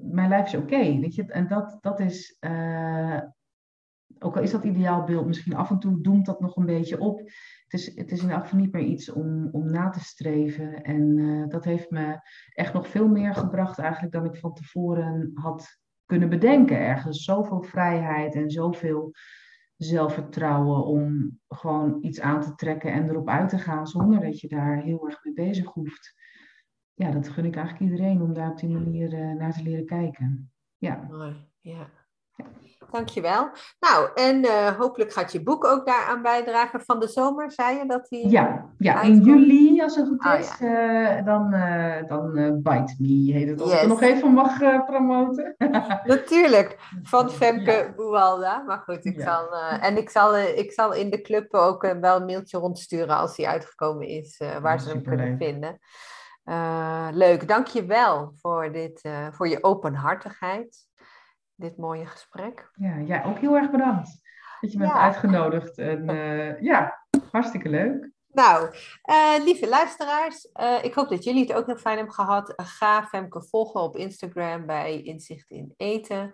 mijn 0.02 0.28
lijf 0.28 0.46
is 0.46 0.54
oké, 0.54 0.98
weet 1.00 1.14
je. 1.14 1.24
En 1.24 1.48
dat, 1.48 1.78
dat 1.80 2.00
is, 2.00 2.38
ook 4.18 4.36
al 4.36 4.42
is 4.42 4.50
dat 4.50 4.64
ideaalbeeld, 4.64 5.26
misschien 5.26 5.54
af 5.54 5.70
en 5.70 5.78
toe 5.78 6.00
doemt 6.00 6.26
dat 6.26 6.40
nog 6.40 6.56
een 6.56 6.66
beetje 6.66 7.00
op. 7.00 7.18
Het 7.18 7.80
is, 7.80 7.96
het 7.96 8.12
is 8.12 8.22
in 8.22 8.30
elk 8.30 8.42
geval 8.42 8.58
niet 8.58 8.72
meer 8.72 8.82
iets 8.82 9.12
om, 9.12 9.48
om 9.52 9.70
na 9.70 9.90
te 9.90 10.00
streven. 10.00 10.82
En 10.82 11.44
dat 11.48 11.64
heeft 11.64 11.90
me 11.90 12.20
echt 12.52 12.72
nog 12.72 12.88
veel 12.88 13.08
meer 13.08 13.34
gebracht 13.34 13.78
eigenlijk 13.78 14.12
dan 14.12 14.24
ik 14.24 14.36
van 14.36 14.54
tevoren 14.54 15.30
had 15.34 15.78
kunnen 16.06 16.28
bedenken. 16.28 16.78
Ergens 16.78 17.24
zoveel 17.24 17.62
vrijheid 17.62 18.34
en 18.34 18.50
zoveel 18.50 19.12
zelfvertrouwen 19.78 20.84
om 20.84 21.38
gewoon 21.48 21.98
iets 22.00 22.20
aan 22.20 22.40
te 22.40 22.54
trekken 22.54 22.92
en 22.92 23.08
erop 23.08 23.28
uit 23.28 23.48
te 23.48 23.58
gaan 23.58 23.86
zonder 23.86 24.20
dat 24.20 24.40
je 24.40 24.48
daar 24.48 24.82
heel 24.82 25.06
erg 25.06 25.24
mee 25.24 25.34
bezig 25.34 25.66
hoeft. 25.66 26.14
Ja, 26.94 27.10
dat 27.10 27.28
gun 27.28 27.44
ik 27.44 27.56
eigenlijk 27.56 27.92
iedereen 27.92 28.22
om 28.22 28.34
daar 28.34 28.50
op 28.50 28.58
die 28.58 28.68
manier 28.68 29.12
uh, 29.12 29.34
naar 29.34 29.52
te 29.52 29.62
leren 29.62 29.86
kijken. 29.86 30.52
Ja. 30.76 31.06
Mooi, 31.10 31.48
ja. 31.60 31.90
Dankjewel. 32.90 33.50
Nou, 33.80 34.10
en 34.14 34.44
uh, 34.44 34.66
hopelijk 34.66 35.12
gaat 35.12 35.32
je 35.32 35.42
boek 35.42 35.64
ook 35.64 35.86
daaraan 35.86 36.22
bijdragen 36.22 36.80
van 36.80 37.00
de 37.00 37.08
zomer, 37.08 37.52
zei 37.52 37.78
je 37.78 37.86
dat 37.86 38.08
die... 38.08 38.28
Ja, 38.28 38.66
ja 38.78 39.02
in 39.02 39.20
juli, 39.20 39.82
als 39.82 39.96
het 39.96 40.08
goed 40.08 40.24
oh, 40.24 40.38
is, 40.38 40.58
ja. 40.58 41.18
uh, 41.18 41.24
dan, 41.24 41.54
uh, 41.54 42.08
dan 42.08 42.32
Bite 42.62 42.94
Me 42.98 43.32
heet 43.32 43.48
het. 43.48 43.60
Als 43.60 43.70
yes. 43.70 43.78
ik 43.78 43.82
er 43.82 43.88
nog 43.88 44.02
even 44.02 44.32
mag 44.32 44.84
promoten. 44.86 45.54
Natuurlijk, 46.04 46.78
van 47.02 47.30
Femke 47.30 47.72
ja. 47.72 47.92
Buwalda. 47.96 48.62
Maar 48.66 48.78
goed, 48.78 49.04
ik 49.04 49.16
ja. 49.16 49.24
zal... 49.24 49.56
en 49.80 49.96
ik 49.96 50.10
zal, 50.10 50.36
ik 50.38 50.72
zal 50.72 50.94
in 50.94 51.10
de 51.10 51.20
club 51.20 51.54
ook 51.54 51.94
wel 52.00 52.16
een 52.16 52.26
mailtje 52.26 52.58
rondsturen 52.58 53.16
als 53.16 53.36
die 53.36 53.48
uitgekomen 53.48 54.06
is, 54.06 54.42
waar 54.62 54.80
ze 54.80 54.88
hem 54.88 55.02
kunnen 55.02 55.36
vinden. 55.38 55.78
leuk, 57.12 57.48
dank 57.48 57.66
je 57.66 57.84
wel 57.84 58.32
voor, 58.40 58.72
dit, 58.72 59.08
voor 59.32 59.48
je 59.48 59.64
openhartigheid 59.64 60.87
dit 61.58 61.76
mooie 61.76 62.06
gesprek. 62.06 62.70
Ja, 62.74 62.96
ja 62.96 63.24
ook 63.24 63.38
heel 63.38 63.56
erg 63.56 63.70
bedankt 63.70 64.20
dat 64.60 64.72
je 64.72 64.78
me 64.78 64.86
hebt 64.86 64.98
uitgenodigd. 64.98 65.78
En 65.78 66.10
uh, 66.10 66.60
ja, 66.70 67.06
hartstikke 67.30 67.68
leuk. 67.68 68.10
Nou, 68.32 68.74
uh, 69.10 69.44
lieve 69.44 69.68
luisteraars, 69.68 70.48
uh, 70.60 70.84
ik 70.84 70.94
hoop 70.94 71.08
dat 71.08 71.24
jullie 71.24 71.46
het 71.46 71.52
ook 71.52 71.66
heel 71.66 71.76
fijn 71.76 71.96
hebben 71.96 72.14
gehad. 72.14 72.52
Ga 72.56 73.06
Femke 73.06 73.42
volgen 73.42 73.80
op 73.80 73.96
Instagram 73.96 74.66
bij 74.66 75.02
Inzicht 75.02 75.50
in 75.50 75.74
Eten. 75.76 76.32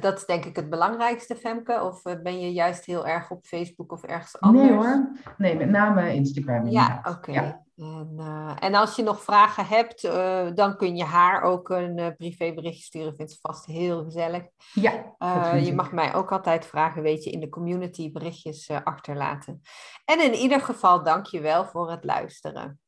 Dat 0.00 0.16
is 0.16 0.26
denk 0.26 0.44
ik 0.44 0.56
het 0.56 0.70
belangrijkste, 0.70 1.36
Femke. 1.36 1.82
Of 1.82 2.02
ben 2.02 2.40
je 2.40 2.52
juist 2.52 2.84
heel 2.84 3.06
erg 3.06 3.30
op 3.30 3.44
Facebook 3.44 3.92
of 3.92 4.02
ergens 4.02 4.40
anders? 4.40 4.68
Nee 4.68 4.76
hoor, 4.76 5.12
nee, 5.36 5.56
met 5.56 5.70
name 5.70 6.14
Instagram. 6.14 6.66
Ja, 6.66 7.02
oké. 7.08 7.32
Ja. 7.32 7.66
En, 7.76 8.14
uh, 8.16 8.52
en, 8.58 8.74
als 8.74 8.96
je 8.96 9.02
nog 9.02 9.22
vragen 9.22 9.66
hebt, 9.66 10.04
uh, 10.04 10.46
dan 10.54 10.76
kun 10.76 10.96
je 10.96 11.04
haar 11.04 11.42
ook 11.42 11.68
een 11.68 12.14
privéberichtje 12.16 12.82
sturen. 12.82 13.14
Vindt 13.14 13.32
ze 13.32 13.38
vast 13.40 13.66
heel 13.66 14.04
gezellig. 14.04 14.42
Ja. 14.74 15.14
je 15.56 15.74
mag 15.74 15.92
mij 15.92 16.14
ook 16.14 16.32
altijd 16.32 16.66
vragen, 16.66 17.02
weet 17.02 17.24
je, 17.24 17.30
in 17.30 17.40
de 17.40 17.48
community 17.48 18.12
berichtjes 18.12 18.70
achterlaten. 18.70 19.62
En 20.04 20.24
in 20.24 20.34
ieder 20.34 20.60
geval, 20.60 21.02
dank 21.02 21.26
je 21.26 21.40
wel 21.40 21.64
voor 21.66 21.90
het 21.90 22.04
luisteren. 22.04 22.80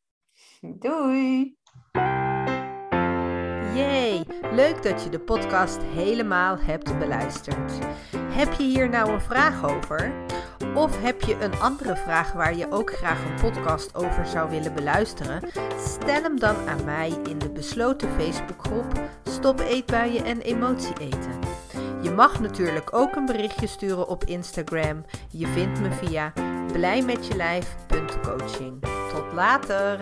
Doei! 0.61 1.59
Yay! 3.81 4.25
Leuk 4.53 4.83
dat 4.83 5.03
je 5.03 5.11
de 5.11 5.19
podcast 5.19 5.79
helemaal 5.83 6.59
hebt 6.59 6.99
beluisterd. 6.99 7.73
Heb 8.17 8.53
je 8.53 8.63
hier 8.63 8.89
nou 8.89 9.11
een 9.11 9.21
vraag 9.21 9.65
over? 9.65 10.13
Of 10.75 11.03
heb 11.03 11.21
je 11.21 11.37
een 11.41 11.61
andere 11.61 11.97
vraag 11.97 12.33
waar 12.33 12.57
je 12.57 12.71
ook 12.71 12.93
graag 12.93 13.25
een 13.25 13.41
podcast 13.41 13.95
over 13.95 14.27
zou 14.27 14.51
willen 14.51 14.75
beluisteren? 14.75 15.43
Stel 15.79 16.23
hem 16.23 16.41
dan 16.41 16.57
aan 16.69 16.85
mij 16.85 17.13
in 17.29 17.39
de 17.39 17.51
besloten 17.51 18.09
Facebookgroep 18.19 19.01
Stop 19.23 19.61
Eetbuien 19.61 20.25
en 20.25 20.41
Emotie 20.41 20.99
Eten. 21.01 21.39
Je 22.03 22.11
mag 22.11 22.41
natuurlijk 22.41 22.95
ook 22.95 23.17
een 23.17 23.27
berichtje 23.27 23.67
sturen 23.67 24.09
op 24.09 24.25
Instagram. 24.25 25.05
Je 25.31 25.47
vindt 25.47 25.81
me 25.81 25.93
via 25.93 26.33
blijmetjelijf.coaching. 26.73 28.81
Tot 29.13 29.33
later! 29.33 29.99